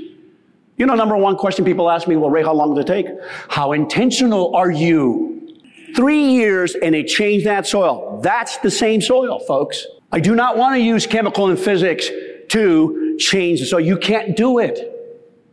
You 0.77 0.87
know, 0.87 0.95
number 0.95 1.17
one 1.17 1.37
question 1.37 1.65
people 1.65 1.91
ask 1.91 2.09
me, 2.09 2.17
well, 2.17 2.31
Ray, 2.31 2.43
how 2.43 2.55
long 2.55 2.75
does 2.75 2.85
it 2.85 2.87
take? 2.87 3.07
How 3.49 3.73
intentional 3.73 4.55
are 4.57 4.71
you? 4.71 5.59
Three 5.95 6.31
years 6.33 6.75
and 6.75 6.95
they 6.95 7.05
change 7.05 7.45
that 7.45 7.67
soil. 7.67 8.21
That's 8.23 8.57
the 8.59 8.71
same 8.71 9.01
soil, 9.03 9.41
folks. 9.41 9.87
I 10.13 10.21
do 10.21 10.35
not 10.35 10.57
want 10.57 10.77
to 10.77 10.81
use 10.81 11.07
chemical 11.07 11.51
and 11.51 11.59
physics 11.59 12.09
to 12.49 13.10
change. 13.21 13.69
So 13.69 13.79
you 13.79 13.97
can't 13.97 14.37
do 14.37 14.59
it. 14.59 14.97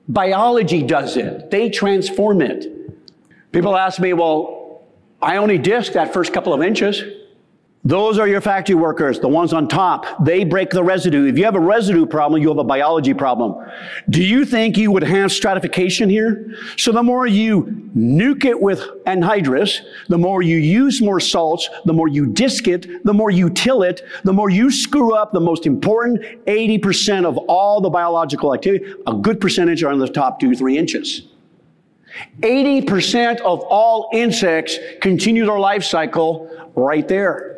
Biology 0.07 0.81
does 0.83 1.17
it. 1.17 1.51
They 1.51 1.69
transform 1.69 2.41
it. 2.41 2.65
People 3.51 3.75
ask 3.75 3.99
me, 3.99 4.13
well, 4.13 4.81
I 5.21 5.37
only 5.37 5.57
disc 5.57 5.93
that 5.93 6.13
first 6.13 6.33
couple 6.33 6.53
of 6.53 6.63
inches. 6.63 7.03
Those 7.87 8.19
are 8.19 8.27
your 8.27 8.41
factory 8.41 8.75
workers, 8.75 9.17
the 9.17 9.29
ones 9.29 9.53
on 9.53 9.69
top. 9.69 10.05
They 10.25 10.43
break 10.43 10.71
the 10.71 10.83
residue. 10.83 11.25
If 11.25 11.37
you 11.37 11.45
have 11.45 11.55
a 11.55 11.59
residue 11.61 12.05
problem, 12.05 12.41
you 12.41 12.49
have 12.49 12.57
a 12.57 12.63
biology 12.65 13.13
problem. 13.13 13.65
Do 14.09 14.21
you 14.21 14.43
think 14.43 14.75
you 14.75 14.91
would 14.91 15.03
have 15.03 15.31
stratification 15.31 16.09
here? 16.09 16.53
So 16.75 16.91
the 16.91 17.01
more 17.01 17.27
you 17.27 17.63
nuke 17.95 18.43
it 18.43 18.59
with 18.59 18.81
anhydrous, 19.05 19.79
the 20.09 20.17
more 20.17 20.41
you 20.41 20.57
use 20.57 21.01
more 21.01 21.21
salts, 21.21 21.69
the 21.85 21.93
more 21.93 22.09
you 22.09 22.25
disc 22.25 22.67
it, 22.67 23.05
the 23.05 23.13
more 23.13 23.31
you 23.31 23.49
till 23.49 23.83
it, 23.83 24.01
the 24.25 24.33
more 24.33 24.49
you 24.49 24.69
screw 24.69 25.15
up 25.15 25.31
the 25.31 25.39
most 25.39 25.65
important 25.65 26.21
80% 26.45 27.23
of 27.23 27.37
all 27.47 27.79
the 27.79 27.89
biological 27.89 28.53
activity. 28.53 28.85
A 29.07 29.13
good 29.13 29.39
percentage 29.39 29.81
are 29.83 29.93
in 29.93 29.99
the 29.99 30.09
top 30.09 30.41
two, 30.41 30.53
three 30.55 30.77
inches. 30.77 31.29
80% 32.41 33.39
of 33.41 33.61
all 33.61 34.09
insects 34.11 34.77
continue 34.99 35.45
their 35.45 35.59
life 35.59 35.85
cycle 35.85 36.51
right 36.75 37.07
there. 37.07 37.56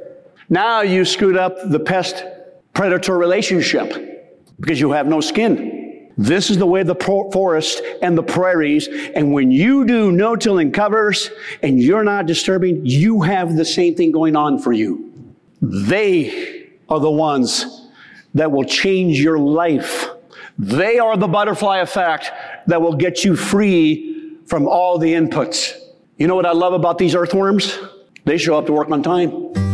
Now 0.50 0.82
you 0.82 1.06
screwed 1.06 1.38
up 1.38 1.58
the 1.70 1.80
pest 1.80 2.26
predator 2.74 3.18
relationship 3.18 4.34
because 4.60 4.80
you 4.80 4.92
have 4.92 5.06
no 5.06 5.22
skin. 5.22 6.12
This 6.18 6.50
is 6.50 6.58
the 6.58 6.66
way 6.66 6.84
the 6.84 6.96
forest 6.96 7.82
and 8.02 8.18
the 8.18 8.24
prairies, 8.24 8.90
and 9.16 9.32
when 9.32 9.52
you 9.52 9.86
do 9.86 10.12
no-tilling 10.12 10.72
covers 10.72 11.30
and 11.64 11.82
you're 11.82 12.04
not 12.04 12.26
disturbing, 12.26 12.86
you 12.86 13.22
have 13.22 13.56
the 13.56 13.64
same 13.64 13.96
thing 13.96 14.12
going 14.12 14.36
on 14.36 14.60
for 14.60 14.74
you. 14.74 15.14
They 15.62 16.72
are 16.90 17.00
the 17.00 17.12
ones 17.12 17.88
that 18.34 18.52
will 18.52 18.66
change 18.66 19.22
your 19.22 19.40
life. 19.40 20.10
They 20.58 21.00
are 21.00 21.16
the 21.16 21.28
butterfly 21.28 21.78
effect 21.78 22.32
that 22.68 22.82
will 22.82 22.96
get 22.96 23.24
you 23.24 23.36
free 23.38 24.36
from 24.46 24.68
all 24.68 24.98
the 24.98 25.14
inputs. 25.14 25.74
You 26.18 26.28
know 26.28 26.36
what 26.36 26.46
I 26.46 26.52
love 26.52 26.74
about 26.74 26.98
these 26.98 27.16
earthworms? 27.16 27.80
They 28.26 28.38
show 28.38 28.58
up 28.58 28.66
to 28.66 28.74
work 28.74 28.90
on 28.90 29.04
time. 29.04 29.69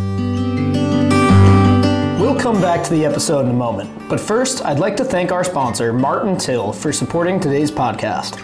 Come 2.46 2.62
back 2.62 2.84
to 2.84 2.92
the 2.92 3.04
episode 3.04 3.46
in 3.46 3.50
a 3.50 3.54
moment, 3.54 3.90
but 4.08 4.20
first, 4.20 4.64
I'd 4.64 4.78
like 4.78 4.96
to 4.98 5.04
thank 5.04 5.32
our 5.32 5.44
sponsor, 5.44 5.92
Martin 5.92 6.38
Till, 6.38 6.72
for 6.72 6.94
supporting 6.94 7.40
today's 7.40 7.72
podcast. 7.72 8.40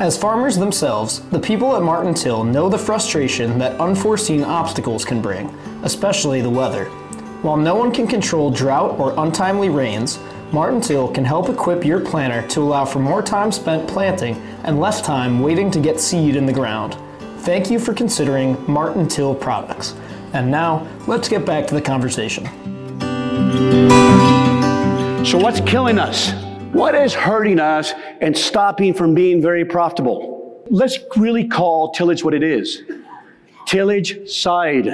As 0.00 0.16
farmers 0.16 0.56
themselves, 0.56 1.20
the 1.28 1.38
people 1.38 1.76
at 1.76 1.82
Martin 1.82 2.14
Till 2.14 2.42
know 2.42 2.70
the 2.70 2.78
frustration 2.78 3.58
that 3.58 3.78
unforeseen 3.78 4.44
obstacles 4.44 5.04
can 5.04 5.20
bring, 5.20 5.50
especially 5.82 6.40
the 6.40 6.48
weather. 6.48 6.86
While 7.42 7.58
no 7.58 7.74
one 7.74 7.92
can 7.92 8.06
control 8.06 8.50
drought 8.50 8.98
or 8.98 9.12
untimely 9.18 9.68
rains, 9.68 10.18
Martin 10.50 10.80
Till 10.80 11.06
can 11.12 11.26
help 11.26 11.50
equip 11.50 11.84
your 11.84 12.00
planter 12.00 12.48
to 12.48 12.62
allow 12.62 12.86
for 12.86 13.00
more 13.00 13.20
time 13.20 13.52
spent 13.52 13.86
planting 13.86 14.36
and 14.64 14.80
less 14.80 15.02
time 15.02 15.40
waiting 15.40 15.70
to 15.72 15.80
get 15.80 16.00
seed 16.00 16.36
in 16.36 16.46
the 16.46 16.52
ground. 16.54 16.96
Thank 17.40 17.70
you 17.70 17.78
for 17.78 17.92
considering 17.92 18.56
Martin 18.66 19.06
Till 19.06 19.34
products. 19.34 19.94
And 20.32 20.50
now, 20.50 20.88
let's 21.06 21.28
get 21.28 21.44
back 21.44 21.66
to 21.66 21.74
the 21.74 21.82
conversation. 21.82 22.48
So, 25.24 25.38
what's 25.38 25.60
killing 25.60 25.98
us? 25.98 26.32
What 26.72 26.94
is 26.94 27.14
hurting 27.14 27.60
us 27.60 27.92
and 28.20 28.36
stopping 28.36 28.94
from 28.94 29.14
being 29.14 29.40
very 29.40 29.64
profitable? 29.64 30.64
Let's 30.70 30.98
really 31.16 31.46
call 31.46 31.92
tillage 31.92 32.24
what 32.24 32.34
it 32.34 32.42
is 32.42 32.82
tillage 33.66 34.28
side. 34.30 34.84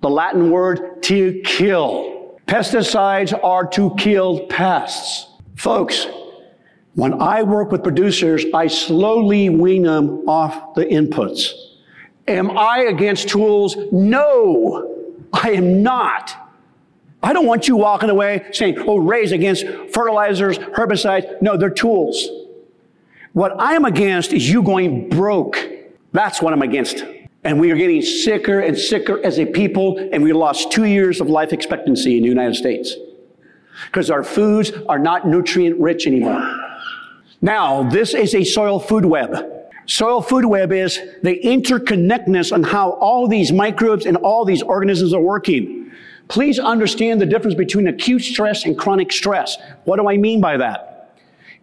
The 0.00 0.10
Latin 0.10 0.50
word 0.50 1.02
to 1.04 1.40
kill. 1.44 2.40
Pesticides 2.46 3.38
are 3.44 3.66
to 3.68 3.94
kill 3.96 4.46
pests. 4.46 5.28
Folks, 5.56 6.06
when 6.94 7.20
I 7.20 7.42
work 7.42 7.70
with 7.70 7.82
producers, 7.82 8.44
I 8.54 8.66
slowly 8.66 9.48
wean 9.50 9.82
them 9.82 10.28
off 10.28 10.74
the 10.74 10.84
inputs. 10.84 11.52
Am 12.26 12.56
I 12.56 12.86
against 12.88 13.28
tools? 13.28 13.76
No, 13.92 15.18
I 15.32 15.50
am 15.52 15.82
not. 15.82 16.34
I 17.22 17.32
don't 17.32 17.46
want 17.46 17.68
you 17.68 17.76
walking 17.76 18.10
away 18.10 18.46
saying, 18.52 18.78
oh, 18.86 18.98
Ray's 18.98 19.32
against 19.32 19.66
fertilizers, 19.92 20.58
herbicides. 20.58 21.40
No, 21.42 21.56
they're 21.56 21.70
tools. 21.70 22.28
What 23.32 23.60
I 23.60 23.74
am 23.74 23.84
against 23.84 24.32
is 24.32 24.50
you 24.50 24.62
going 24.62 25.08
broke. 25.08 25.58
That's 26.12 26.40
what 26.40 26.52
I'm 26.52 26.62
against. 26.62 27.04
And 27.44 27.60
we 27.60 27.70
are 27.70 27.76
getting 27.76 28.02
sicker 28.02 28.60
and 28.60 28.76
sicker 28.76 29.24
as 29.24 29.38
a 29.38 29.46
people, 29.46 29.98
and 30.12 30.22
we 30.22 30.32
lost 30.32 30.72
two 30.72 30.84
years 30.84 31.20
of 31.20 31.28
life 31.28 31.52
expectancy 31.52 32.16
in 32.16 32.22
the 32.22 32.28
United 32.28 32.54
States 32.54 32.94
because 33.86 34.10
our 34.10 34.22
foods 34.22 34.72
are 34.88 34.98
not 34.98 35.26
nutrient 35.26 35.80
rich 35.80 36.06
anymore. 36.06 36.42
Now, 37.40 37.88
this 37.88 38.14
is 38.14 38.34
a 38.34 38.44
soil 38.44 38.78
food 38.78 39.04
web. 39.04 39.36
Soil 39.86 40.20
food 40.20 40.44
web 40.44 40.72
is 40.72 41.00
the 41.22 41.40
interconnectedness 41.42 42.52
on 42.52 42.62
how 42.62 42.90
all 42.92 43.26
these 43.26 43.52
microbes 43.52 44.06
and 44.06 44.16
all 44.18 44.44
these 44.44 44.62
organisms 44.62 45.14
are 45.14 45.20
working. 45.20 45.90
Please 46.30 46.60
understand 46.60 47.20
the 47.20 47.26
difference 47.26 47.56
between 47.56 47.88
acute 47.88 48.22
stress 48.22 48.64
and 48.64 48.78
chronic 48.78 49.10
stress. 49.10 49.58
What 49.84 49.96
do 49.96 50.08
I 50.08 50.16
mean 50.16 50.40
by 50.40 50.56
that? 50.58 51.18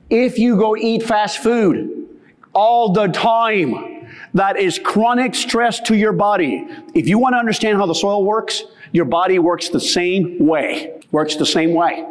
If 0.09 0.37
you 0.37 0.57
go 0.57 0.75
eat 0.75 1.03
fast 1.03 1.39
food 1.39 2.07
all 2.53 2.91
the 2.91 3.07
time, 3.07 4.09
that 4.33 4.57
is 4.57 4.77
chronic 4.77 5.35
stress 5.35 5.79
to 5.81 5.95
your 5.95 6.11
body. 6.11 6.67
If 6.93 7.07
you 7.07 7.17
want 7.17 7.33
to 7.33 7.37
understand 7.37 7.77
how 7.77 7.85
the 7.85 7.95
soil 7.95 8.25
works, 8.25 8.63
your 8.91 9.05
body 9.05 9.39
works 9.39 9.69
the 9.69 9.79
same 9.79 10.45
way. 10.45 10.99
Works 11.11 11.37
the 11.37 11.45
same 11.45 11.73
way. 11.73 12.05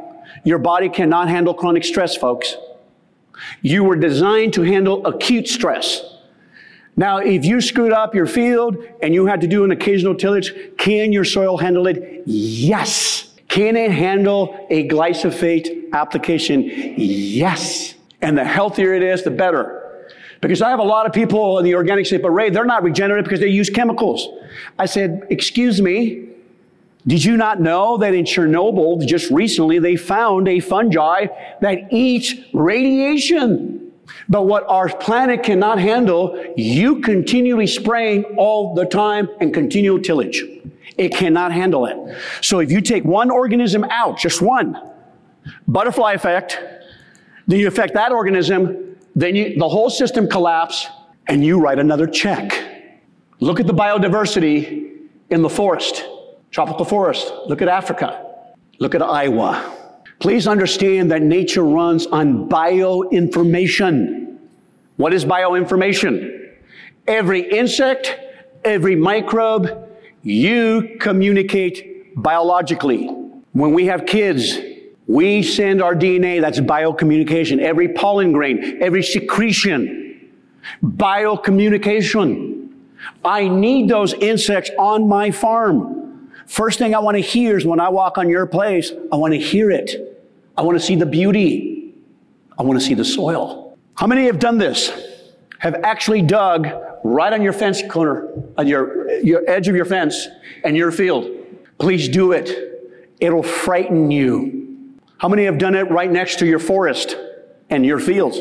Your 0.45 0.59
body 0.59 0.89
cannot 0.89 1.29
handle 1.29 1.53
chronic 1.53 1.85
stress, 1.85 2.17
folks. 2.17 2.57
You 3.61 3.85
were 3.85 3.97
designed 3.97 4.55
to 4.55 4.63
handle 4.63 5.07
acute 5.07 5.47
stress. 5.47 6.16
Now, 6.97 7.19
if 7.19 7.45
you 7.45 7.61
screwed 7.61 7.93
up 7.93 8.15
your 8.15 8.27
field 8.27 8.79
and 9.03 9.13
you 9.13 9.27
had 9.27 9.43
to 9.43 9.47
do 9.47 9.65
an 9.65 9.71
occasional 9.71 10.15
tillage, 10.15 10.53
can 10.79 11.13
your 11.13 11.25
soil 11.25 11.59
handle 11.59 11.87
it? 11.87 12.23
Yes. 12.27 13.35
Can 13.49 13.77
it 13.77 13.91
handle 13.91 14.67
a 14.71 14.89
glyphosate 14.89 15.93
application? 15.93 16.63
Yes. 16.65 17.95
And 18.23 18.37
the 18.37 18.45
healthier 18.45 18.95
it 18.95 19.03
is, 19.03 19.23
the 19.25 19.31
better. 19.31 19.83
Because 20.41 20.63
I 20.63 20.71
have 20.71 20.79
a 20.79 20.85
lot 20.85 21.07
of 21.07 21.13
people 21.13 21.59
in 21.59 21.65
the 21.65 21.75
organic 21.75 22.07
say, 22.07 22.17
but 22.17 22.31
Ray, 22.31 22.51
they're 22.51 22.65
not 22.65 22.83
regenerative 22.83 23.25
because 23.25 23.41
they 23.41 23.49
use 23.49 23.69
chemicals. 23.69 24.27
I 24.79 24.87
said, 24.87 25.27
excuse 25.31 25.81
me, 25.81 26.29
did 27.07 27.25
you 27.25 27.37
not 27.37 27.61
know 27.61 27.99
that 27.99 28.15
in 28.15 28.25
Chernobyl, 28.25 29.07
just 29.07 29.31
recently, 29.31 29.79
they 29.79 29.97
found 29.97 30.49
a 30.49 30.61
fungi 30.61 31.27
that 31.61 31.93
eats 31.93 32.35
radiation? 32.53 33.86
But 34.29 34.47
what 34.47 34.65
our 34.69 34.89
planet 34.89 35.43
cannot 35.43 35.79
handle, 35.79 36.53
you 36.57 37.01
continually 37.01 37.67
spraying 37.67 38.25
all 38.37 38.75
the 38.75 38.85
time 38.85 39.29
and 39.41 39.55
continual 39.55 40.01
tillage. 40.01 40.43
It 40.99 41.15
cannot 41.15 41.53
handle 41.53 41.87
it. 41.87 42.17
So 42.41 42.61
if 42.61 42.73
you 42.73 42.81
take 42.81 43.05
one 43.05 43.31
organism 43.31 43.85
out, 43.85 44.19
just 44.19 44.43
one, 44.43 44.81
butterfly 45.69 46.15
effect, 46.15 46.59
then 47.47 47.61
you 47.61 47.69
affect 47.69 47.95
that 47.95 48.13
organism, 48.13 48.97
then 49.15 49.37
you, 49.37 49.57
the 49.57 49.69
whole 49.69 49.91
system 49.91 50.29
collapse 50.29 50.89
and 51.29 51.45
you 51.45 51.61
write 51.61 51.79
another 51.79 52.07
check. 52.07 52.53
Look 53.41 53.61
at 53.61 53.67
the 53.67 53.75
biodiversity 53.75 55.01
in 55.31 55.43
the 55.43 55.51
forest, 55.51 56.05
tropical 56.51 56.85
forest. 56.85 57.33
Look 57.47 57.63
at 57.63 57.69
Africa. 57.69 58.25
Look 58.79 58.95
at 58.95 59.03
Iowa. 59.03 59.76
Please 60.19 60.47
understand 60.47 61.11
that 61.11 61.23
nature 61.23 61.63
runs 61.63 62.07
on 62.07 62.49
bioinformation. 62.49 64.39
What 64.97 65.13
is 65.13 65.25
bioinformation? 65.25 66.55
Every 67.07 67.49
insect, 67.51 68.19
every 68.65 68.97
microbe, 68.97 69.89
you 70.23 70.97
communicate 71.01 72.15
biologically. 72.17 73.07
When 73.53 73.73
we 73.73 73.87
have 73.87 74.07
kids, 74.07 74.59
we 75.07 75.43
send 75.43 75.81
our 75.83 75.95
DNA, 75.95 76.41
that's 76.41 76.59
biocommunication. 76.61 77.61
Every 77.61 77.89
pollen 77.89 78.33
grain, 78.33 78.79
every 78.81 79.03
secretion, 79.03 80.31
biocommunication. 80.83 82.71
I 83.25 83.49
need 83.49 83.89
those 83.89 84.15
insects 84.15 84.71
on 84.79 85.09
my 85.09 85.31
farm. 85.31 86.31
First 86.47 86.79
thing 86.79 86.95
I 86.95 86.99
want 87.01 87.17
to 87.17 87.21
hear 87.21 87.57
is 87.57 87.65
when 87.67 87.81
I 87.81 87.89
walk 87.89 88.19
on 88.19 88.29
your 88.29 88.47
place, 88.47 88.93
I 89.13 89.17
want 89.17 89.35
to 89.35 89.39
hear 89.39 89.71
it. 89.71 90.06
I 90.57 90.63
want 90.63 90.79
to 90.79 90.85
see 90.85 90.97
the 90.97 91.07
beauty. 91.07 91.95
I 92.59 92.63
want 92.63 92.81
to 92.81 92.85
see 92.85 92.95
the 92.95 93.05
soil. 93.05 93.79
How 93.95 94.07
many 94.07 94.25
have 94.27 94.39
done 94.39 94.59
this? 94.59 94.91
Have 95.59 95.75
actually 95.83 96.23
dug 96.23 96.69
right 97.05 97.33
on 97.33 97.43
your 97.43 97.53
fence 97.53 97.83
corner, 97.89 98.29
on 98.57 98.67
your, 98.67 99.11
your 99.21 99.49
edge 99.49 99.69
of 99.69 99.77
your 99.77 99.85
fence 99.85 100.29
and 100.65 100.77
your 100.77 100.91
field. 100.91 101.31
Please 101.79 102.09
do 102.09 102.33
it. 102.33 103.13
It'll 103.21 103.43
frighten 103.43 104.11
you. 104.11 104.97
How 105.19 105.29
many 105.29 105.45
have 105.45 105.59
done 105.59 105.75
it 105.75 105.91
right 105.91 106.11
next 106.11 106.39
to 106.41 106.47
your 106.47 106.59
forest 106.59 107.17
and 107.71 107.87
your 107.87 107.99
fields? 107.99 108.41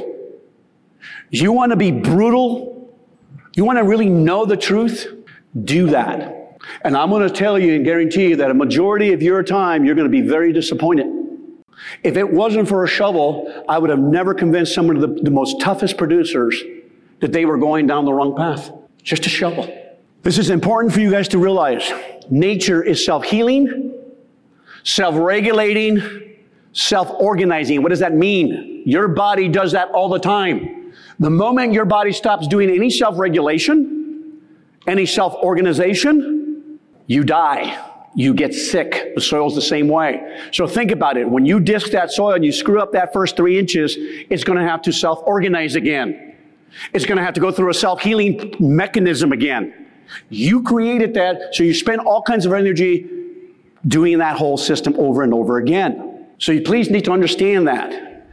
You 1.30 1.51
want 1.51 1.71
to 1.71 1.75
be 1.75 1.91
brutal? 1.91 2.93
You 3.56 3.63
want 3.65 3.78
to 3.78 3.84
really 3.84 4.10
know 4.10 4.45
the 4.45 4.58
truth? 4.58 5.08
Do 5.63 5.88
that. 5.88 6.60
And 6.84 6.97
I'm 6.97 7.10
going 7.10 7.28
to 7.28 7.34
tell 7.34 7.58
you 7.58 7.75
and 7.75 7.86
guarantee 7.86 8.30
you 8.30 8.36
that 8.38 8.51
a 8.51 8.54
majority 8.54 9.13
of 9.13 9.21
your 9.21 9.43
time, 9.43 9.86
you're 9.86 9.95
going 9.95 10.12
to 10.12 10.21
be 10.21 10.28
very 10.28 10.51
disappointed. 10.51 11.24
If 12.03 12.17
it 12.17 12.31
wasn't 12.31 12.67
for 12.67 12.84
a 12.84 12.88
shovel, 12.88 13.63
I 13.67 13.77
would 13.77 13.89
have 13.89 13.99
never 13.99 14.34
convinced 14.34 14.73
some 14.73 14.89
of 14.89 15.01
the, 15.01 15.08
the 15.08 15.31
most 15.31 15.60
toughest 15.62 15.97
producers 15.97 16.62
that 17.19 17.31
they 17.31 17.45
were 17.45 17.58
going 17.58 17.88
down 17.88 18.05
the 18.05 18.13
wrong 18.13 18.36
path. 18.36 18.71
Just 19.01 19.25
a 19.25 19.29
shovel. 19.29 19.71
This 20.23 20.38
is 20.38 20.49
important 20.49 20.93
for 20.93 20.99
you 20.99 21.12
guys 21.12 21.27
to 21.29 21.38
realize. 21.38 21.91
Nature 22.29 22.84
is 22.84 23.05
self-healing, 23.05 23.93
self-regulating, 24.84 26.36
self-organizing. 26.73 27.81
What 27.81 27.89
does 27.89 27.99
that 27.99 28.13
mean? 28.13 28.84
Your 28.86 29.08
body 29.08 29.47
does 29.47 29.71
that 29.71 29.89
all 29.89 30.10
the 30.10 30.19
time. 30.19 30.93
The 31.19 31.29
moment 31.29 31.73
your 31.73 31.86
body 31.86 32.12
stops 32.12 32.47
doing 32.47 32.69
any 32.69 32.89
self-regulation, 32.89 34.41
any 34.88 35.05
self-organization, 35.05 36.79
you 37.08 37.23
die. 37.23 37.79
You 38.15 38.34
get 38.34 38.54
sick. 38.54 39.13
The 39.13 39.21
soil's 39.21 39.56
the 39.56 39.62
same 39.62 39.89
way. 39.89 40.39
So 40.51 40.67
think 40.67 40.91
about 40.91 41.17
it. 41.17 41.30
When 41.30 41.45
you 41.45 41.60
disc 41.60 41.91
that 41.91 42.12
soil 42.12 42.34
and 42.34 42.45
you 42.45 42.51
screw 42.51 42.80
up 42.80 42.93
that 42.93 43.12
first 43.12 43.36
three 43.36 43.60
inches, 43.60 43.95
it's 43.97 44.43
going 44.43 44.58
to 44.58 44.65
have 44.65 44.82
to 44.84 44.93
self-organize 44.93 45.75
again. 45.75 46.36
It's 46.93 47.06
going 47.06 47.17
to 47.17 47.23
have 47.23 47.34
to 47.36 47.41
go 47.41 47.51
through 47.51 47.69
a 47.69 47.73
self-healing 47.73 48.56
mechanism 48.60 49.32
again. 49.32 49.88
You 50.30 50.63
created 50.63 51.13
that, 51.15 51.56
so 51.56 51.63
you 51.63 51.73
spend 51.73 52.01
all 52.01 52.21
kinds 52.21 52.45
of 52.45 52.54
energy 52.54 53.10
doing 53.88 54.17
that 54.19 54.38
whole 54.38 54.58
system 54.58 54.95
over 54.97 55.21
and 55.23 55.34
over 55.34 55.58
again. 55.58 56.28
So 56.38 56.51
you 56.51 56.62
please 56.62 56.89
need 56.89 57.06
to 57.06 57.12
understand 57.12 57.67
that. 57.67 58.28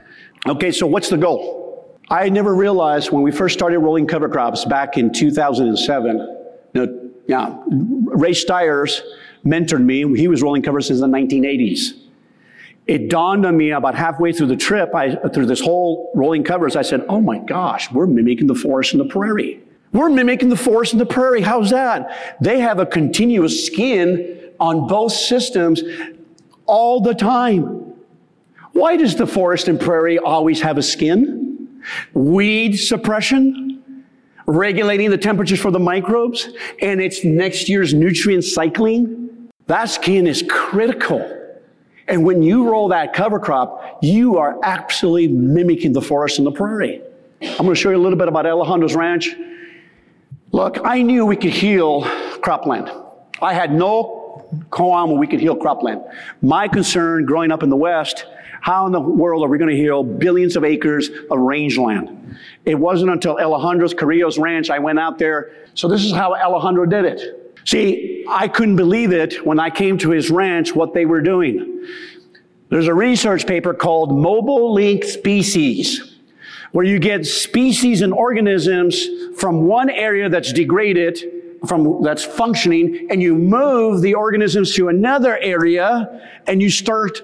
Okay, 0.46 0.72
so 0.72 0.86
what's 0.86 1.08
the 1.08 1.16
goal? 1.16 1.98
I 2.08 2.28
never 2.28 2.54
realized 2.54 3.10
when 3.10 3.22
we 3.22 3.32
first 3.32 3.54
started 3.54 3.78
rolling 3.78 4.06
cover 4.06 4.28
crops 4.28 4.64
back 4.64 4.98
in 4.98 5.12
2007, 5.12 6.16
you 6.74 6.86
know, 6.86 7.10
yeah, 7.28 7.56
Ray 7.68 8.34
Stiers 8.34 9.02
mentored 9.44 9.84
me. 9.84 10.16
He 10.16 10.28
was 10.28 10.42
rolling 10.42 10.62
covers 10.62 10.86
since 10.86 11.00
the 11.00 11.06
1980s. 11.06 11.98
It 12.86 13.08
dawned 13.08 13.46
on 13.46 13.56
me 13.56 13.70
about 13.70 13.94
halfway 13.94 14.32
through 14.32 14.48
the 14.48 14.56
trip, 14.56 14.94
I, 14.94 15.14
through 15.14 15.46
this 15.46 15.60
whole 15.60 16.10
rolling 16.14 16.42
covers, 16.42 16.74
I 16.74 16.82
said, 16.82 17.04
oh 17.08 17.20
my 17.20 17.38
gosh, 17.38 17.90
we're 17.92 18.06
mimicking 18.06 18.48
the 18.48 18.54
forest 18.54 18.92
and 18.92 19.00
the 19.00 19.04
prairie. 19.04 19.60
We're 19.92 20.08
mimicking 20.08 20.48
the 20.48 20.56
forest 20.56 20.92
and 20.92 21.00
the 21.00 21.06
prairie. 21.06 21.42
How's 21.42 21.70
that? 21.70 22.36
They 22.40 22.60
have 22.60 22.78
a 22.78 22.86
continuous 22.86 23.66
skin 23.66 24.50
on 24.58 24.88
both 24.88 25.12
systems 25.12 25.82
all 26.66 27.00
the 27.00 27.14
time. 27.14 27.94
Why 28.72 28.96
does 28.96 29.16
the 29.16 29.26
forest 29.26 29.68
and 29.68 29.78
prairie 29.78 30.18
always 30.18 30.60
have 30.62 30.78
a 30.78 30.82
skin? 30.82 31.82
Weed 32.14 32.76
suppression, 32.76 34.04
regulating 34.46 35.10
the 35.10 35.18
temperatures 35.18 35.60
for 35.60 35.70
the 35.70 35.78
microbes, 35.78 36.48
and 36.80 37.00
it's 37.00 37.24
next 37.24 37.68
year's 37.68 37.92
nutrient 37.92 38.44
cycling. 38.44 39.21
That 39.66 39.86
skin 39.86 40.26
is 40.26 40.44
critical. 40.48 41.38
And 42.08 42.24
when 42.24 42.42
you 42.42 42.68
roll 42.68 42.88
that 42.88 43.14
cover 43.14 43.38
crop, 43.38 43.98
you 44.02 44.36
are 44.38 44.58
actually 44.62 45.28
mimicking 45.28 45.92
the 45.92 46.02
forest 46.02 46.38
and 46.38 46.46
the 46.46 46.52
prairie. 46.52 47.00
I'm 47.40 47.56
going 47.58 47.70
to 47.70 47.74
show 47.74 47.90
you 47.90 47.96
a 47.96 47.98
little 47.98 48.18
bit 48.18 48.28
about 48.28 48.46
Alejandro's 48.46 48.94
ranch. 48.94 49.34
Look, 50.52 50.78
I 50.84 51.02
knew 51.02 51.24
we 51.24 51.36
could 51.36 51.52
heal 51.52 52.02
cropland. 52.42 52.92
I 53.40 53.54
had 53.54 53.72
no 53.72 54.44
qualm 54.70 55.10
when 55.10 55.18
we 55.18 55.26
could 55.26 55.40
heal 55.40 55.56
cropland. 55.56 56.04
My 56.42 56.68
concern 56.68 57.24
growing 57.24 57.50
up 57.50 57.62
in 57.62 57.70
the 57.70 57.76
West, 57.76 58.26
how 58.60 58.86
in 58.86 58.92
the 58.92 59.00
world 59.00 59.42
are 59.44 59.48
we 59.48 59.58
going 59.58 59.70
to 59.70 59.76
heal 59.76 60.04
billions 60.04 60.54
of 60.54 60.64
acres 60.64 61.10
of 61.30 61.38
rangeland? 61.38 62.36
It 62.64 62.74
wasn't 62.76 63.10
until 63.10 63.38
Alejandro's 63.38 63.94
Carrillo's 63.94 64.38
ranch 64.38 64.70
I 64.70 64.78
went 64.78 64.98
out 64.98 65.18
there. 65.18 65.52
So 65.74 65.88
this 65.88 66.04
is 66.04 66.12
how 66.12 66.34
Alejandro 66.34 66.86
did 66.86 67.04
it. 67.04 67.58
See, 67.64 68.11
I 68.28 68.48
couldn't 68.48 68.76
believe 68.76 69.12
it 69.12 69.44
when 69.46 69.58
I 69.58 69.70
came 69.70 69.98
to 69.98 70.10
his 70.10 70.30
ranch 70.30 70.74
what 70.74 70.94
they 70.94 71.04
were 71.04 71.20
doing. 71.20 71.86
There's 72.68 72.88
a 72.88 72.94
research 72.94 73.46
paper 73.46 73.74
called 73.74 74.16
Mobile 74.16 74.72
Link 74.72 75.04
Species 75.04 76.12
where 76.72 76.84
you 76.84 76.98
get 76.98 77.26
species 77.26 78.02
and 78.02 78.12
organisms 78.12 79.06
from 79.36 79.66
one 79.66 79.90
area 79.90 80.28
that's 80.28 80.52
degraded, 80.52 81.22
from 81.66 82.02
that's 82.02 82.24
functioning, 82.24 83.06
and 83.10 83.22
you 83.22 83.34
move 83.34 84.00
the 84.00 84.14
organisms 84.14 84.74
to 84.74 84.88
another 84.88 85.36
area 85.38 86.30
and 86.46 86.60
you 86.60 86.70
start 86.70 87.22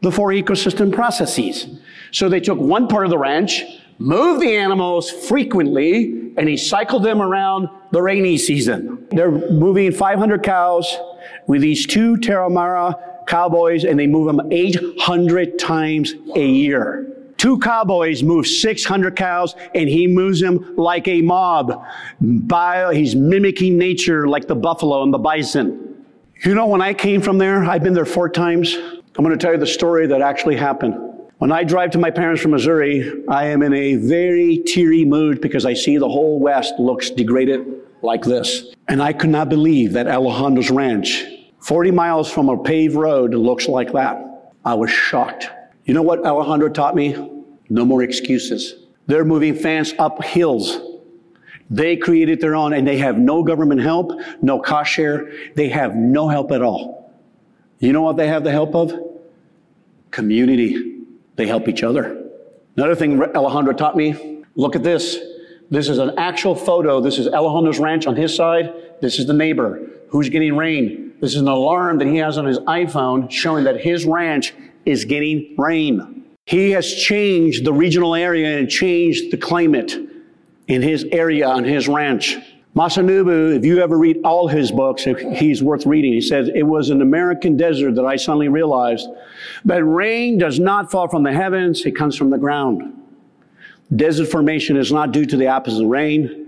the 0.00 0.10
four 0.10 0.30
ecosystem 0.30 0.92
processes. 0.92 1.66
So 2.10 2.28
they 2.28 2.40
took 2.40 2.58
one 2.58 2.88
part 2.88 3.04
of 3.04 3.10
the 3.10 3.18
ranch, 3.18 3.62
moved 4.00 4.42
the 4.42 4.56
animals 4.56 5.10
frequently, 5.10 6.32
and 6.36 6.48
he 6.48 6.56
cycled 6.56 7.04
them 7.04 7.20
around 7.20 7.68
the 7.92 8.02
rainy 8.02 8.38
season. 8.38 9.06
They're 9.10 9.30
moving 9.30 9.92
500 9.92 10.42
cows 10.42 10.98
with 11.46 11.60
these 11.60 11.86
two 11.86 12.16
Tarahumara 12.16 13.26
cowboys, 13.26 13.84
and 13.84 13.98
they 13.98 14.06
move 14.06 14.26
them 14.26 14.40
800 14.50 15.58
times 15.58 16.14
a 16.34 16.44
year. 16.44 17.06
Two 17.36 17.58
cowboys 17.58 18.22
move 18.22 18.46
600 18.46 19.16
cows 19.16 19.54
and 19.74 19.88
he 19.88 20.06
moves 20.06 20.40
them 20.40 20.76
like 20.76 21.08
a 21.08 21.22
mob. 21.22 21.82
He's 22.92 23.14
mimicking 23.14 23.78
nature 23.78 24.28
like 24.28 24.46
the 24.46 24.54
buffalo 24.54 25.02
and 25.02 25.14
the 25.14 25.16
bison. 25.18 26.04
You 26.44 26.54
know, 26.54 26.66
when 26.66 26.82
I 26.82 26.92
came 26.92 27.22
from 27.22 27.38
there, 27.38 27.64
I've 27.64 27.82
been 27.82 27.94
there 27.94 28.04
four 28.04 28.28
times. 28.28 28.74
I'm 28.74 29.24
going 29.24 29.30
to 29.30 29.38
tell 29.38 29.52
you 29.52 29.58
the 29.58 29.66
story 29.66 30.06
that 30.08 30.20
actually 30.20 30.56
happened. 30.56 31.09
When 31.40 31.52
I 31.52 31.64
drive 31.64 31.92
to 31.92 31.98
my 31.98 32.10
parents 32.10 32.42
from 32.42 32.50
Missouri, 32.50 33.24
I 33.26 33.46
am 33.46 33.62
in 33.62 33.72
a 33.72 33.94
very 33.94 34.58
teary 34.58 35.06
mood 35.06 35.40
because 35.40 35.64
I 35.64 35.72
see 35.72 35.96
the 35.96 36.06
whole 36.06 36.38
West 36.38 36.74
looks 36.78 37.08
degraded 37.08 37.66
like 38.02 38.22
this. 38.22 38.74
And 38.88 39.02
I 39.02 39.14
could 39.14 39.30
not 39.30 39.48
believe 39.48 39.94
that 39.94 40.06
Alejandro's 40.06 40.70
ranch, 40.70 41.24
40 41.60 41.92
miles 41.92 42.30
from 42.30 42.50
a 42.50 42.62
paved 42.62 42.94
road, 42.94 43.32
looks 43.32 43.68
like 43.68 43.90
that. 43.94 44.52
I 44.66 44.74
was 44.74 44.90
shocked. 44.90 45.48
You 45.86 45.94
know 45.94 46.02
what 46.02 46.26
Alejandro 46.26 46.68
taught 46.68 46.94
me? 46.94 47.16
No 47.70 47.86
more 47.86 48.02
excuses. 48.02 48.74
They're 49.06 49.24
moving 49.24 49.54
fans 49.54 49.94
up 49.98 50.22
hills. 50.22 50.78
They 51.70 51.96
created 51.96 52.42
their 52.42 52.54
own 52.54 52.74
and 52.74 52.86
they 52.86 52.98
have 52.98 53.16
no 53.16 53.42
government 53.42 53.80
help, 53.80 54.12
no 54.42 54.58
cost 54.60 54.92
share. 54.92 55.32
They 55.54 55.70
have 55.70 55.96
no 55.96 56.28
help 56.28 56.52
at 56.52 56.60
all. 56.60 57.14
You 57.78 57.94
know 57.94 58.02
what 58.02 58.18
they 58.18 58.28
have 58.28 58.44
the 58.44 58.52
help 58.52 58.74
of? 58.74 58.92
Community. 60.10 60.89
They 61.40 61.46
help 61.46 61.68
each 61.68 61.82
other. 61.82 62.22
Another 62.76 62.94
thing 62.94 63.18
Alejandro 63.34 63.72
taught 63.72 63.96
me, 63.96 64.44
look 64.56 64.76
at 64.76 64.82
this. 64.82 65.18
This 65.70 65.88
is 65.88 65.96
an 65.96 66.18
actual 66.18 66.54
photo. 66.54 67.00
This 67.00 67.18
is 67.18 67.28
Alejandro's 67.28 67.78
ranch 67.78 68.06
on 68.06 68.14
his 68.14 68.36
side. 68.36 68.74
This 69.00 69.18
is 69.18 69.24
the 69.24 69.32
neighbor 69.32 69.80
who's 70.10 70.28
getting 70.28 70.54
rain. 70.54 71.14
This 71.18 71.34
is 71.34 71.40
an 71.40 71.48
alarm 71.48 71.96
that 71.96 72.08
he 72.08 72.18
has 72.18 72.36
on 72.36 72.44
his 72.44 72.58
iPhone 72.58 73.30
showing 73.30 73.64
that 73.64 73.80
his 73.80 74.04
ranch 74.04 74.52
is 74.84 75.06
getting 75.06 75.54
rain. 75.56 76.26
He 76.44 76.72
has 76.72 76.92
changed 76.92 77.64
the 77.64 77.72
regional 77.72 78.14
area 78.14 78.58
and 78.58 78.68
changed 78.68 79.32
the 79.32 79.38
climate 79.38 79.96
in 80.68 80.82
his 80.82 81.04
area 81.10 81.48
on 81.48 81.64
his 81.64 81.88
ranch. 81.88 82.36
Masanobu, 82.74 83.56
if 83.56 83.64
you 83.64 83.80
ever 83.80 83.98
read 83.98 84.20
all 84.24 84.46
his 84.46 84.70
books, 84.70 85.04
he's 85.34 85.60
worth 85.60 85.86
reading. 85.86 86.12
He 86.12 86.20
says, 86.20 86.48
It 86.54 86.62
was 86.62 86.90
an 86.90 87.02
American 87.02 87.56
desert 87.56 87.96
that 87.96 88.04
I 88.04 88.14
suddenly 88.14 88.48
realized 88.48 89.08
that 89.64 89.82
rain 89.84 90.38
does 90.38 90.60
not 90.60 90.90
fall 90.90 91.08
from 91.08 91.24
the 91.24 91.32
heavens, 91.32 91.84
it 91.84 91.96
comes 91.96 92.16
from 92.16 92.30
the 92.30 92.38
ground. 92.38 92.96
Desert 93.94 94.26
formation 94.26 94.76
is 94.76 94.92
not 94.92 95.10
due 95.10 95.26
to 95.26 95.36
the 95.36 95.46
absence 95.46 95.80
of 95.80 95.86
rain, 95.86 96.46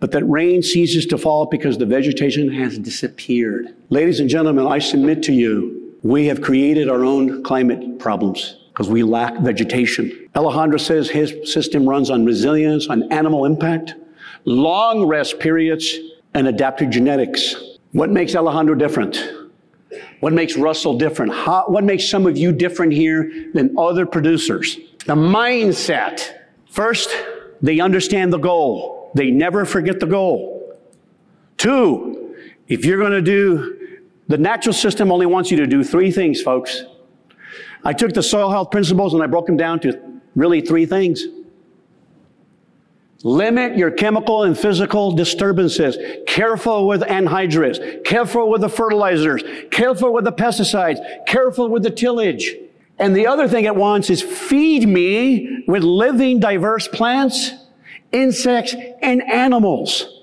but 0.00 0.10
that 0.10 0.24
rain 0.24 0.64
ceases 0.64 1.06
to 1.06 1.16
fall 1.16 1.46
because 1.46 1.78
the 1.78 1.86
vegetation 1.86 2.52
has 2.52 2.76
disappeared. 2.76 3.68
Ladies 3.88 4.18
and 4.18 4.28
gentlemen, 4.28 4.66
I 4.66 4.80
submit 4.80 5.22
to 5.24 5.32
you 5.32 5.96
we 6.02 6.26
have 6.26 6.42
created 6.42 6.88
our 6.88 7.04
own 7.04 7.44
climate 7.44 8.00
problems 8.00 8.56
because 8.72 8.88
we 8.88 9.04
lack 9.04 9.38
vegetation. 9.38 10.28
Alejandro 10.34 10.78
says 10.78 11.08
his 11.08 11.52
system 11.52 11.88
runs 11.88 12.10
on 12.10 12.24
resilience, 12.24 12.88
on 12.88 13.12
animal 13.12 13.44
impact, 13.44 13.94
long 14.44 15.04
rest 15.04 15.38
periods, 15.38 15.98
and 16.34 16.48
adaptive 16.48 16.90
genetics. 16.90 17.56
What 17.92 18.10
makes 18.10 18.34
Alejandro 18.34 18.74
different? 18.74 19.22
What 20.20 20.32
makes 20.32 20.56
Russell 20.56 20.96
different? 20.96 21.32
How, 21.32 21.64
what 21.66 21.84
makes 21.84 22.08
some 22.08 22.26
of 22.26 22.38
you 22.38 22.52
different 22.52 22.92
here 22.92 23.50
than 23.52 23.76
other 23.76 24.06
producers? 24.06 24.78
The 25.04 25.14
mindset. 25.14 26.38
First, 26.70 27.10
they 27.60 27.80
understand 27.80 28.32
the 28.32 28.38
goal. 28.38 29.10
They 29.14 29.30
never 29.30 29.64
forget 29.64 30.00
the 30.00 30.06
goal. 30.06 30.78
Two, 31.58 32.34
if 32.68 32.84
you're 32.84 32.98
going 32.98 33.12
to 33.12 33.22
do 33.22 33.78
the 34.28 34.38
natural 34.38 34.72
system 34.72 35.12
only 35.12 35.26
wants 35.26 35.50
you 35.50 35.58
to 35.58 35.66
do 35.66 35.84
three 35.84 36.10
things, 36.10 36.40
folks. 36.40 36.84
I 37.84 37.92
took 37.92 38.12
the 38.14 38.22
soil 38.22 38.48
health 38.50 38.70
principles 38.70 39.12
and 39.12 39.22
I 39.22 39.26
broke 39.26 39.46
them 39.46 39.56
down 39.56 39.80
to 39.80 40.00
really 40.34 40.62
three 40.62 40.86
things. 40.86 41.24
Limit 43.24 43.76
your 43.76 43.90
chemical 43.90 44.42
and 44.42 44.58
physical 44.58 45.12
disturbances. 45.12 45.96
Careful 46.26 46.88
with 46.88 47.02
anhydrous. 47.02 48.04
Careful 48.04 48.50
with 48.50 48.62
the 48.62 48.68
fertilizers. 48.68 49.44
Careful 49.70 50.12
with 50.12 50.24
the 50.24 50.32
pesticides. 50.32 50.98
Careful 51.26 51.68
with 51.68 51.84
the 51.84 51.90
tillage. 51.90 52.56
And 52.98 53.14
the 53.14 53.26
other 53.26 53.46
thing 53.46 53.64
it 53.64 53.76
wants 53.76 54.10
is 54.10 54.22
feed 54.22 54.88
me 54.88 55.64
with 55.66 55.82
living 55.82 56.40
diverse 56.40 56.88
plants, 56.88 57.52
insects, 58.10 58.74
and 59.00 59.22
animals. 59.22 60.20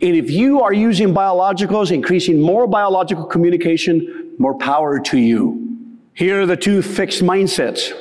And 0.00 0.16
if 0.16 0.30
you 0.30 0.62
are 0.62 0.72
using 0.72 1.14
biologicals, 1.14 1.90
increasing 1.90 2.40
more 2.40 2.66
biological 2.66 3.24
communication, 3.24 4.34
more 4.38 4.54
power 4.54 4.98
to 4.98 5.18
you. 5.18 5.88
Here 6.14 6.42
are 6.42 6.46
the 6.46 6.56
two 6.56 6.82
fixed 6.82 7.22
mindsets. 7.22 7.92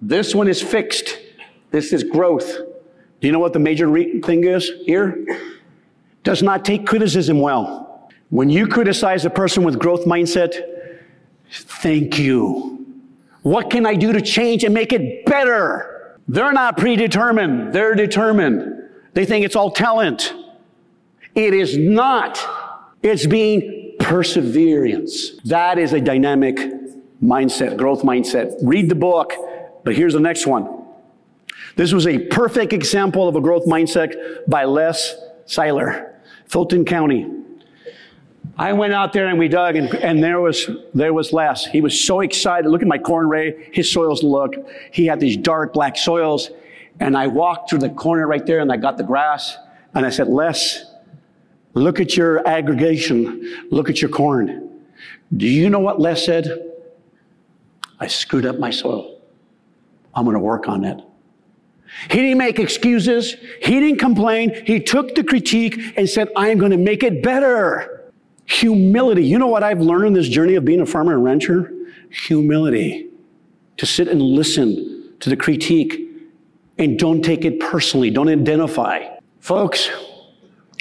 This 0.00 0.34
one 0.34 0.48
is 0.48 0.62
fixed. 0.62 1.18
This 1.70 1.92
is 1.92 2.02
growth. 2.02 2.50
Do 3.20 3.26
you 3.26 3.32
know 3.32 3.38
what 3.38 3.52
the 3.52 3.58
major 3.58 3.88
re- 3.88 4.20
thing 4.20 4.44
is 4.44 4.70
here? 4.84 5.24
Does 6.22 6.42
not 6.42 6.64
take 6.64 6.86
criticism 6.86 7.40
well. 7.40 8.10
When 8.30 8.50
you 8.50 8.66
criticize 8.66 9.24
a 9.24 9.30
person 9.30 9.64
with 9.64 9.78
growth 9.78 10.04
mindset, 10.04 11.00
thank 11.50 12.18
you. 12.18 12.86
What 13.42 13.70
can 13.70 13.86
I 13.86 13.94
do 13.94 14.12
to 14.12 14.20
change 14.20 14.64
and 14.64 14.74
make 14.74 14.92
it 14.92 15.24
better? 15.24 16.18
They're 16.28 16.52
not 16.52 16.76
predetermined. 16.76 17.72
They're 17.72 17.94
determined. 17.94 18.82
They 19.14 19.24
think 19.24 19.44
it's 19.44 19.56
all 19.56 19.70
talent. 19.70 20.34
It 21.34 21.54
is 21.54 21.76
not. 21.76 22.38
It's 23.02 23.26
being 23.26 23.94
perseverance. 23.98 25.40
That 25.44 25.78
is 25.78 25.92
a 25.92 26.00
dynamic 26.00 26.58
mindset, 27.22 27.76
growth 27.76 28.02
mindset. 28.02 28.54
Read 28.62 28.88
the 28.88 28.94
book, 28.94 29.32
but 29.84 29.94
here's 29.94 30.12
the 30.12 30.20
next 30.20 30.46
one. 30.46 30.84
This 31.78 31.92
was 31.92 32.06
a 32.06 32.18
perfect 32.18 32.72
example 32.72 33.28
of 33.28 33.36
a 33.36 33.40
growth 33.40 33.64
mindset 33.64 34.14
by 34.48 34.64
Les 34.64 35.14
Seiler, 35.46 36.20
Fulton 36.46 36.84
County. 36.84 37.30
I 38.58 38.72
went 38.72 38.92
out 38.92 39.12
there 39.12 39.28
and 39.28 39.38
we 39.38 39.46
dug, 39.46 39.76
and, 39.76 39.94
and 39.94 40.22
there 40.22 40.40
was 40.40 40.68
there 40.92 41.14
was 41.14 41.32
Les. 41.32 41.64
He 41.66 41.80
was 41.80 41.98
so 41.98 42.20
excited. 42.20 42.68
Look 42.68 42.82
at 42.82 42.88
my 42.88 42.98
corn 42.98 43.28
ray. 43.28 43.70
His 43.72 43.90
soils 43.90 44.24
look. 44.24 44.54
He 44.90 45.06
had 45.06 45.20
these 45.20 45.36
dark 45.36 45.72
black 45.72 45.96
soils, 45.96 46.50
and 46.98 47.16
I 47.16 47.28
walked 47.28 47.70
through 47.70 47.78
the 47.78 47.90
corner 47.90 48.26
right 48.26 48.44
there, 48.44 48.58
and 48.58 48.72
I 48.72 48.76
got 48.76 48.96
the 48.96 49.04
grass, 49.04 49.56
and 49.94 50.04
I 50.04 50.10
said, 50.10 50.26
Les, 50.26 50.84
Look 51.74 52.00
at 52.00 52.16
your 52.16 52.46
aggregation. 52.46 53.66
Look 53.70 53.88
at 53.88 54.02
your 54.02 54.10
corn. 54.10 54.68
Do 55.36 55.46
you 55.46 55.70
know 55.70 55.78
what 55.78 56.00
Les 56.00 56.24
said? 56.24 56.72
I 58.00 58.08
screwed 58.08 58.46
up 58.46 58.58
my 58.58 58.70
soil. 58.70 59.20
I'm 60.14 60.24
going 60.24 60.34
to 60.34 60.40
work 60.40 60.68
on 60.68 60.84
it. 60.84 61.00
He 62.10 62.18
didn't 62.18 62.38
make 62.38 62.58
excuses. 62.58 63.36
He 63.62 63.80
didn't 63.80 63.98
complain. 63.98 64.64
He 64.66 64.80
took 64.80 65.14
the 65.14 65.24
critique 65.24 65.80
and 65.96 66.08
said, 66.08 66.28
I'm 66.36 66.58
going 66.58 66.70
to 66.72 66.78
make 66.78 67.02
it 67.02 67.22
better. 67.22 68.12
Humility. 68.46 69.24
You 69.24 69.38
know 69.38 69.46
what 69.46 69.62
I've 69.62 69.80
learned 69.80 70.08
in 70.08 70.12
this 70.12 70.28
journey 70.28 70.54
of 70.54 70.64
being 70.64 70.80
a 70.80 70.86
farmer 70.86 71.14
and 71.14 71.24
rancher? 71.24 71.72
Humility. 72.10 73.08
To 73.78 73.86
sit 73.86 74.08
and 74.08 74.20
listen 74.20 75.12
to 75.20 75.30
the 75.30 75.36
critique 75.36 76.08
and 76.78 76.98
don't 76.98 77.22
take 77.22 77.44
it 77.44 77.60
personally. 77.60 78.10
Don't 78.10 78.28
identify. 78.28 79.06
Folks, 79.40 79.90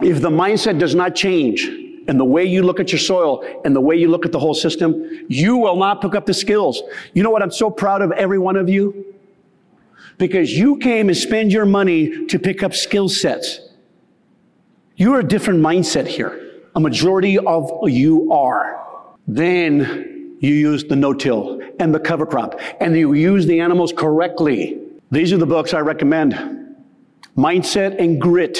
if 0.01 0.21
the 0.21 0.29
mindset 0.29 0.79
does 0.79 0.95
not 0.95 1.15
change, 1.15 1.69
and 2.07 2.17
the 2.17 2.25
way 2.25 2.45
you 2.45 2.63
look 2.63 2.79
at 2.79 2.91
your 2.91 2.99
soil 2.99 3.43
and 3.65 3.75
the 3.75 3.81
way 3.81 3.95
you 3.95 4.07
look 4.07 4.25
at 4.25 4.31
the 4.31 4.39
whole 4.39 4.53
system, 4.53 5.25
you 5.27 5.57
will 5.57 5.75
not 5.75 6.01
pick 6.01 6.15
up 6.15 6.25
the 6.25 6.33
skills. 6.33 6.81
You 7.13 7.21
know 7.21 7.29
what? 7.29 7.43
I'm 7.43 7.51
so 7.51 7.69
proud 7.69 8.01
of 8.01 8.11
every 8.13 8.39
one 8.39 8.55
of 8.55 8.69
you 8.69 9.16
because 10.17 10.51
you 10.51 10.77
came 10.77 11.09
and 11.09 11.17
spend 11.17 11.51
your 11.51 11.65
money 11.65 12.25
to 12.27 12.39
pick 12.39 12.63
up 12.63 12.73
skill 12.73 13.09
sets. 13.09 13.59
You're 14.95 15.19
a 15.19 15.27
different 15.27 15.61
mindset 15.61 16.07
here. 16.07 16.43
A 16.75 16.79
majority 16.79 17.37
of 17.37 17.71
you 17.87 18.31
are. 18.31 18.83
Then 19.27 20.37
you 20.39 20.53
use 20.53 20.83
the 20.85 20.95
no-till 20.95 21.61
and 21.79 21.93
the 21.93 21.99
cover 21.99 22.25
crop 22.25 22.59
and 22.79 22.95
you 22.95 23.13
use 23.13 23.45
the 23.45 23.59
animals 23.59 23.93
correctly. 23.95 24.79
These 25.11 25.33
are 25.33 25.37
the 25.37 25.45
books 25.45 25.73
I 25.73 25.79
recommend. 25.79 26.75
Mindset 27.35 27.99
and 27.99 28.19
Grit. 28.19 28.59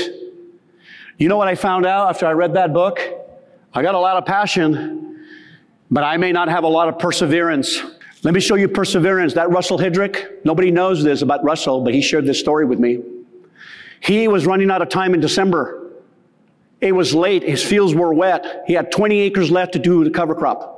You 1.18 1.30
know 1.30 1.38
what 1.38 1.48
I 1.48 1.56
found 1.56 1.86
out 1.86 2.10
after 2.10 2.28
I 2.28 2.34
read 2.34 2.54
that 2.54 2.74
book? 2.74 3.00
I 3.74 3.82
got 3.82 3.96
a 3.96 4.00
lot 4.00 4.18
of 4.18 4.26
passion, 4.26 5.26
but 5.90 6.04
I 6.04 6.18
may 6.18 6.32
not 6.32 6.50
have 6.50 6.64
a 6.64 6.68
lot 6.68 6.88
of 6.88 7.00
perseverance. 7.00 7.82
Let 8.24 8.34
me 8.34 8.40
show 8.40 8.56
you 8.56 8.68
perseverance. 8.68 9.34
That 9.36 9.50
Russell 9.50 9.78
Hedrick, 9.78 10.44
nobody 10.44 10.72
knows 10.72 11.04
this 11.04 11.22
about 11.22 11.44
Russell, 11.44 11.82
but 11.82 11.94
he 11.94 12.02
shared 12.02 12.26
this 12.26 12.40
story 12.40 12.66
with 12.66 12.80
me. 12.80 13.02
He 14.00 14.28
was 14.28 14.46
running 14.46 14.72
out 14.72 14.82
of 14.82 14.90
time 14.90 15.14
in 15.14 15.20
December. 15.20 15.92
It 16.82 16.92
was 16.92 17.14
late. 17.14 17.44
His 17.44 17.64
fields 17.64 17.96
were 17.96 18.14
wet. 18.14 18.64
He 18.68 18.74
had 18.74 18.92
20 18.92 19.20
acres 19.20 19.50
left 19.52 19.74
to 19.74 19.80
do 19.80 20.04
the 20.04 20.10
cover 20.10 20.36
crop. 20.36 20.76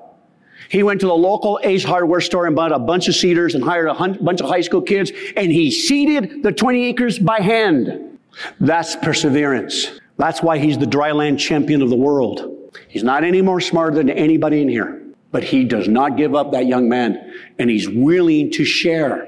He 0.69 0.83
went 0.83 0.99
to 1.01 1.07
the 1.07 1.15
local 1.15 1.59
Ace 1.63 1.83
hardware 1.83 2.21
store 2.21 2.45
and 2.45 2.55
bought 2.55 2.71
a 2.71 2.79
bunch 2.79 3.07
of 3.07 3.15
seeders 3.15 3.55
and 3.55 3.63
hired 3.63 3.87
a 3.87 3.93
bunch 4.21 4.41
of 4.41 4.47
high 4.47 4.61
school 4.61 4.81
kids, 4.81 5.11
and 5.35 5.51
he 5.51 5.71
seeded 5.71 6.43
the 6.43 6.51
20 6.51 6.85
acres 6.85 7.17
by 7.17 7.39
hand. 7.39 8.19
That's 8.59 8.95
perseverance. 8.97 9.99
That's 10.17 10.43
why 10.43 10.59
he's 10.59 10.77
the 10.77 10.85
dryland 10.85 11.39
champion 11.39 11.81
of 11.81 11.89
the 11.89 11.95
world. 11.95 12.71
He's 12.87 13.03
not 13.03 13.23
any 13.23 13.41
more 13.41 13.59
smarter 13.59 13.95
than 13.95 14.09
anybody 14.09 14.61
in 14.61 14.69
here, 14.69 15.01
but 15.31 15.43
he 15.43 15.63
does 15.63 15.87
not 15.87 16.17
give 16.17 16.35
up 16.35 16.51
that 16.51 16.65
young 16.65 16.89
man 16.89 17.33
and 17.57 17.69
he's 17.69 17.87
willing 17.87 18.51
to 18.51 18.65
share. 18.65 19.27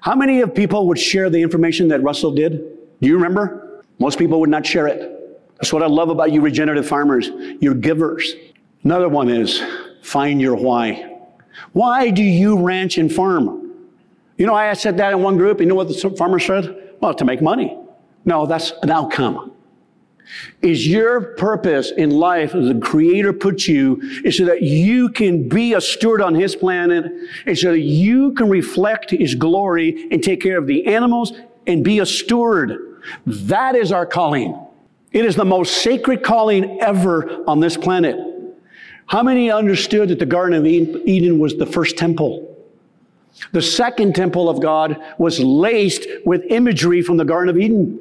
How 0.00 0.14
many 0.14 0.40
of 0.40 0.54
people 0.54 0.86
would 0.88 0.98
share 0.98 1.30
the 1.30 1.42
information 1.42 1.88
that 1.88 2.02
Russell 2.02 2.32
did? 2.32 2.62
Do 3.00 3.08
you 3.08 3.14
remember? 3.14 3.82
Most 3.98 4.18
people 4.18 4.40
would 4.40 4.50
not 4.50 4.64
share 4.64 4.86
it. 4.86 5.14
That's 5.56 5.72
what 5.72 5.82
I 5.82 5.86
love 5.86 6.08
about 6.08 6.30
you 6.32 6.40
regenerative 6.40 6.86
farmers. 6.86 7.30
You're 7.60 7.74
givers. 7.74 8.32
Another 8.84 9.08
one 9.08 9.28
is 9.28 9.62
find 10.02 10.40
your 10.40 10.54
why. 10.54 11.18
Why 11.72 12.10
do 12.10 12.22
you 12.22 12.62
ranch 12.62 12.98
and 12.98 13.12
farm? 13.12 13.72
You 14.36 14.46
know, 14.46 14.54
I 14.54 14.72
said 14.74 14.96
that 14.98 15.12
in 15.12 15.22
one 15.22 15.36
group. 15.36 15.60
You 15.60 15.66
know 15.66 15.74
what 15.74 15.88
the 15.88 16.10
farmer 16.16 16.38
said? 16.38 16.94
Well, 17.00 17.14
to 17.14 17.24
make 17.24 17.42
money. 17.42 17.76
No, 18.24 18.46
that's 18.46 18.72
an 18.82 18.90
outcome. 18.90 19.52
Is 20.62 20.86
your 20.86 21.20
purpose 21.20 21.90
in 21.90 22.10
life, 22.10 22.54
as 22.54 22.68
the 22.68 22.78
Creator 22.78 23.32
put 23.34 23.66
you, 23.66 24.00
is 24.24 24.36
so 24.36 24.44
that 24.44 24.62
you 24.62 25.08
can 25.08 25.48
be 25.48 25.74
a 25.74 25.80
steward 25.80 26.20
on 26.20 26.34
His 26.34 26.54
planet, 26.54 27.12
and 27.46 27.58
so 27.58 27.72
that 27.72 27.80
you 27.80 28.32
can 28.32 28.48
reflect 28.48 29.10
His 29.10 29.34
glory 29.34 30.08
and 30.10 30.22
take 30.22 30.40
care 30.40 30.58
of 30.58 30.66
the 30.66 30.86
animals 30.86 31.32
and 31.66 31.84
be 31.84 31.98
a 31.98 32.06
steward. 32.06 33.00
That 33.26 33.74
is 33.74 33.92
our 33.92 34.06
calling. 34.06 34.58
It 35.12 35.24
is 35.24 35.36
the 35.36 35.44
most 35.44 35.82
sacred 35.82 36.22
calling 36.22 36.80
ever 36.80 37.44
on 37.46 37.60
this 37.60 37.76
planet. 37.76 38.18
How 39.06 39.22
many 39.22 39.50
understood 39.50 40.10
that 40.10 40.18
the 40.18 40.26
Garden 40.26 40.58
of 40.58 40.66
Eden 40.66 41.38
was 41.38 41.56
the 41.56 41.64
first 41.64 41.96
temple? 41.96 42.44
The 43.52 43.62
second 43.62 44.14
temple 44.14 44.50
of 44.50 44.60
God 44.60 45.02
was 45.16 45.40
laced 45.40 46.06
with 46.26 46.44
imagery 46.50 47.00
from 47.00 47.16
the 47.16 47.24
Garden 47.24 47.48
of 47.48 47.58
Eden. 47.58 47.98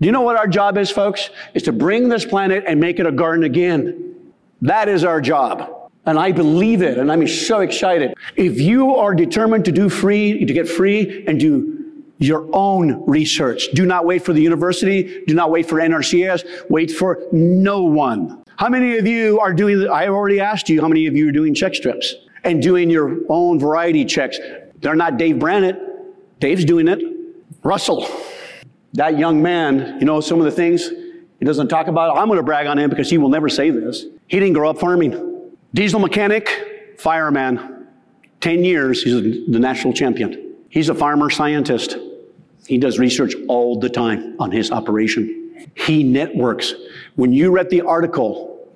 Do 0.00 0.06
you 0.06 0.12
know 0.12 0.20
what 0.20 0.36
our 0.36 0.46
job 0.46 0.76
is, 0.76 0.90
folks? 0.90 1.30
Is 1.54 1.62
to 1.64 1.72
bring 1.72 2.08
this 2.08 2.24
planet 2.24 2.64
and 2.66 2.78
make 2.78 2.98
it 2.98 3.06
a 3.06 3.12
garden 3.12 3.44
again. 3.44 4.32
That 4.60 4.88
is 4.88 5.04
our 5.04 5.20
job. 5.20 5.90
And 6.04 6.18
I 6.18 6.32
believe 6.32 6.82
it, 6.82 6.98
and 6.98 7.10
I'm 7.10 7.26
so 7.26 7.60
excited. 7.60 8.14
If 8.36 8.60
you 8.60 8.94
are 8.94 9.14
determined 9.14 9.64
to 9.64 9.72
do 9.72 9.88
free, 9.88 10.44
to 10.44 10.52
get 10.52 10.68
free 10.68 11.24
and 11.26 11.40
do 11.40 12.04
your 12.18 12.48
own 12.52 13.04
research, 13.06 13.68
do 13.74 13.84
not 13.84 14.06
wait 14.06 14.24
for 14.24 14.32
the 14.32 14.40
university, 14.40 15.24
do 15.26 15.34
not 15.34 15.50
wait 15.50 15.68
for 15.68 15.76
NRCS, 15.76 16.70
wait 16.70 16.92
for 16.92 17.26
no 17.32 17.82
one. 17.82 18.42
How 18.56 18.68
many 18.68 18.98
of 18.98 19.06
you 19.06 19.40
are 19.40 19.52
doing, 19.52 19.88
I 19.88 20.06
already 20.08 20.40
asked 20.40 20.68
you 20.68 20.80
how 20.80 20.88
many 20.88 21.06
of 21.06 21.16
you 21.16 21.28
are 21.28 21.32
doing 21.32 21.54
check 21.54 21.74
strips 21.74 22.14
and 22.44 22.62
doing 22.62 22.88
your 22.88 23.18
own 23.28 23.58
variety 23.58 24.04
checks. 24.04 24.38
They're 24.80 24.94
not 24.94 25.16
Dave 25.16 25.40
Brandt. 25.40 25.76
Dave's 26.38 26.64
doing 26.64 26.86
it. 26.86 27.02
Russell 27.64 28.06
that 28.96 29.18
young 29.18 29.42
man, 29.42 29.98
you 30.00 30.06
know, 30.06 30.20
some 30.20 30.38
of 30.38 30.44
the 30.44 30.50
things 30.50 30.88
he 31.38 31.44
doesn't 31.44 31.68
talk 31.68 31.86
about, 31.86 32.16
I'm 32.16 32.26
going 32.28 32.38
to 32.38 32.42
brag 32.42 32.66
on 32.66 32.78
him 32.78 32.90
because 32.90 33.10
he 33.10 33.18
will 33.18 33.28
never 33.28 33.48
say 33.48 33.70
this. 33.70 34.06
He 34.26 34.40
didn't 34.40 34.54
grow 34.54 34.70
up 34.70 34.78
farming. 34.78 35.52
Diesel 35.74 36.00
mechanic, 36.00 36.96
fireman. 36.98 37.86
10 38.40 38.64
years, 38.64 39.02
he's 39.02 39.46
the 39.48 39.58
national 39.58 39.92
champion. 39.92 40.54
He's 40.70 40.88
a 40.88 40.94
farmer 40.94 41.30
scientist. 41.30 41.96
He 42.66 42.78
does 42.78 42.98
research 42.98 43.34
all 43.48 43.78
the 43.78 43.90
time 43.90 44.34
on 44.40 44.50
his 44.50 44.70
operation. 44.70 45.70
He 45.74 46.02
networks. 46.02 46.74
When 47.16 47.32
you 47.32 47.50
read 47.50 47.68
the 47.68 47.82
article 47.82 48.68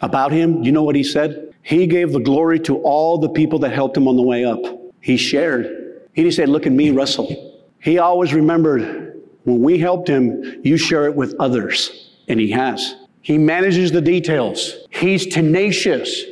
about 0.00 0.32
him, 0.32 0.62
you 0.62 0.72
know 0.72 0.82
what 0.82 0.96
he 0.96 1.04
said? 1.04 1.54
He 1.62 1.86
gave 1.86 2.12
the 2.12 2.20
glory 2.20 2.60
to 2.60 2.78
all 2.78 3.18
the 3.18 3.28
people 3.28 3.58
that 3.60 3.72
helped 3.72 3.96
him 3.96 4.08
on 4.08 4.16
the 4.16 4.22
way 4.22 4.44
up. 4.44 4.60
He 5.00 5.16
shared. 5.16 6.08
He 6.14 6.22
didn't 6.22 6.34
say, 6.34 6.46
Look 6.46 6.66
at 6.66 6.72
me, 6.72 6.90
Russell. 6.92 7.62
He 7.80 7.98
always 7.98 8.32
remembered 8.32 9.05
when 9.46 9.62
we 9.62 9.78
helped 9.78 10.08
him, 10.08 10.60
you 10.64 10.76
share 10.76 11.06
it 11.06 11.14
with 11.14 11.34
others. 11.38 12.10
And 12.26 12.40
he 12.40 12.50
has. 12.50 12.96
He 13.22 13.38
manages 13.38 13.92
the 13.92 14.00
details. 14.00 14.74
He's 14.90 15.24
tenacious. 15.26 16.24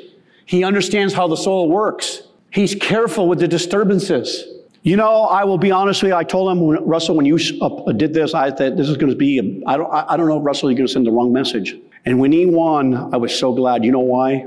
He 0.47 0.65
understands 0.65 1.15
how 1.15 1.29
the 1.29 1.37
soil 1.37 1.69
works. 1.69 2.23
He's 2.51 2.75
careful 2.75 3.29
with 3.29 3.39
the 3.39 3.47
disturbances. 3.47 4.45
You 4.83 4.97
know, 4.97 5.23
I 5.23 5.45
will 5.45 5.59
be 5.59 5.71
honest 5.71 6.03
with 6.03 6.11
you. 6.11 6.17
I 6.17 6.25
told 6.25 6.51
him, 6.51 6.61
when, 6.61 6.85
Russell, 6.85 7.15
when 7.15 7.25
you 7.25 7.39
uh, 7.63 7.93
did 7.93 8.13
this, 8.13 8.35
I 8.35 8.51
thought 8.51 8.77
this 8.77 8.89
is 8.89 8.97
going 8.97 9.13
to 9.13 9.17
be, 9.17 9.63
I 9.65 9.77
don't, 9.77 9.93
I 9.93 10.17
don't 10.17 10.29
know, 10.29 10.41
Russell, 10.41 10.71
you're 10.71 10.77
going 10.77 10.89
to 10.89 10.93
send 10.93 11.07
the 11.07 11.13
wrong 11.13 11.33
message. 11.33 11.77
And 12.05 12.19
when 12.19 12.33
he 12.33 12.47
won, 12.47 13.15
I 13.15 13.17
was 13.17 13.35
so 13.35 13.55
glad. 13.55 13.85
You 13.85 13.93
know 13.93 14.01
why? 14.01 14.47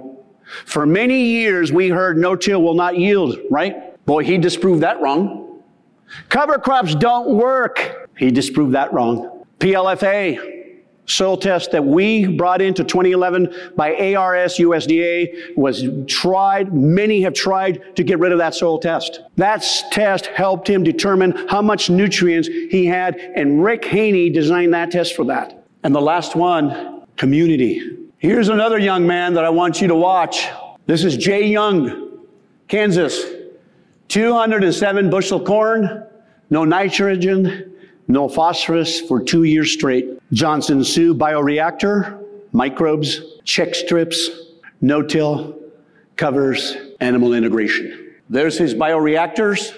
For 0.65 0.85
many 0.85 1.21
years, 1.23 1.71
we 1.71 1.87
heard 1.87 2.17
no-till 2.17 2.61
will 2.61 2.75
not 2.75 2.97
yield, 2.97 3.37
right? 3.49 4.05
Boy, 4.05 4.25
he 4.25 4.37
disproved 4.37 4.83
that 4.83 5.01
wrong. 5.01 5.61
Cover 6.29 6.57
crops 6.57 6.95
don't 6.95 7.29
work. 7.29 8.06
He 8.17 8.31
disproved 8.31 8.73
that 8.73 8.91
wrong. 8.93 9.45
PLFA, 9.59 10.57
soil 11.05 11.37
test 11.37 11.71
that 11.71 11.83
we 11.83 12.27
brought 12.27 12.61
into 12.61 12.83
2011 12.83 13.71
by 13.75 14.13
ARS 14.15 14.57
USDA 14.57 15.55
was 15.55 15.85
tried. 16.07 16.73
Many 16.73 17.21
have 17.21 17.33
tried 17.33 17.95
to 17.95 18.03
get 18.03 18.19
rid 18.19 18.31
of 18.31 18.37
that 18.39 18.53
soil 18.53 18.79
test. 18.79 19.21
That 19.37 19.65
test 19.91 20.27
helped 20.27 20.69
him 20.69 20.83
determine 20.83 21.47
how 21.47 21.61
much 21.61 21.89
nutrients 21.89 22.47
he 22.47 22.85
had, 22.85 23.15
and 23.15 23.63
Rick 23.63 23.85
Haney 23.85 24.29
designed 24.29 24.73
that 24.73 24.91
test 24.91 25.15
for 25.15 25.25
that. 25.25 25.65
And 25.83 25.95
the 25.95 26.01
last 26.01 26.35
one, 26.35 27.03
community. 27.15 27.97
Here's 28.17 28.49
another 28.49 28.77
young 28.77 29.07
man 29.07 29.33
that 29.35 29.45
I 29.45 29.49
want 29.49 29.81
you 29.81 29.87
to 29.87 29.95
watch. 29.95 30.47
This 30.85 31.03
is 31.03 31.17
Jay 31.17 31.47
Young, 31.47 32.19
Kansas. 32.67 33.23
207 34.07 35.09
bushel 35.09 35.43
corn, 35.43 36.05
no 36.49 36.63
nitrogen, 36.63 37.76
no 38.07 38.29
phosphorus 38.29 39.01
for 39.01 39.21
two 39.21 39.43
years 39.43 39.71
straight. 39.71 40.19
Johnson 40.31 40.83
Su 40.83 41.13
bioreactor, 41.13 42.23
microbes, 42.51 43.21
check 43.43 43.75
strips, 43.75 44.29
no-till, 44.81 45.57
covers, 46.15 46.75
animal 46.99 47.33
integration. 47.33 48.15
There's 48.29 48.57
his 48.57 48.73
bioreactors. 48.73 49.73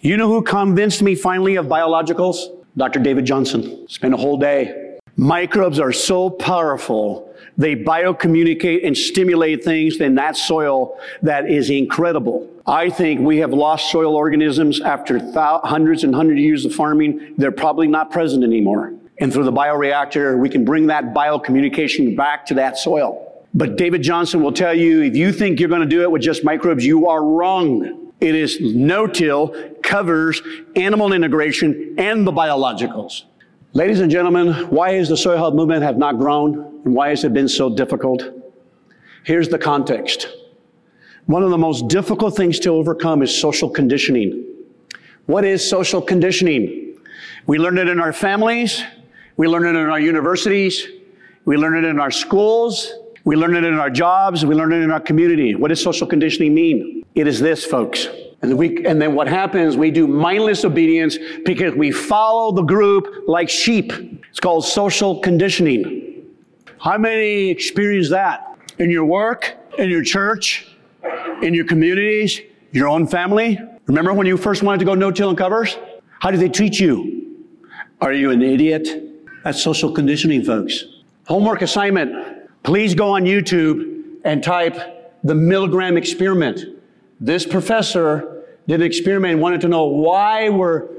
You 0.00 0.16
know 0.16 0.28
who 0.28 0.42
convinced 0.42 1.02
me 1.02 1.14
finally 1.14 1.56
of 1.56 1.66
biologicals? 1.66 2.36
Dr. 2.76 3.00
David 3.00 3.24
Johnson. 3.24 3.88
Spent 3.88 4.14
a 4.14 4.16
whole 4.16 4.38
day. 4.38 4.85
Microbes 5.16 5.80
are 5.80 5.92
so 5.92 6.28
powerful. 6.28 7.34
They 7.56 7.74
biocommunicate 7.74 8.86
and 8.86 8.96
stimulate 8.96 9.64
things 9.64 9.98
in 9.98 10.14
that 10.16 10.36
soil 10.36 10.98
that 11.22 11.50
is 11.50 11.70
incredible. 11.70 12.50
I 12.66 12.90
think 12.90 13.20
we 13.20 13.38
have 13.38 13.52
lost 13.52 13.90
soil 13.90 14.14
organisms 14.14 14.80
after 14.80 15.18
hundreds 15.64 16.04
and 16.04 16.14
hundreds 16.14 16.38
of 16.38 16.44
years 16.44 16.64
of 16.66 16.74
farming. 16.74 17.34
They're 17.38 17.52
probably 17.52 17.86
not 17.86 18.10
present 18.10 18.44
anymore. 18.44 18.92
And 19.18 19.32
through 19.32 19.44
the 19.44 19.52
bioreactor, 19.52 20.38
we 20.38 20.50
can 20.50 20.66
bring 20.66 20.88
that 20.88 21.14
biocommunication 21.14 22.14
back 22.14 22.44
to 22.46 22.54
that 22.54 22.76
soil. 22.76 23.22
But 23.54 23.78
David 23.78 24.02
Johnson 24.02 24.42
will 24.42 24.52
tell 24.52 24.74
you 24.74 25.02
if 25.02 25.16
you 25.16 25.32
think 25.32 25.58
you're 25.58 25.70
going 25.70 25.80
to 25.80 25.86
do 25.86 26.02
it 26.02 26.10
with 26.10 26.20
just 26.20 26.44
microbes, 26.44 26.84
you 26.84 27.08
are 27.08 27.24
wrong. 27.24 28.12
It 28.20 28.34
is 28.34 28.60
no-till, 28.60 29.54
covers 29.82 30.42
animal 30.74 31.14
integration 31.14 31.94
and 31.96 32.26
the 32.26 32.32
biologicals. 32.32 33.22
Ladies 33.76 34.00
and 34.00 34.10
gentlemen, 34.10 34.54
why 34.70 34.92
has 34.92 35.10
the 35.10 35.18
soil 35.18 35.36
health 35.36 35.52
movement 35.52 35.82
have 35.82 35.98
not 35.98 36.16
grown 36.16 36.80
and 36.86 36.94
why 36.94 37.10
has 37.10 37.24
it 37.24 37.34
been 37.34 37.46
so 37.46 37.76
difficult? 37.76 38.22
Here's 39.22 39.50
the 39.50 39.58
context. 39.58 40.28
One 41.26 41.42
of 41.42 41.50
the 41.50 41.58
most 41.58 41.86
difficult 41.86 42.34
things 42.34 42.58
to 42.60 42.70
overcome 42.70 43.22
is 43.22 43.38
social 43.38 43.68
conditioning. 43.68 44.46
What 45.26 45.44
is 45.44 45.68
social 45.68 46.00
conditioning? 46.00 46.96
We 47.46 47.58
learn 47.58 47.76
it 47.76 47.86
in 47.88 48.00
our 48.00 48.14
families. 48.14 48.82
We 49.36 49.46
learn 49.46 49.66
it 49.66 49.78
in 49.78 49.90
our 49.90 50.00
universities. 50.00 50.86
We 51.44 51.58
learn 51.58 51.76
it 51.76 51.86
in 51.86 52.00
our 52.00 52.10
schools. 52.10 52.90
We 53.24 53.36
learn 53.36 53.56
it 53.56 53.64
in 53.64 53.74
our 53.74 53.90
jobs. 53.90 54.46
We 54.46 54.54
learn 54.54 54.72
it 54.72 54.80
in 54.80 54.90
our 54.90 55.00
community. 55.00 55.54
What 55.54 55.68
does 55.68 55.82
social 55.82 56.06
conditioning 56.06 56.54
mean? 56.54 57.04
It 57.14 57.26
is 57.26 57.40
this, 57.40 57.66
folks. 57.66 58.08
And, 58.46 58.56
we, 58.56 58.86
and 58.86 59.02
then 59.02 59.16
what 59.16 59.26
happens, 59.26 59.76
we 59.76 59.90
do 59.90 60.06
mindless 60.06 60.64
obedience 60.64 61.18
because 61.44 61.74
we 61.74 61.90
follow 61.90 62.52
the 62.52 62.62
group 62.62 63.24
like 63.26 63.48
sheep. 63.48 63.92
It's 64.30 64.38
called 64.38 64.64
social 64.64 65.18
conditioning. 65.18 66.24
How 66.78 66.96
many 66.96 67.50
experience 67.50 68.08
that 68.10 68.56
in 68.78 68.88
your 68.88 69.04
work, 69.04 69.56
in 69.78 69.90
your 69.90 70.04
church, 70.04 70.68
in 71.42 71.54
your 71.54 71.64
communities, 71.64 72.40
your 72.70 72.86
own 72.88 73.08
family? 73.08 73.58
Remember 73.86 74.12
when 74.12 74.28
you 74.28 74.36
first 74.36 74.62
wanted 74.62 74.78
to 74.78 74.84
go 74.84 74.94
no-till 74.94 75.28
and 75.28 75.36
covers? 75.36 75.76
How 76.20 76.30
did 76.30 76.38
they 76.38 76.48
treat 76.48 76.78
you? 76.78 77.48
Are 78.00 78.12
you 78.12 78.30
an 78.30 78.42
idiot? 78.42 78.88
That's 79.42 79.60
social 79.60 79.90
conditioning, 79.90 80.44
folks. 80.44 80.84
Homework 81.26 81.62
assignment. 81.62 82.48
Please 82.62 82.94
go 82.94 83.10
on 83.10 83.24
YouTube 83.24 84.20
and 84.24 84.40
type 84.40 85.18
the 85.24 85.34
Milgram 85.34 85.98
experiment. 85.98 86.60
This 87.18 87.44
professor 87.44 88.35
did 88.66 88.80
an 88.80 88.86
experiment 88.86 89.32
and 89.34 89.42
wanted 89.42 89.60
to 89.62 89.68
know 89.68 89.84
why 89.84 90.48
were 90.48 90.90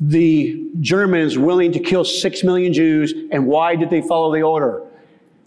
the 0.00 0.66
Germans 0.80 1.38
willing 1.38 1.72
to 1.72 1.78
kill 1.78 2.04
six 2.04 2.42
million 2.42 2.72
Jews 2.72 3.14
and 3.30 3.46
why 3.46 3.76
did 3.76 3.90
they 3.90 4.00
follow 4.02 4.32
the 4.32 4.42
order? 4.42 4.82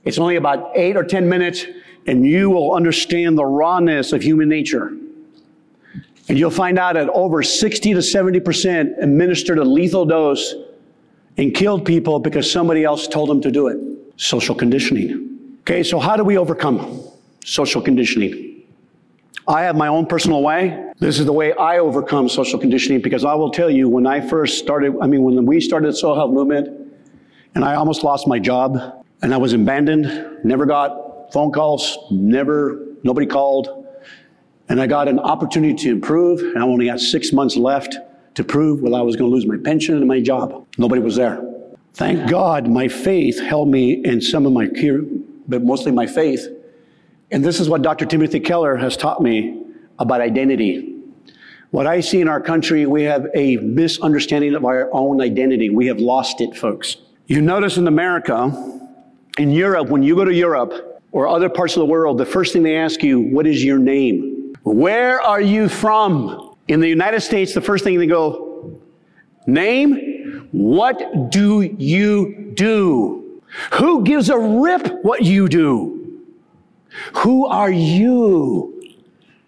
It's 0.04 0.18
only 0.18 0.36
about 0.36 0.72
eight 0.76 0.96
or 0.96 1.04
ten 1.04 1.28
minutes 1.28 1.66
and 2.08 2.26
you 2.26 2.50
will 2.50 2.74
understand 2.74 3.38
the 3.38 3.46
rawness 3.46 4.14
of 4.14 4.22
human 4.22 4.48
nature. 4.48 4.94
And 6.28 6.40
you'll 6.40 6.52
find 6.52 6.80
out 6.80 6.94
that 6.94 7.10
over 7.10 7.44
60 7.44 7.94
to 7.94 8.00
70% 8.00 9.02
administered 9.02 9.60
a 9.60 9.64
lethal 9.64 10.06
dose 10.06 10.56
and 11.38 11.54
killed 11.54 11.86
people 11.86 12.20
because 12.20 12.50
somebody 12.50 12.84
else 12.84 13.08
told 13.08 13.30
them 13.30 13.42
to 13.42 13.52
do 13.52 13.68
it. 13.68 13.78
Social 14.18 14.56
conditioning. 14.56 15.58
Okay, 15.62 15.84
so 15.84 16.00
how 16.00 16.16
do 16.16 16.24
we 16.24 16.38
overcome 16.38 17.02
social 17.44 17.82
conditioning? 17.82 18.45
I 19.48 19.64
have 19.64 19.76
my 19.76 19.88
own 19.88 20.06
personal 20.06 20.42
way. 20.42 20.92
This 21.00 21.20
is 21.20 21.26
the 21.26 21.34
way 21.34 21.54
I 21.54 21.78
overcome 21.80 22.30
social 22.30 22.60
conditioning 22.60 23.02
because 23.02 23.24
I 23.24 23.36
will 23.36 23.52
tell 23.52 23.70
you 23.70 23.88
when 23.88 24.08
I 24.08 24.22
first 24.28 24.58
started, 24.58 24.96
I 25.02 25.08
mean, 25.08 25.24
when 25.24 25.46
we 25.46 25.62
started 25.62 25.90
the 25.90 25.96
soil 25.96 26.16
health 26.16 26.32
movement 26.32 26.70
and 27.54 27.64
I 27.64 27.76
almost 27.76 28.04
lost 28.04 28.28
my 28.28 28.40
job 28.40 29.06
and 29.22 29.34
I 29.34 29.38
was 29.38 29.54
abandoned, 29.54 30.44
never 30.44 30.66
got 30.66 31.32
phone 31.32 31.52
calls, 31.52 31.98
never, 32.12 32.88
nobody 33.04 33.28
called. 33.28 33.86
And 34.68 34.82
I 34.82 34.88
got 34.88 35.08
an 35.08 35.20
opportunity 35.20 35.76
to 35.76 35.92
improve 35.92 36.40
and 36.40 36.58
I 36.58 36.62
only 36.62 36.88
got 36.88 37.00
six 37.00 37.32
months 37.32 37.56
left 37.56 37.98
to 38.34 38.44
prove 38.44 38.82
whether 38.82 38.96
I 38.96 39.02
was 39.02 39.16
going 39.16 39.30
to 39.30 39.34
lose 39.34 39.46
my 39.46 39.58
pension 39.64 39.96
and 39.96 40.08
my 40.08 40.22
job. 40.22 40.66
Nobody 40.78 41.02
was 41.02 41.16
there. 41.16 41.42
Thank 41.94 42.30
God 42.30 42.68
my 42.68 42.88
faith 42.88 43.40
held 43.40 43.70
me 43.70 44.04
and 44.04 44.22
some 44.24 44.46
of 44.46 44.52
my 44.52 44.70
but 45.48 45.64
mostly 45.64 45.92
my 45.92 46.08
faith. 46.08 46.48
And 47.32 47.44
this 47.44 47.60
is 47.60 47.70
what 47.70 47.82
Dr. 47.82 48.06
Timothy 48.06 48.40
Keller 48.40 48.76
has 48.76 48.96
taught 48.96 49.22
me 49.22 49.64
about 49.98 50.22
identity. 50.22 50.96
What 51.72 51.88
I 51.88 52.00
see 52.00 52.22
in 52.22 52.30
our 52.30 52.40
country, 52.40 52.86
we 52.86 53.04
have 53.04 53.28
a 53.34 53.58
misunderstanding 53.58 54.56
of 54.56 54.64
our 54.64 54.90
own 54.94 55.22
identity. 55.22 55.70
We 55.70 55.88
have 55.88 56.00
lost 56.00 56.40
it, 56.40 56.56
folks. 56.56 56.98
You 57.28 57.42
notice 57.42 57.78
in 57.78 57.88
America, 57.88 58.82
in 59.38 59.52
Europe, 59.52 59.90
when 59.90 60.04
you 60.04 60.16
go 60.16 60.24
to 60.24 60.34
Europe 60.34 61.04
or 61.12 61.28
other 61.28 61.50
parts 61.50 61.76
of 61.76 61.80
the 61.80 61.86
world, 61.86 62.18
the 62.18 62.26
first 62.26 62.54
thing 62.54 62.64
they 62.64 62.78
ask 62.78 63.02
you, 63.02 63.20
what 63.20 63.48
is 63.48 63.64
your 63.64 63.80
name? 63.80 64.54
Where 64.64 65.22
are 65.22 65.42
you 65.42 65.68
from? 65.68 66.56
In 66.68 66.80
the 66.80 66.88
United 66.88 67.22
States, 67.22 67.54
the 67.54 67.62
first 67.62 67.84
thing 67.84 67.98
they 67.98 68.08
go, 68.08 68.80
name? 69.48 70.48
What 70.52 71.32
do 71.32 71.62
you 71.62 72.54
do? 72.56 73.42
Who 73.74 74.04
gives 74.04 74.30
a 74.30 74.38
rip 74.38 75.04
what 75.04 75.24
you 75.24 75.48
do? 75.48 75.95
Who 77.18 77.46
are 77.46 77.72
you 77.72 78.96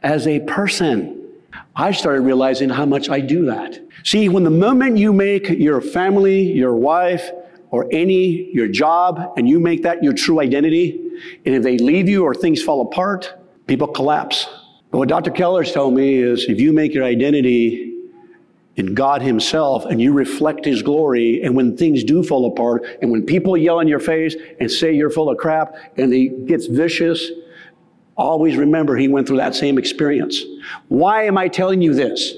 as 0.03 0.27
a 0.27 0.39
person? 0.41 1.13
I 1.75 1.91
started 1.91 2.21
realizing 2.21 2.69
how 2.69 2.85
much 2.85 3.09
I 3.09 3.19
do 3.19 3.45
that. 3.45 3.79
See, 4.03 4.29
when 4.29 4.43
the 4.43 4.49
moment 4.49 4.97
you 4.97 5.13
make 5.13 5.49
your 5.49 5.81
family, 5.81 6.41
your 6.51 6.73
wife, 6.73 7.29
or 7.69 7.87
any, 7.91 8.49
your 8.53 8.67
job, 8.67 9.33
and 9.37 9.47
you 9.47 9.59
make 9.59 9.83
that 9.83 10.03
your 10.03 10.13
true 10.13 10.39
identity, 10.39 10.99
and 11.45 11.55
if 11.55 11.63
they 11.63 11.77
leave 11.77 12.07
you 12.07 12.23
or 12.23 12.33
things 12.33 12.61
fall 12.61 12.81
apart, 12.81 13.33
people 13.67 13.87
collapse. 13.87 14.47
But 14.91 14.99
what 14.99 15.09
Dr. 15.09 15.31
Keller's 15.31 15.71
told 15.71 15.93
me 15.93 16.15
is 16.15 16.45
if 16.45 16.59
you 16.59 16.71
make 16.73 16.93
your 16.93 17.03
identity 17.03 17.86
in 18.77 18.93
God 18.93 19.21
Himself 19.21 19.85
and 19.85 19.99
you 19.99 20.13
reflect 20.13 20.63
His 20.63 20.81
glory. 20.81 21.41
And 21.43 21.55
when 21.55 21.75
things 21.75 22.03
do 22.03 22.23
fall 22.23 22.45
apart 22.45 22.85
and 23.01 23.11
when 23.11 23.25
people 23.25 23.57
yell 23.57 23.79
in 23.79 23.87
your 23.87 23.99
face 23.99 24.35
and 24.59 24.71
say 24.71 24.93
you're 24.93 25.09
full 25.09 25.29
of 25.29 25.37
crap 25.37 25.75
and 25.97 26.13
He 26.13 26.29
gets 26.29 26.67
vicious, 26.67 27.29
always 28.15 28.55
remember 28.55 28.95
He 28.95 29.07
went 29.07 29.27
through 29.27 29.37
that 29.37 29.55
same 29.55 29.77
experience. 29.77 30.43
Why 30.87 31.23
am 31.23 31.37
I 31.37 31.47
telling 31.47 31.81
you 31.81 31.93
this? 31.93 32.35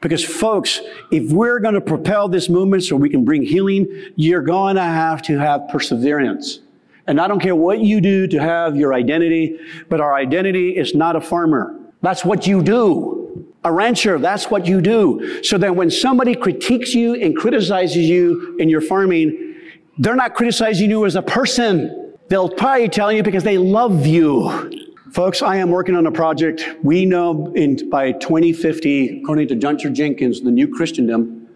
Because 0.00 0.24
folks, 0.24 0.80
if 1.12 1.30
we're 1.30 1.60
going 1.60 1.74
to 1.74 1.80
propel 1.80 2.28
this 2.28 2.48
movement 2.48 2.82
so 2.82 2.96
we 2.96 3.08
can 3.08 3.24
bring 3.24 3.42
healing, 3.42 3.86
you're 4.16 4.42
going 4.42 4.74
to 4.76 4.82
have 4.82 5.22
to 5.22 5.38
have 5.38 5.68
perseverance. 5.68 6.60
And 7.06 7.20
I 7.20 7.28
don't 7.28 7.40
care 7.40 7.54
what 7.54 7.80
you 7.80 8.00
do 8.00 8.26
to 8.28 8.38
have 8.38 8.76
your 8.76 8.94
identity, 8.94 9.58
but 9.88 10.00
our 10.00 10.14
identity 10.14 10.76
is 10.76 10.94
not 10.94 11.14
a 11.14 11.20
farmer. 11.20 11.78
That's 12.00 12.24
what 12.24 12.46
you 12.46 12.62
do 12.62 13.21
a 13.64 13.72
rancher, 13.72 14.18
that's 14.18 14.50
what 14.50 14.66
you 14.66 14.80
do. 14.80 15.42
So 15.42 15.56
that 15.58 15.76
when 15.76 15.90
somebody 15.90 16.34
critiques 16.34 16.94
you 16.94 17.14
and 17.14 17.36
criticizes 17.36 18.08
you 18.08 18.56
in 18.58 18.68
your 18.68 18.80
farming, 18.80 19.56
they're 19.98 20.16
not 20.16 20.34
criticizing 20.34 20.90
you 20.90 21.06
as 21.06 21.16
a 21.16 21.22
person. 21.22 22.14
They'll 22.28 22.48
probably 22.48 22.88
tell 22.88 23.12
you 23.12 23.22
because 23.22 23.44
they 23.44 23.58
love 23.58 24.06
you. 24.06 24.90
Folks, 25.12 25.42
I 25.42 25.56
am 25.56 25.70
working 25.70 25.94
on 25.94 26.06
a 26.06 26.12
project. 26.12 26.66
We 26.82 27.04
know 27.04 27.52
in, 27.54 27.90
by 27.90 28.12
2050, 28.12 29.20
according 29.20 29.48
to 29.48 29.54
Gunter 29.54 29.90
Jenkins, 29.90 30.40
the 30.40 30.50
New 30.50 30.68
Christendom, 30.74 31.48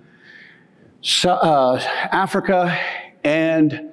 so, 1.01 1.31
uh, 1.31 1.81
Africa 2.13 2.79
and 3.25 3.93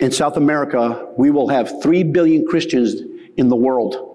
in 0.00 0.12
South 0.12 0.36
America, 0.36 1.08
we 1.16 1.30
will 1.30 1.48
have 1.48 1.82
3 1.82 2.04
billion 2.04 2.46
Christians 2.46 3.02
in 3.36 3.48
the 3.48 3.56
world 3.56 4.07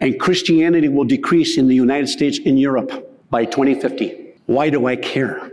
and 0.00 0.18
Christianity 0.18 0.88
will 0.88 1.04
decrease 1.04 1.56
in 1.58 1.68
the 1.68 1.74
United 1.74 2.08
States 2.08 2.38
and 2.44 2.58
Europe 2.58 3.26
by 3.30 3.44
2050. 3.44 4.34
Why 4.46 4.70
do 4.70 4.86
I 4.86 4.96
care? 4.96 5.52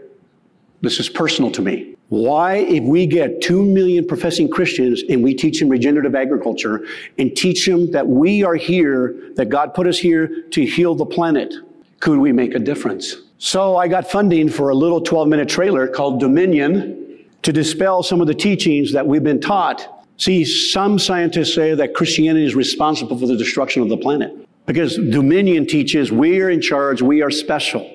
This 0.82 1.00
is 1.00 1.10
personal 1.10 1.52
to 1.52 1.62
me. 1.62 1.96
Why, 2.10 2.56
if 2.56 2.84
we 2.84 3.06
get 3.06 3.42
2 3.42 3.64
million 3.64 4.06
professing 4.06 4.50
Christians 4.50 5.02
and 5.10 5.24
we 5.24 5.34
teach 5.34 5.60
them 5.60 5.70
regenerative 5.70 6.14
agriculture 6.14 6.86
and 7.18 7.34
teach 7.36 7.66
them 7.66 7.90
that 7.92 8.06
we 8.06 8.44
are 8.44 8.56
here, 8.56 9.32
that 9.36 9.48
God 9.48 9.74
put 9.74 9.88
us 9.88 9.98
here 9.98 10.44
to 10.50 10.66
heal 10.66 10.94
the 10.94 11.06
planet, 11.06 11.54
could 12.02 12.18
we 12.18 12.34
make 12.34 12.54
a 12.54 12.60
difference? 12.60 13.16
So 13.38 13.78
I 13.78 13.88
got 13.88 14.12
funding 14.12 14.50
for 14.50 14.70
a 14.70 14.76
little 14.76 15.00
12 15.00 15.28
minute 15.30 15.48
trailer 15.48 15.88
called 15.88 16.20
Dominion 16.20 17.26
to 17.44 17.54
dispel 17.54 18.04
some 18.04 18.20
of 18.20 18.28
the 18.28 18.36
teachings 18.36 18.92
that 18.92 19.08
we've 19.08 19.24
been 19.24 19.40
taught 19.40 20.01
See, 20.22 20.46
some 20.46 21.00
scientists 21.00 21.56
say 21.56 21.74
that 21.74 21.96
Christianity 21.96 22.46
is 22.46 22.54
responsible 22.54 23.18
for 23.18 23.26
the 23.26 23.36
destruction 23.36 23.82
of 23.82 23.90
the 23.90 23.98
planet 23.98 24.32
because 24.68 24.96
dominion 24.96 25.66
teaches 25.66 26.12
we 26.12 26.40
are 26.42 26.52
in 26.52 26.62
charge, 26.62 27.02
we 27.02 27.24
are 27.24 27.32
special. 27.32 27.90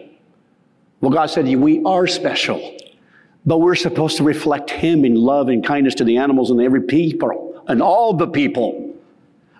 Well, 1.00 1.12
God 1.12 1.26
said 1.26 1.46
we 1.46 1.84
are 1.84 2.08
special, 2.08 2.78
but 3.44 3.58
we're 3.58 3.76
supposed 3.76 4.16
to 4.16 4.24
reflect 4.24 4.70
Him 4.70 5.04
in 5.04 5.14
love 5.14 5.48
and 5.50 5.64
kindness 5.64 5.94
to 5.94 6.04
the 6.04 6.16
animals 6.16 6.50
and 6.50 6.60
every 6.60 6.82
people 6.82 7.62
and 7.68 7.80
all 7.80 8.12
the 8.12 8.26
people. 8.26 8.96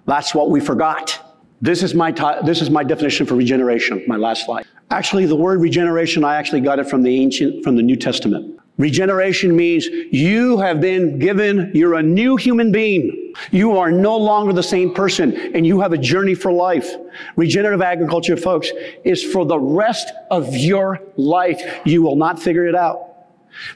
That's 0.06 0.34
what 0.34 0.50
we 0.50 0.58
forgot. 0.58 1.36
This 1.62 1.84
is 1.84 1.94
my, 1.94 2.10
t- 2.10 2.40
this 2.44 2.62
is 2.62 2.68
my 2.68 2.82
definition 2.82 3.26
for 3.26 3.36
regeneration, 3.36 4.02
my 4.08 4.16
last 4.16 4.44
slide. 4.44 4.66
Actually, 4.90 5.26
the 5.26 5.36
word 5.36 5.60
regeneration, 5.60 6.24
I 6.24 6.34
actually 6.34 6.62
got 6.62 6.80
it 6.80 6.90
from 6.90 7.04
the 7.04 7.16
ancient, 7.20 7.62
from 7.62 7.76
the 7.76 7.82
New 7.82 7.94
Testament. 7.94 8.58
Regeneration 8.78 9.56
means 9.56 9.86
you 9.86 10.58
have 10.58 10.80
been 10.80 11.18
given, 11.18 11.70
you're 11.74 11.94
a 11.94 12.02
new 12.02 12.36
human 12.36 12.70
being. 12.70 13.32
You 13.50 13.78
are 13.78 13.90
no 13.90 14.16
longer 14.16 14.52
the 14.52 14.62
same 14.62 14.92
person 14.92 15.34
and 15.54 15.66
you 15.66 15.80
have 15.80 15.92
a 15.92 15.98
journey 15.98 16.34
for 16.34 16.52
life. 16.52 16.94
Regenerative 17.36 17.80
agriculture, 17.80 18.36
folks, 18.36 18.70
is 19.04 19.22
for 19.22 19.46
the 19.46 19.58
rest 19.58 20.12
of 20.30 20.54
your 20.54 21.00
life. 21.16 21.80
You 21.86 22.02
will 22.02 22.16
not 22.16 22.40
figure 22.40 22.66
it 22.66 22.74
out. 22.74 23.00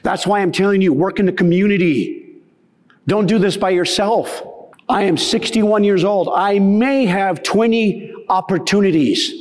That's 0.03 0.27
why 0.27 0.41
I'm 0.41 0.51
telling 0.51 0.81
you, 0.81 0.93
work 0.93 1.19
in 1.19 1.25
the 1.25 1.31
community. 1.31 2.39
Don't 3.07 3.25
do 3.25 3.39
this 3.39 3.57
by 3.57 3.71
yourself. 3.71 4.43
I 4.87 5.03
am 5.03 5.17
61 5.17 5.83
years 5.83 6.03
old. 6.03 6.29
I 6.35 6.59
may 6.59 7.05
have 7.05 7.41
20 7.41 8.25
opportunities. 8.29 9.31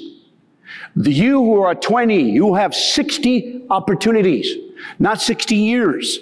You 0.96 1.38
who 1.38 1.61
are 1.61 1.74
20, 1.74 2.30
you 2.30 2.54
have 2.54 2.74
60 2.74 3.66
opportunities, 3.70 4.56
not 4.99 5.20
60 5.20 5.55
years. 5.55 6.20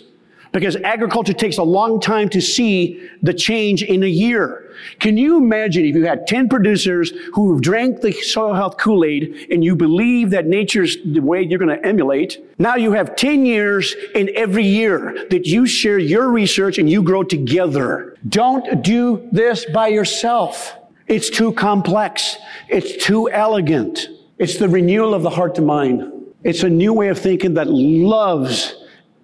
Because 0.50 0.76
agriculture 0.76 1.34
takes 1.34 1.58
a 1.58 1.62
long 1.62 2.00
time 2.00 2.30
to 2.30 2.40
see 2.40 3.06
the 3.22 3.34
change 3.34 3.82
in 3.82 4.02
a 4.02 4.06
year. 4.06 4.64
Can 4.98 5.18
you 5.18 5.36
imagine 5.36 5.84
if 5.84 5.94
you 5.94 6.06
had 6.06 6.26
10 6.26 6.48
producers 6.48 7.12
who 7.34 7.52
have 7.52 7.62
drank 7.62 8.00
the 8.00 8.12
soil 8.12 8.54
health 8.54 8.78
Kool-Aid 8.78 9.48
and 9.50 9.62
you 9.62 9.76
believe 9.76 10.30
that 10.30 10.46
nature's 10.46 10.96
the 11.04 11.20
way 11.20 11.42
you're 11.42 11.58
going 11.58 11.76
to 11.76 11.86
emulate? 11.86 12.42
Now 12.58 12.76
you 12.76 12.92
have 12.92 13.16
10 13.16 13.44
years 13.44 13.94
in 14.14 14.30
every 14.34 14.64
year 14.64 15.26
that 15.30 15.46
you 15.46 15.66
share 15.66 15.98
your 15.98 16.30
research 16.30 16.78
and 16.78 16.88
you 16.88 17.02
grow 17.02 17.22
together. 17.22 18.16
Don't 18.28 18.82
do 18.82 19.28
this 19.32 19.66
by 19.66 19.88
yourself. 19.88 20.74
It's 21.06 21.28
too 21.30 21.52
complex. 21.52 22.36
It's 22.68 23.04
too 23.04 23.30
elegant. 23.30 24.08
It's 24.38 24.56
the 24.58 24.68
renewal 24.68 25.14
of 25.14 25.22
the 25.22 25.30
heart 25.30 25.54
to 25.56 25.62
mind. 25.62 26.17
It's 26.44 26.62
a 26.62 26.68
new 26.68 26.92
way 26.92 27.08
of 27.08 27.18
thinking 27.18 27.54
that 27.54 27.68
loves, 27.68 28.76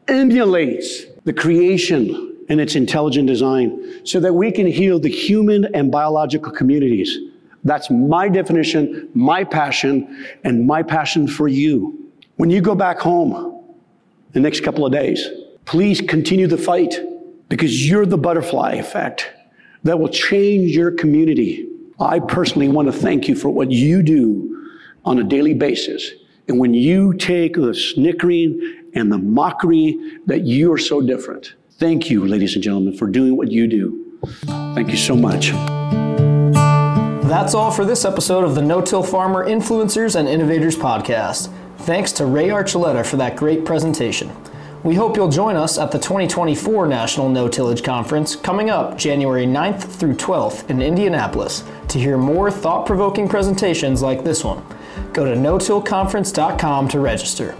emulates 0.08 1.04
the 1.24 1.32
creation 1.32 2.36
and 2.48 2.60
its 2.60 2.74
intelligent 2.74 3.28
design 3.28 4.04
so 4.04 4.20
that 4.20 4.32
we 4.32 4.50
can 4.50 4.66
heal 4.66 4.98
the 4.98 5.10
human 5.10 5.64
and 5.74 5.90
biological 5.90 6.52
communities. 6.52 7.16
That's 7.62 7.88
my 7.90 8.28
definition, 8.28 9.08
my 9.14 9.44
passion, 9.44 10.26
and 10.42 10.66
my 10.66 10.82
passion 10.82 11.26
for 11.26 11.48
you. 11.48 12.10
When 12.36 12.50
you 12.50 12.60
go 12.60 12.74
back 12.74 12.98
home 12.98 13.64
the 14.32 14.40
next 14.40 14.60
couple 14.64 14.84
of 14.84 14.92
days, 14.92 15.26
please 15.64 16.00
continue 16.00 16.46
the 16.46 16.58
fight 16.58 16.94
because 17.48 17.88
you're 17.88 18.06
the 18.06 18.18
butterfly 18.18 18.72
effect 18.72 19.30
that 19.84 19.98
will 19.98 20.08
change 20.08 20.72
your 20.72 20.90
community. 20.90 21.68
I 22.00 22.18
personally 22.18 22.68
want 22.68 22.86
to 22.86 22.92
thank 22.92 23.28
you 23.28 23.36
for 23.36 23.50
what 23.50 23.70
you 23.70 24.02
do 24.02 24.72
on 25.04 25.18
a 25.18 25.24
daily 25.24 25.54
basis. 25.54 26.10
And 26.46 26.58
when 26.58 26.74
you 26.74 27.14
take 27.14 27.54
the 27.54 27.74
snickering 27.74 28.90
and 28.94 29.10
the 29.10 29.18
mockery 29.18 29.98
that 30.26 30.42
you 30.42 30.72
are 30.72 30.78
so 30.78 31.00
different, 31.00 31.54
thank 31.72 32.10
you, 32.10 32.26
ladies 32.26 32.54
and 32.54 32.62
gentlemen, 32.62 32.96
for 32.96 33.06
doing 33.06 33.36
what 33.36 33.50
you 33.50 33.66
do. 33.66 34.20
Thank 34.74 34.90
you 34.90 34.96
so 34.96 35.16
much. 35.16 35.50
That's 37.26 37.54
all 37.54 37.70
for 37.70 37.86
this 37.86 38.04
episode 38.04 38.44
of 38.44 38.54
the 38.54 38.62
No 38.62 38.82
Till 38.82 39.02
Farmer 39.02 39.48
Influencers 39.48 40.16
and 40.16 40.28
Innovators 40.28 40.76
podcast. 40.76 41.50
Thanks 41.78 42.12
to 42.12 42.26
Ray 42.26 42.48
Archuleta 42.48 43.04
for 43.04 43.16
that 43.16 43.36
great 43.36 43.64
presentation. 43.64 44.30
We 44.82 44.94
hope 44.94 45.16
you'll 45.16 45.30
join 45.30 45.56
us 45.56 45.78
at 45.78 45.90
the 45.90 45.98
2024 45.98 46.86
National 46.86 47.30
No 47.30 47.48
Tillage 47.48 47.82
Conference 47.82 48.36
coming 48.36 48.68
up 48.68 48.98
January 48.98 49.46
9th 49.46 49.84
through 49.84 50.14
12th 50.16 50.68
in 50.68 50.82
Indianapolis 50.82 51.64
to 51.88 51.98
hear 51.98 52.18
more 52.18 52.50
thought 52.50 52.84
provoking 52.84 53.26
presentations 53.26 54.02
like 54.02 54.24
this 54.24 54.44
one. 54.44 54.62
Go 55.12 55.24
to 55.24 55.34
notillconference.com 55.34 56.88
to 56.88 57.00
register. 57.00 57.54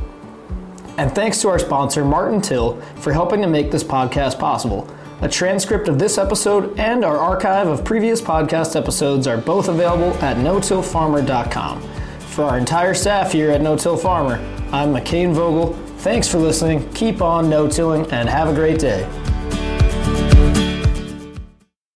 And 0.97 1.12
thanks 1.12 1.41
to 1.43 1.49
our 1.49 1.59
sponsor, 1.59 2.05
Martin 2.05 2.41
Till, 2.41 2.80
for 2.97 3.12
helping 3.12 3.41
to 3.43 3.49
make 3.49 3.70
this 3.70 3.82
podcast 3.85 4.39
possible. 4.39 4.89
A 5.22 5.28
transcript 5.28 5.89
of 5.89 5.99
this 5.99 6.18
episode 6.18 6.78
and 6.78 7.05
our 7.05 7.18
archive 7.18 7.66
of 7.66 7.85
previous 7.85 8.20
podcast 8.20 8.76
episodes 8.76 9.26
are 9.26 9.39
both 9.39 9.68
available 9.68 10.12
at 10.22 10.37
notillfarmer.com. 10.37 11.80
For 12.20 12.45
our 12.45 12.59
entire 12.59 12.95
staff 12.95 13.32
here 13.32 13.51
at 13.51 13.61
No 13.61 13.76
Till 13.76 13.97
Farmer, 13.97 14.35
I'm 14.72 14.93
McCain 14.93 15.32
Vogel. 15.32 15.72
Thanks 15.99 16.28
for 16.28 16.39
listening, 16.39 16.93
keep 16.93 17.22
on 17.22 17.49
no 17.49 17.68
tilling, 17.68 18.11
and 18.12 18.28
have 18.28 18.49
a 18.49 18.55
great 18.55 18.78
day. 18.78 19.09